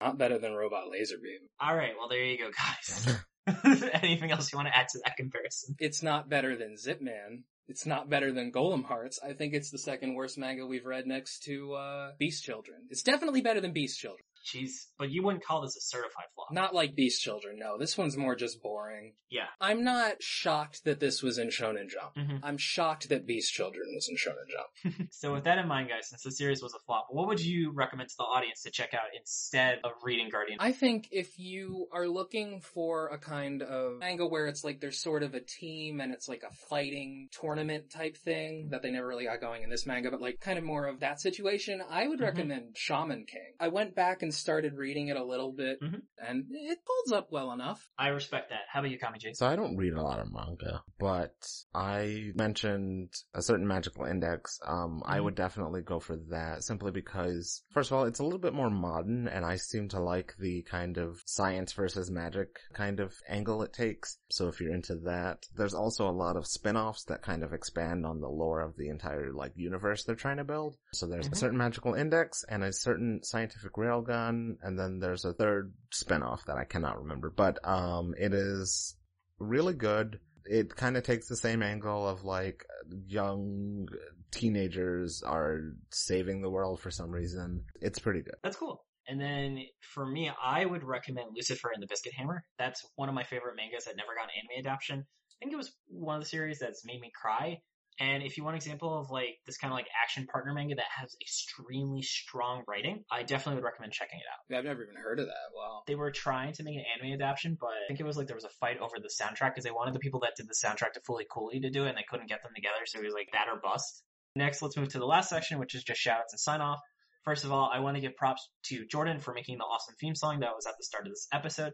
Not 0.02 0.18
better 0.18 0.40
than 0.40 0.54
Robot 0.54 0.90
Laser 0.90 1.18
Beam. 1.22 1.40
All 1.60 1.76
right, 1.76 1.94
well 2.00 2.10
there 2.10 2.24
you 2.24 2.40
go, 2.40 2.50
guys. 2.50 3.16
Anything 4.02 4.32
else 4.32 4.52
you 4.52 4.58
want 4.58 4.70
to 4.70 4.76
add 4.76 4.88
to 4.90 5.00
that 5.06 5.18
comparison? 5.18 5.76
It's 5.78 6.02
not 6.02 6.30
better 6.30 6.56
than 6.56 6.78
Zip 6.78 7.00
Man. 7.00 7.44
It's 7.68 7.86
not 7.86 8.10
better 8.10 8.32
than 8.32 8.52
Golem 8.52 8.84
Hearts. 8.84 9.20
I 9.24 9.34
think 9.34 9.54
it's 9.54 9.70
the 9.70 9.78
second 9.78 10.16
worst 10.16 10.40
manga 10.40 10.66
we've 10.66 10.86
read 10.86 11.06
next 11.06 11.44
to 11.44 11.74
uh, 11.74 12.12
Beast 12.18 12.44
Children. 12.44 12.88
It's 12.90 13.04
definitely 13.04 13.42
better 13.42 13.62
than 13.62 13.72
Beast 13.72 14.00
Children. 14.00 14.26
Jeez, 14.46 14.86
but 15.00 15.10
you 15.10 15.24
wouldn't 15.24 15.44
call 15.44 15.62
this 15.62 15.76
a 15.76 15.82
certified 15.82 16.26
flop. 16.36 16.48
Not 16.52 16.76
like 16.76 16.96
Beast 16.96 17.22
Children, 17.22 17.58
no. 17.60 17.78
This 17.80 17.98
one's 17.98 18.16
more 18.16 18.36
just 18.36 18.62
boring. 18.62 19.14
Yeah. 19.32 19.48
I'm 19.60 19.84
not 19.84 20.22
shocked 20.22 20.84
that 20.86 21.00
this 21.00 21.24
was 21.24 21.38
in 21.40 21.48
Shonen 21.50 21.90
Jump. 21.90 22.16
Mhm. 22.16 22.40
I'm 22.44 22.58
shocked 22.58 23.10
that 23.10 23.26
Beast 23.26 23.52
Children 23.54 23.88
was 23.96 24.08
in 24.08 24.16
Shonen 24.16 24.48
Jump. 24.50 25.10
So 25.12 25.34
with 25.34 25.46
that 25.46 25.58
in 25.58 25.68
mind, 25.68 25.90
guys, 25.90 26.10
since 26.10 26.22
the 26.24 26.32
series 26.32 26.62
was 26.62 26.74
a 26.76 26.80
flop, 26.86 27.08
what 27.10 27.28
would 27.28 27.40
you 27.40 27.72
recommend 27.72 28.10
to 28.10 28.16
the 28.18 28.24
audience 28.24 28.62
to 28.64 28.72
check 28.72 28.94
out 28.94 29.08
instead 29.18 29.80
of 29.84 29.92
reading 30.04 30.30
Guardian? 30.30 30.58
I 30.62 30.72
think 30.72 31.08
if 31.12 31.40
you 31.40 31.88
are 31.92 32.08
looking 32.08 32.62
for 32.62 33.08
a 33.08 33.18
kind 33.18 33.64
of 33.64 33.98
manga 34.00 34.28
where 34.28 34.46
it's 34.48 34.64
like 34.64 34.80
there's 34.80 35.02
sort 35.02 35.24
of 35.24 35.34
a 35.34 35.40
team 35.42 36.00
and 36.02 36.14
it's 36.14 36.30
like 36.30 36.44
a 36.44 36.54
fighting 36.70 37.30
tournament 37.32 37.90
type 37.90 38.18
thing 38.18 38.70
that 38.70 38.82
they 38.84 38.92
never 38.92 39.08
really 39.08 39.26
got 39.26 39.42
going 39.42 39.64
in 39.64 39.70
this 39.70 39.86
manga, 39.88 40.12
but 40.12 40.22
like 40.22 40.40
kind 40.40 40.60
of 40.60 40.64
more 40.64 40.86
of 40.86 41.00
that 41.00 41.20
situation, 41.20 41.82
I 41.90 42.08
would 42.08 42.20
Mhm. 42.20 42.24
recommend 42.24 42.78
Shaman 42.78 43.26
King. 43.26 43.54
I 43.60 43.70
went 43.70 43.96
back 43.96 44.22
and 44.22 44.34
started 44.38 44.74
reading 44.76 45.08
it 45.08 45.18
a 45.18 45.24
little 45.24 45.52
bit 45.52 45.82
Mhm. 45.82 46.02
and 46.18 46.46
it 46.50 46.80
holds 46.86 47.12
up 47.12 47.32
well 47.32 47.52
enough. 47.52 47.90
I 47.98 48.10
respect 48.10 48.50
that. 48.50 48.62
How 48.72 48.80
about 48.80 48.92
you, 48.92 49.00
Kami 49.00 49.20
Jace? 49.20 49.38
So 49.38 49.48
I 49.48 49.56
don't 49.56 49.78
read 49.78 49.94
a 49.94 50.02
lot 50.02 50.20
of 50.20 50.32
manga, 50.32 50.84
but 51.00 51.36
I 51.74 52.32
mentioned 52.36 53.14
a 53.34 53.42
certain 53.42 53.68
magical 53.68 54.06
index. 54.06 54.60
Um, 54.66 55.02
I 55.06 55.20
Mhm. 55.20 55.24
would 55.26 55.36
definitely 55.36 55.82
go 55.82 56.00
for 56.00 56.16
that 56.30 56.64
simply 56.64 56.92
because, 56.92 57.64
first 57.72 57.92
of 57.92 57.98
all, 57.98 58.06
it's 58.06 58.20
a 58.20 58.24
little 58.24 58.40
bit 58.40 58.54
more 58.54 58.70
modern 58.70 59.28
and 59.28 59.46
I 59.46 59.56
seem 59.58 59.90
to 59.90 60.00
like 60.00 60.36
the 60.40 60.64
kind 60.64 60.98
of 60.98 61.22
science 61.26 61.74
versus 61.74 62.10
magic 62.12 62.60
kind 62.74 63.00
of 63.00 63.14
angle 63.28 63.62
it 63.64 63.74
takes. 63.74 64.18
So 64.30 64.48
if 64.48 64.60
you're 64.60 64.74
into 64.74 64.96
that, 65.06 65.46
there's 65.56 65.74
also 65.74 66.08
a 66.10 66.12
lot 66.12 66.36
of 66.38 66.48
spin-offs 66.48 67.04
that 67.06 67.22
kind 67.22 67.44
of 67.44 67.54
expand 67.54 68.06
on 68.06 68.20
the 68.20 68.30
lore 68.30 68.62
of 68.62 68.76
the 68.78 68.90
entire 68.90 69.32
like 69.34 69.54
universe 69.56 70.04
they're 70.04 70.16
trying 70.16 70.38
to 70.38 70.44
build. 70.44 70.78
So 70.94 71.06
there's 71.08 71.30
Mhm. 71.30 71.34
a 71.34 71.36
certain 71.36 71.58
magical 71.58 71.94
index 71.94 72.44
and 72.50 72.64
a 72.64 72.72
certain 72.74 73.22
scientific 73.24 73.74
railgun 73.74 74.25
and 74.30 74.80
then 74.80 75.00
there's 75.00 75.26
a 75.26 75.34
third 75.34 75.74
spin-off 75.92 76.46
that 76.46 76.58
I 76.58 76.64
cannot 76.64 77.02
remember, 77.02 77.30
but 77.30 77.60
um 77.68 78.14
it 78.18 78.34
is 78.34 78.96
really 79.40 79.74
good. 79.74 80.20
It 80.46 80.76
kind 80.76 80.96
of 80.96 81.04
takes 81.04 81.28
the 81.28 81.36
same 81.36 81.64
angle 81.64 82.08
of 82.08 82.24
like 82.24 82.66
young 83.08 83.88
teenagers 84.32 85.24
are 85.24 85.74
saving 85.92 86.42
the 86.42 86.50
world 86.50 86.80
for 86.80 86.92
some 86.92 87.10
reason. 87.10 87.64
It's 87.82 88.00
pretty 88.00 88.22
good. 88.22 88.36
That's 88.44 88.58
cool. 88.58 88.86
And 89.08 89.20
then 89.22 89.60
for 89.82 90.06
me, 90.06 90.32
I 90.44 90.66
would 90.66 90.84
recommend 90.84 91.30
Lucifer 91.36 91.72
and 91.74 91.82
the 91.82 91.88
Biscuit 91.88 92.14
Hammer. 92.18 92.44
That's 92.58 92.86
one 92.96 93.10
of 93.10 93.16
my 93.16 93.24
favorite 93.24 93.56
mangas 93.56 93.86
that 93.86 93.96
never 93.96 94.16
got 94.16 94.26
an 94.26 94.32
anime 94.38 94.66
adaptation. 94.66 95.00
I 95.00 95.36
think 95.40 95.54
it 95.54 95.58
was 95.58 95.74
one 95.88 96.16
of 96.16 96.24
the 96.24 96.30
series 96.30 96.60
that's 96.60 96.86
made 96.86 97.02
me 97.02 97.12
cry. 97.20 97.60
And 98.00 98.24
if 98.24 98.38
you 98.38 98.44
want 98.44 98.56
an 98.56 98.58
example 98.58 98.98
of 99.00 99.10
like 99.10 99.38
this 99.46 99.58
kind 99.58 99.72
of 99.72 99.78
like 99.78 99.88
action 100.04 100.28
partner 100.28 100.54
manga 100.54 100.76
that 100.76 100.86
has 101.00 101.16
extremely 101.22 102.02
strong 102.02 102.64
writing, 102.68 103.04
I 103.10 103.24
definitely 103.24 103.62
would 103.62 103.66
recommend 103.66 103.94
checking 103.94 104.20
it 104.20 104.26
out. 104.28 104.58
I've 104.58 104.66
never 104.66 104.84
even 104.84 104.96
heard 104.96 105.20
of 105.20 105.28
that. 105.28 105.56
Wow. 105.56 105.84
They 105.88 105.96
were 105.96 106.12
trying 106.12 106.54
to 106.54 106.64
make 106.64 106.76
an 106.76 106.84
anime 106.94 107.14
adaptation, 107.14 107.58
but 107.60 107.70
I 107.70 107.88
think 107.88 108.02
it 108.02 108.06
was 108.06 108.18
like 108.18 108.28
there 108.28 108.36
was 108.36 108.44
a 108.44 108.50
fight 108.60 108.80
over 108.80 108.98
the 109.02 109.10
soundtrack 109.10 109.52
because 109.52 109.64
they 109.64 109.72
wanted 109.72 109.94
the 109.94 110.00
people 110.00 110.20
that 110.22 110.34
did 110.36 110.48
the 110.48 110.56
soundtrack 110.56 110.94
to 110.94 111.02
Fooly 111.02 111.24
Cooly 111.30 111.62
to 111.62 111.70
do 111.70 111.86
it 111.86 111.90
and 111.90 111.98
they 111.98 112.06
couldn't 112.10 112.28
get 112.28 112.44
them 112.44 112.52
together. 112.54 112.86
So 112.86 113.00
it 113.00 113.06
was 113.06 113.14
like 113.14 113.30
that 113.32 113.48
or 113.48 113.60
bust. 113.62 114.04
Next, 114.36 114.62
let's 114.62 114.76
move 114.76 114.90
to 114.90 115.00
the 115.00 115.06
last 115.06 115.30
section, 115.30 115.60
which 115.60 115.76
is 115.76 115.84
just 115.84 116.06
shoutouts 116.06 116.32
and 116.32 116.40
sign 116.40 116.60
off. 116.60 116.80
First 117.24 117.46
of 117.46 117.52
all, 117.52 117.72
I 117.74 117.80
want 117.80 117.96
to 117.96 118.02
give 118.02 118.16
props 118.18 118.48
to 118.66 118.86
Jordan 118.86 119.20
for 119.20 119.34
making 119.34 119.58
the 119.58 119.64
awesome 119.64 119.96
theme 120.00 120.16
song 120.16 120.42
that 120.42 120.52
was 120.54 120.68
at 120.68 120.74
the 120.78 120.84
start 120.84 121.08
of 121.08 121.14
this 121.14 121.28
episode. 121.34 121.72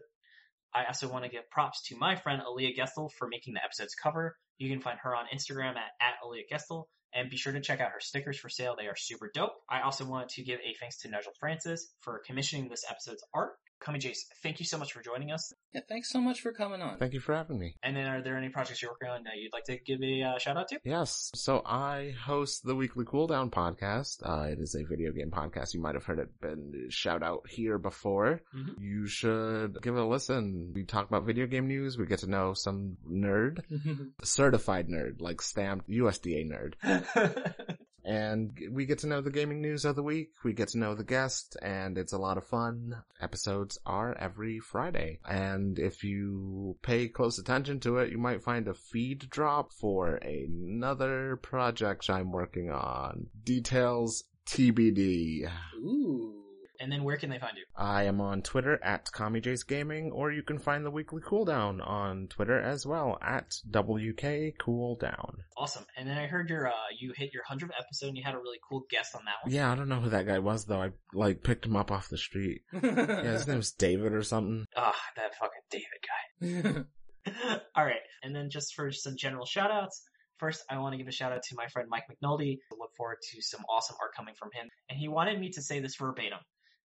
I 0.74 0.86
also 0.86 1.08
want 1.08 1.24
to 1.24 1.30
give 1.30 1.50
props 1.50 1.82
to 1.88 1.96
my 1.96 2.16
friend 2.16 2.42
Aaliyah 2.42 2.76
Gestel 2.76 3.10
for 3.12 3.28
making 3.28 3.54
the 3.54 3.64
episode's 3.64 3.94
cover. 3.94 4.36
You 4.58 4.70
can 4.70 4.80
find 4.80 4.98
her 5.02 5.14
on 5.14 5.26
Instagram 5.34 5.76
at, 5.76 5.92
at 6.00 6.14
Aaliyah 6.24 6.48
Gestel, 6.50 6.84
and 7.14 7.30
be 7.30 7.36
sure 7.36 7.52
to 7.52 7.60
check 7.60 7.80
out 7.80 7.90
her 7.90 8.00
stickers 8.00 8.38
for 8.38 8.48
sale. 8.48 8.74
They 8.78 8.86
are 8.86 8.96
super 8.96 9.30
dope. 9.34 9.52
I 9.68 9.82
also 9.82 10.06
want 10.06 10.30
to 10.30 10.42
give 10.42 10.60
a 10.60 10.74
thanks 10.80 10.98
to 10.98 11.08
Nigel 11.08 11.32
Francis 11.38 11.92
for 12.00 12.22
commissioning 12.24 12.68
this 12.68 12.84
episode's 12.88 13.24
art. 13.34 13.52
Kami 13.84 13.98
Jace, 13.98 14.20
thank 14.42 14.60
you 14.60 14.64
so 14.66 14.78
much 14.78 14.92
for 14.92 15.02
joining 15.02 15.32
us. 15.32 15.52
Yeah, 15.74 15.80
thanks 15.88 16.10
so 16.10 16.20
much 16.20 16.40
for 16.40 16.52
coming 16.52 16.80
on. 16.82 16.98
Thank 16.98 17.14
you 17.14 17.20
for 17.20 17.34
having 17.34 17.58
me. 17.58 17.74
And 17.82 17.96
then 17.96 18.06
are 18.06 18.22
there 18.22 18.36
any 18.36 18.48
projects 18.48 18.80
you're 18.80 18.92
working 18.92 19.08
on 19.08 19.24
that 19.24 19.36
you'd 19.38 19.52
like 19.52 19.64
to 19.64 19.76
give 19.78 20.00
a 20.02 20.22
uh, 20.22 20.38
shout 20.38 20.56
out 20.56 20.68
to? 20.68 20.78
Yes. 20.84 21.30
So 21.34 21.62
I 21.66 22.14
host 22.24 22.64
the 22.64 22.74
Weekly 22.76 23.04
Cooldown 23.04 23.50
podcast. 23.50 24.18
Uh, 24.24 24.48
it 24.52 24.60
is 24.60 24.74
a 24.76 24.84
video 24.84 25.10
game 25.12 25.30
podcast. 25.30 25.74
You 25.74 25.80
might 25.80 25.94
have 25.96 26.04
heard 26.04 26.20
it 26.20 26.28
been 26.40 26.86
shout 26.90 27.22
out 27.22 27.48
here 27.48 27.78
before. 27.78 28.40
Mhm. 28.54 28.74
You 28.80 29.06
should 29.06 29.82
give 29.82 29.96
it 29.96 30.00
a 30.00 30.06
listen. 30.06 30.72
We 30.74 30.84
talk 30.84 31.08
about 31.08 31.24
video 31.26 31.46
game 31.46 31.66
news. 31.66 31.98
We 31.98 32.06
get 32.06 32.20
to 32.20 32.30
know 32.30 32.54
some 32.54 32.96
nerd, 33.10 33.60
certified 34.22 34.88
nerd, 34.88 35.20
like 35.20 35.42
stamped 35.42 35.88
USDA 35.88 36.48
nerd. 36.48 36.74
And 38.04 38.50
we 38.70 38.86
get 38.86 39.00
to 39.00 39.06
know 39.06 39.20
the 39.20 39.30
gaming 39.30 39.60
news 39.60 39.84
of 39.84 39.96
the 39.96 40.02
week. 40.02 40.30
We 40.44 40.52
get 40.52 40.68
to 40.68 40.78
know 40.78 40.94
the 40.94 41.04
guest 41.04 41.56
and 41.62 41.96
it's 41.96 42.12
a 42.12 42.18
lot 42.18 42.38
of 42.38 42.46
fun. 42.46 43.02
Episodes 43.20 43.78
are 43.86 44.16
every 44.18 44.58
Friday. 44.58 45.20
And 45.28 45.78
if 45.78 46.02
you 46.02 46.76
pay 46.82 47.08
close 47.08 47.38
attention 47.38 47.80
to 47.80 47.98
it, 47.98 48.10
you 48.10 48.18
might 48.18 48.42
find 48.42 48.66
a 48.66 48.74
feed 48.74 49.30
drop 49.30 49.72
for 49.72 50.16
another 50.16 51.36
project 51.36 52.10
I'm 52.10 52.32
working 52.32 52.70
on. 52.70 53.26
Details 53.44 54.24
TBD. 54.46 55.50
Ooh. 55.76 56.41
And 56.82 56.90
then 56.90 57.04
where 57.04 57.16
can 57.16 57.30
they 57.30 57.38
find 57.38 57.56
you? 57.56 57.62
I 57.76 58.02
am 58.04 58.20
on 58.20 58.42
Twitter 58.42 58.76
at 58.82 59.06
CommieJace 59.06 59.64
Gaming, 59.68 60.10
or 60.10 60.32
you 60.32 60.42
can 60.42 60.58
find 60.58 60.84
the 60.84 60.90
weekly 60.90 61.22
cooldown 61.22 61.80
on 61.86 62.26
Twitter 62.26 62.60
as 62.60 62.84
well 62.84 63.18
at 63.22 63.54
WK 63.70 64.58
Cooldown. 64.60 65.36
Awesome. 65.56 65.86
And 65.96 66.08
then 66.08 66.18
I 66.18 66.26
heard 66.26 66.50
your 66.50 66.66
uh 66.66 66.90
you 66.98 67.12
hit 67.16 67.32
your 67.32 67.44
hundredth 67.44 67.74
episode 67.78 68.08
and 68.08 68.16
you 68.16 68.24
had 68.24 68.34
a 68.34 68.38
really 68.38 68.58
cool 68.68 68.84
guest 68.90 69.14
on 69.14 69.22
that 69.26 69.36
one. 69.44 69.54
Yeah, 69.54 69.70
I 69.70 69.76
don't 69.76 69.88
know 69.88 70.00
who 70.00 70.10
that 70.10 70.26
guy 70.26 70.40
was 70.40 70.64
though. 70.64 70.82
I 70.82 70.90
like 71.14 71.44
picked 71.44 71.66
him 71.66 71.76
up 71.76 71.92
off 71.92 72.08
the 72.08 72.18
street. 72.18 72.62
Yeah, 72.82 73.32
his 73.32 73.46
name's 73.46 73.70
David 73.70 74.12
or 74.12 74.24
something. 74.24 74.66
Ah, 74.76 74.96
that 75.16 75.36
fucking 75.36 75.62
David 75.70 76.74
guy. 76.74 76.84
All 77.76 77.84
right. 77.84 78.02
And 78.24 78.34
then 78.34 78.50
just 78.50 78.74
for 78.74 78.90
some 78.90 79.14
general 79.16 79.46
shout 79.46 79.70
outs. 79.70 80.02
First, 80.38 80.64
I 80.68 80.78
want 80.78 80.94
to 80.94 80.98
give 80.98 81.06
a 81.06 81.12
shout 81.12 81.30
out 81.30 81.44
to 81.44 81.54
my 81.54 81.68
friend 81.68 81.88
Mike 81.88 82.04
McNulty. 82.10 82.58
I 82.72 82.76
look 82.76 82.90
forward 82.96 83.18
to 83.30 83.42
some 83.42 83.60
awesome 83.70 83.94
art 84.00 84.10
coming 84.16 84.34
from 84.36 84.50
him. 84.52 84.68
And 84.88 84.98
he 84.98 85.06
wanted 85.06 85.38
me 85.38 85.50
to 85.50 85.62
say 85.62 85.78
this 85.78 85.94
verbatim. 85.94 86.40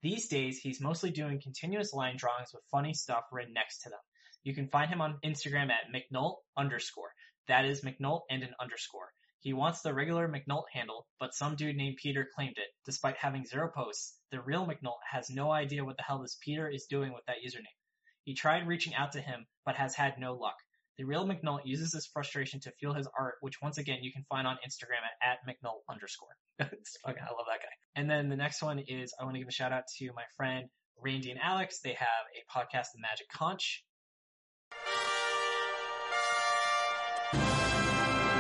These 0.03 0.27
days, 0.27 0.59
he's 0.59 0.81
mostly 0.81 1.13
doing 1.13 1.41
continuous 1.41 1.93
line 1.93 2.17
drawings 2.17 2.53
with 2.53 2.65
funny 2.73 2.93
stuff 2.93 3.23
written 3.31 3.55
next 3.55 3.83
to 3.83 3.89
them. 3.89 4.01
You 4.43 4.53
can 4.53 4.69
find 4.69 4.91
him 4.91 5.01
on 5.01 5.21
Instagram 5.25 5.71
at 5.71 5.93
McNult 5.95 6.39
underscore. 6.57 7.15
That 7.47 7.65
is 7.65 7.83
McNult 7.83 8.23
and 8.29 8.43
an 8.43 8.53
underscore. 8.61 9.13
He 9.39 9.53
wants 9.53 9.81
the 9.81 9.95
regular 9.95 10.29
McNult 10.29 10.65
handle, 10.73 11.07
but 11.21 11.35
some 11.35 11.55
dude 11.55 11.77
named 11.77 11.99
Peter 12.03 12.29
claimed 12.35 12.59
it. 12.59 12.69
Despite 12.85 13.17
having 13.17 13.45
zero 13.45 13.71
posts, 13.73 14.19
the 14.33 14.41
real 14.41 14.67
McNult 14.67 14.99
has 15.09 15.31
no 15.31 15.53
idea 15.53 15.85
what 15.85 15.97
the 15.97 16.03
hell 16.03 16.21
this 16.21 16.39
Peter 16.41 16.69
is 16.69 16.87
doing 16.87 17.13
with 17.13 17.25
that 17.27 17.43
username. 17.47 17.79
He 18.25 18.35
tried 18.35 18.67
reaching 18.67 18.95
out 18.95 19.13
to 19.13 19.21
him, 19.21 19.47
but 19.65 19.77
has 19.77 19.95
had 19.95 20.19
no 20.19 20.35
luck. 20.35 20.57
The 20.99 21.05
real 21.05 21.27
McNult 21.27 21.65
uses 21.65 21.93
this 21.93 22.07
frustration 22.07 22.61
to 22.61 22.73
fuel 22.73 22.95
his 22.95 23.09
art, 23.19 23.37
which 23.41 23.63
once 23.63 23.79
again 23.79 24.03
you 24.03 24.13
can 24.13 24.25
find 24.29 24.49
on 24.49 24.59
Instagram 24.67 25.03
at, 25.23 25.29
at 25.29 25.39
McNult 25.47 25.83
underscore. 25.89 26.37
I 26.61 26.65
love 26.65 27.47
that 27.49 27.63
guy. 27.63 27.82
And 27.95 28.09
then 28.09 28.29
the 28.29 28.37
next 28.37 28.63
one 28.63 28.79
is 28.79 29.13
I 29.21 29.25
want 29.25 29.35
to 29.35 29.41
give 29.41 29.49
a 29.49 29.53
shout 29.53 29.73
out 29.73 29.85
to 29.99 30.07
my 30.15 30.25
friend 30.37 30.67
Randy 31.03 31.31
and 31.31 31.41
Alex. 31.43 31.81
They 31.81 31.93
have 31.95 32.09
a 32.35 32.43
podcast, 32.51 32.87
The 32.95 33.01
Magic 33.01 33.29
Conch. 33.31 33.85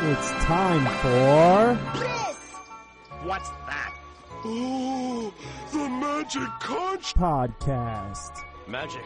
It's 0.04 0.30
time 0.44 0.84
for 1.00 1.74
What's 3.26 3.50
that? 3.50 3.94
Oh, 4.44 5.32
the 5.72 5.88
magic 5.88 6.48
conch. 6.60 7.14
podcast. 7.14 8.32
Magic 8.66 9.04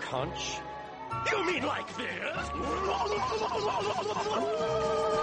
conch? 0.00 0.58
You 1.30 1.44
mean 1.46 1.62
like 1.64 1.86
this? 1.96 2.50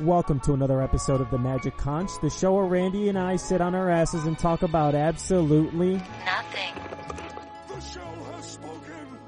Welcome 0.00 0.40
to 0.40 0.54
another 0.54 0.82
episode 0.82 1.20
of 1.20 1.30
the 1.30 1.38
Magic 1.38 1.76
Conch, 1.76 2.10
the 2.20 2.30
show 2.30 2.54
where 2.54 2.64
Randy 2.64 3.08
and 3.08 3.18
I 3.18 3.36
sit 3.36 3.60
on 3.60 3.74
our 3.74 3.90
asses 3.90 4.24
and 4.24 4.38
talk 4.38 4.62
about 4.62 4.94
absolutely 4.94 5.94
Nothing. 6.24 6.74
the 7.68 7.80
show 7.80 8.00
has 8.34 8.44
spoken. 8.52 9.18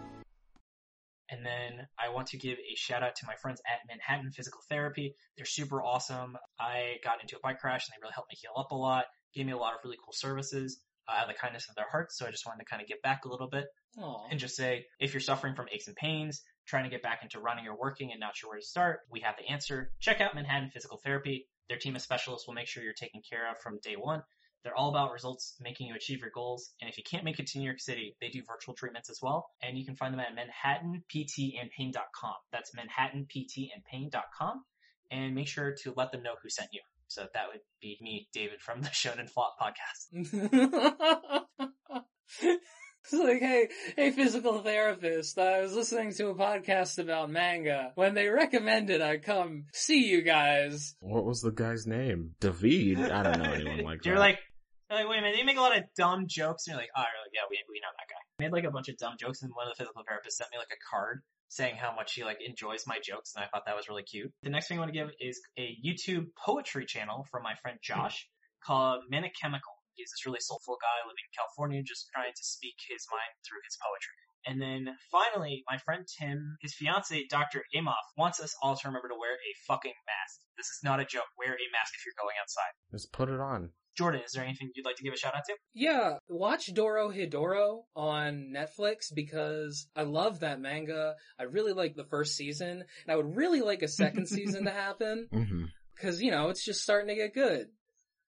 And 1.29 1.45
then 1.45 1.87
I 1.99 2.13
want 2.13 2.29
to 2.29 2.39
give 2.39 2.59
a 2.59 2.75
shout 2.77 3.03
out 3.03 3.15
to 3.17 3.27
my 3.27 3.35
friends 3.41 3.61
at 3.67 3.81
Manhattan 3.89 4.31
Physical 4.33 4.61
Therapy. 4.69 5.15
They're 5.37 5.47
super 5.47 5.83
awesome. 5.83 6.37
I 6.59 6.95
got 7.05 7.21
into 7.21 7.37
a 7.37 7.41
bike 7.43 7.59
crash 7.61 7.87
and 7.87 7.93
they 7.95 8.03
really 8.03 8.15
helped 8.15 8.31
me 8.33 8.39
heal 8.41 8.53
up 8.59 8.73
a 8.73 8.77
lot, 8.77 9.05
gave 9.35 9.47
me 9.47 9.53
a 9.53 9.57
lot 9.59 9.75
of 9.75 9.81
really 9.85 9.99
cool 10.05 10.15
services 10.15 10.81
uh, 11.09 11.13
out 11.19 11.29
of 11.29 11.35
the 11.35 11.39
kindness 11.41 11.67
of 11.69 11.77
their 11.77 11.87
hearts. 11.91 12.19
So 12.19 12.27
I 12.27 12.31
just 12.31 12.47
wanted 12.47 12.65
to 12.65 12.71
kind 12.71 12.83
of 12.83 12.89
give 12.89 13.03
back 13.03 13.25
a 13.25 13.29
little 13.29 13.49
bit 13.49 13.67
Aw. 13.99 14.27
and 14.31 14.41
just 14.41 14.57
say, 14.57 14.87
if 14.99 15.13
you're 15.13 15.21
suffering 15.21 15.55
from 15.55 15.67
aches 15.73 15.87
and 15.87 15.97
pains, 15.97 16.43
trying 16.67 16.85
to 16.85 16.91
get 16.91 17.03
back 17.03 17.21
into 17.23 17.41
running 17.41 17.67
or 17.67 17.77
working 17.77 18.11
and 18.11 18.21
not 18.21 18.37
sure 18.37 18.51
where 18.51 18.59
to 18.59 18.65
start, 18.65 19.01
we 19.11 19.21
have 19.21 19.37
the 19.37 19.53
answer. 19.53 19.91
Check 20.01 20.21
out 20.21 20.35
Manhattan 20.35 20.71
Physical 20.71 21.01
Therapy. 21.03 21.47
Their 21.69 21.79
team 21.79 21.97
of 21.97 22.03
specialists 22.03 22.47
will 22.47 22.55
make 22.55 22.67
sure 22.67 22.83
you're 22.83 22.93
taken 22.93 23.23
care 23.29 23.51
of 23.51 23.59
from 23.59 23.79
day 23.83 23.97
one. 23.97 24.23
They're 24.65 24.75
all 24.75 24.89
about 24.89 25.13
results, 25.13 25.57
making 25.61 25.89
you 25.89 25.95
achieve 25.95 26.21
your 26.21 26.31
goals. 26.35 26.73
And 26.81 26.89
if 26.89 26.97
you 26.97 27.05
can't 27.05 27.25
make 27.25 27.39
it 27.39 27.47
to 27.49 27.59
New 27.59 27.67
York 27.67 27.81
City, 27.81 28.17
they 28.21 28.31
do 28.31 28.43
virtual 28.47 28.75
treatments 28.75 29.11
as 29.11 29.19
well. 29.23 29.47
And 29.63 29.77
you 29.77 29.85
can 29.85 29.95
find 29.95 30.15
them 30.15 30.21
at 30.21 30.35
manhattanptandpain.com. 30.35 32.35
That's 32.51 32.73
manhattanptandpain.com. 32.75 34.65
And 35.11 35.35
make 35.35 35.49
sure 35.49 35.75
to 35.83 35.93
let 35.97 36.13
them 36.13 36.23
know 36.23 36.37
who 36.43 36.49
sent 36.49 36.71
you. 36.73 36.81
So 37.09 37.27
that 37.35 37.49
would 37.53 37.61
be 37.83 37.99
me, 38.01 38.27
David, 38.33 38.63
from 38.63 38.81
the 38.81 38.89
Shonen 38.89 39.29
Flop 39.29 39.57
podcast. 39.61 40.09
It's 43.13 43.23
like, 43.23 43.41
hey, 43.41 43.69
hey, 43.97 44.11
physical 44.13 44.61
therapist. 44.61 45.39
I 45.39 45.61
was 45.61 45.75
listening 45.75 46.15
to 46.15 46.29
a 46.29 46.35
podcast 46.35 46.99
about 46.99 47.31
manga. 47.31 47.93
When 47.97 48.15
they 48.15 48.29
recommended 48.29 49.03
I 49.03 49.19
come 49.19 49.67
see 49.75 50.09
you 50.09 50.23
guys. 50.23 50.97
What 51.01 51.27
was 51.27 51.43
the 51.43 51.51
guy's 51.51 51.87
name? 51.87 52.31
David? 52.41 53.11
I 53.11 53.23
don't 53.23 53.43
know 53.43 53.53
anyone 53.53 53.79
like 53.85 54.07
You're 54.07 54.15
that. 54.15 54.21
like, 54.21 54.39
you're 54.89 55.01
like, 55.01 55.09
wait 55.11 55.19
a 55.19 55.21
minute, 55.21 55.37
they 55.37 55.45
make 55.45 55.59
a 55.59 55.61
lot 55.61 55.77
of 55.77 55.85
dumb 55.99 56.25
jokes, 56.29 56.67
and 56.67 56.73
you're 56.73 56.81
like, 56.81 56.91
oh, 56.97 57.05
you're 57.05 57.25
like, 57.25 57.35
yeah, 57.35 57.45
we, 57.51 57.59
we 57.69 57.81
know 57.81 57.93
that 57.93 58.09
guy. 58.09 58.21
I 58.41 58.49
made 58.49 58.53
like 58.53 58.65
a 58.65 58.71
bunch 58.71 58.89
of 58.89 58.97
dumb 58.97 59.17
jokes, 59.21 59.43
and 59.43 59.53
one 59.55 59.69
of 59.69 59.77
the 59.77 59.85
physical 59.85 60.01
therapists 60.01 60.41
sent 60.41 60.51
me 60.51 60.57
like 60.57 60.73
a 60.73 60.81
card 60.91 61.21
saying 61.49 61.77
how 61.77 61.95
much 61.95 62.15
he 62.15 62.25
like 62.25 62.39
enjoys 62.47 62.85
my 62.87 62.99
jokes, 63.05 63.35
and 63.37 63.45
I 63.45 63.49
thought 63.49 63.65
that 63.67 63.77
was 63.77 63.89
really 63.89 64.03
cute. 64.03 64.33
The 64.43 64.51
next 64.51 64.69
thing 64.69 64.79
I 64.79 64.81
want 64.81 64.95
to 64.95 64.99
give 64.99 65.11
is 65.21 65.41
a 65.59 65.77
YouTube 65.85 66.29
poetry 66.43 66.87
channel 66.87 67.27
from 67.31 67.43
my 67.43 67.55
friend 67.61 67.79
Josh 67.83 68.27
hmm. 68.27 68.73
called 68.73 69.03
Manic 69.11 69.33
Chemical. 69.41 69.74
He's 69.95 70.11
this 70.11 70.27
really 70.27 70.41
soulful 70.41 70.77
guy 70.81 71.03
living 71.07 71.25
in 71.25 71.35
California, 71.35 71.83
just 71.83 72.11
trying 72.13 72.35
to 72.35 72.45
speak 72.45 72.77
his 72.89 73.07
mind 73.11 73.33
through 73.47 73.63
his 73.65 73.79
poetry. 73.79 74.19
And 74.47 74.61
then 74.61 74.95
finally, 75.11 75.65
my 75.69 75.79
friend 75.79 76.05
Tim, 76.07 76.57
his 76.61 76.75
fiance, 76.75 77.27
Dr. 77.31 77.65
Amoff, 77.75 78.13
wants 78.19 78.41
us 78.41 78.55
all 78.63 78.77
to 78.77 78.89
remember 78.89 79.09
to 79.09 79.19
wear 79.19 79.35
a 79.35 79.53
fucking 79.67 79.97
mask. 80.05 80.41
This 80.57 80.67
is 80.67 80.81
not 80.85 81.01
a 81.01 81.05
joke. 81.05 81.31
Wear 81.39 81.55
a 81.55 81.73
mask 81.73 81.95
if 81.97 82.05
you're 82.05 82.19
going 82.21 82.37
outside. 82.41 82.73
Just 82.93 83.13
put 83.13 83.29
it 83.29 83.41
on. 83.41 83.71
Jordan, 83.97 84.23
is 84.27 84.33
there 84.33 84.45
anything 84.45 84.71
you'd 84.75 84.85
like 84.85 84.97
to 84.97 85.05
give 85.05 85.15
a 85.15 85.17
shout 85.17 85.37
out 85.37 85.45
to? 85.47 85.55
Yeah, 85.73 86.15
watch 86.29 86.75
Dorohedoro 86.75 87.83
on 87.95 88.53
Netflix 88.53 89.15
because 89.15 89.87
I 89.95 90.03
love 90.03 90.41
that 90.41 90.61
manga. 90.61 91.15
I 91.39 91.45
really 91.45 91.73
like 91.73 91.95
the 91.95 92.05
first 92.05 92.37
season, 92.37 92.69
and 92.69 93.09
I 93.09 93.15
would 93.15 93.37
really 93.37 93.61
like 93.61 93.83
a 93.83 93.89
second 93.89 94.27
season 94.29 94.65
to 94.65 94.71
happen 94.73 95.29
hmm 95.31 95.65
because, 95.95 96.21
you 96.21 96.33
know, 96.33 96.49
it's 96.49 96.65
just 96.65 96.83
starting 96.83 97.09
to 97.09 97.15
get 97.15 97.35
good. 97.35 97.69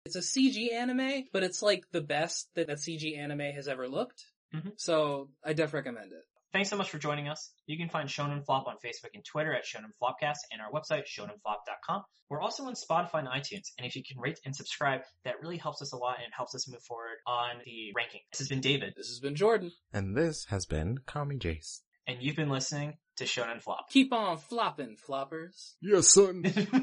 It's 0.06 0.16
a 0.18 0.20
CG 0.20 0.74
anime, 0.74 1.26
but 1.32 1.44
it's 1.44 1.62
like 1.62 1.86
the 1.92 2.02
best 2.02 2.50
that 2.56 2.68
that 2.68 2.78
CG 2.80 3.18
anime 3.18 3.40
has 3.56 3.68
ever 3.70 3.88
looked. 3.88 4.26
Mhm. 4.54 4.74
So 4.78 5.30
I 5.44 5.54
def 5.54 5.74
recommend 5.74 6.12
it. 6.12 6.24
Thanks 6.52 6.70
so 6.70 6.76
much 6.78 6.90
for 6.90 7.00
joining 7.00 7.30
us. 7.30 7.52
You 7.66 7.78
can 7.78 7.90
find 7.90 8.08
Shonen 8.10 8.46
Flop 8.46 8.68
on 8.68 8.76
Facebook 8.84 9.10
and 9.16 9.24
Twitter 9.26 9.54
at 9.54 9.64
Shonen 9.64 9.92
Flopcast 10.02 10.38
and 10.52 10.62
our 10.62 10.70
website, 10.72 11.06
shonenflop.com. 11.08 12.04
We're 12.30 12.42
also 12.42 12.66
on 12.66 12.74
Spotify 12.74 13.20
and 13.20 13.28
iTunes, 13.28 13.70
and 13.78 13.88
if 13.88 13.96
you 13.96 14.04
can 14.04 14.20
rate 14.20 14.40
and 14.46 14.56
subscribe, 14.56 15.02
that 15.24 15.40
really 15.42 15.58
helps 15.58 15.82
us 15.82 15.94
a 15.94 15.98
lot 15.98 16.18
and 16.24 16.32
helps 16.36 16.54
us 16.54 16.68
move 16.68 16.84
forward 16.84 17.18
on 17.26 17.62
the 17.66 17.92
ranking. 17.96 18.22
This 18.32 18.40
has 18.40 18.50
been 18.50 18.62
David, 18.62 18.94
This 18.98 19.08
has 19.08 19.20
been 19.20 19.36
Jordan. 19.36 19.72
And 19.94 20.16
this 20.18 20.46
has 20.46 20.66
been 20.66 20.98
Kami 21.06 21.38
Jace. 21.38 21.80
and 22.06 22.22
you've 22.22 22.36
been 22.36 22.50
listening 22.50 22.98
to 23.16 23.24
Shonen 23.24 23.62
Flop. 23.62 23.90
Keep 23.90 24.12
on 24.12 24.38
flopping, 24.38 24.98
floppers. 24.98 25.76
Yes, 25.82 26.10
son. 26.14 26.44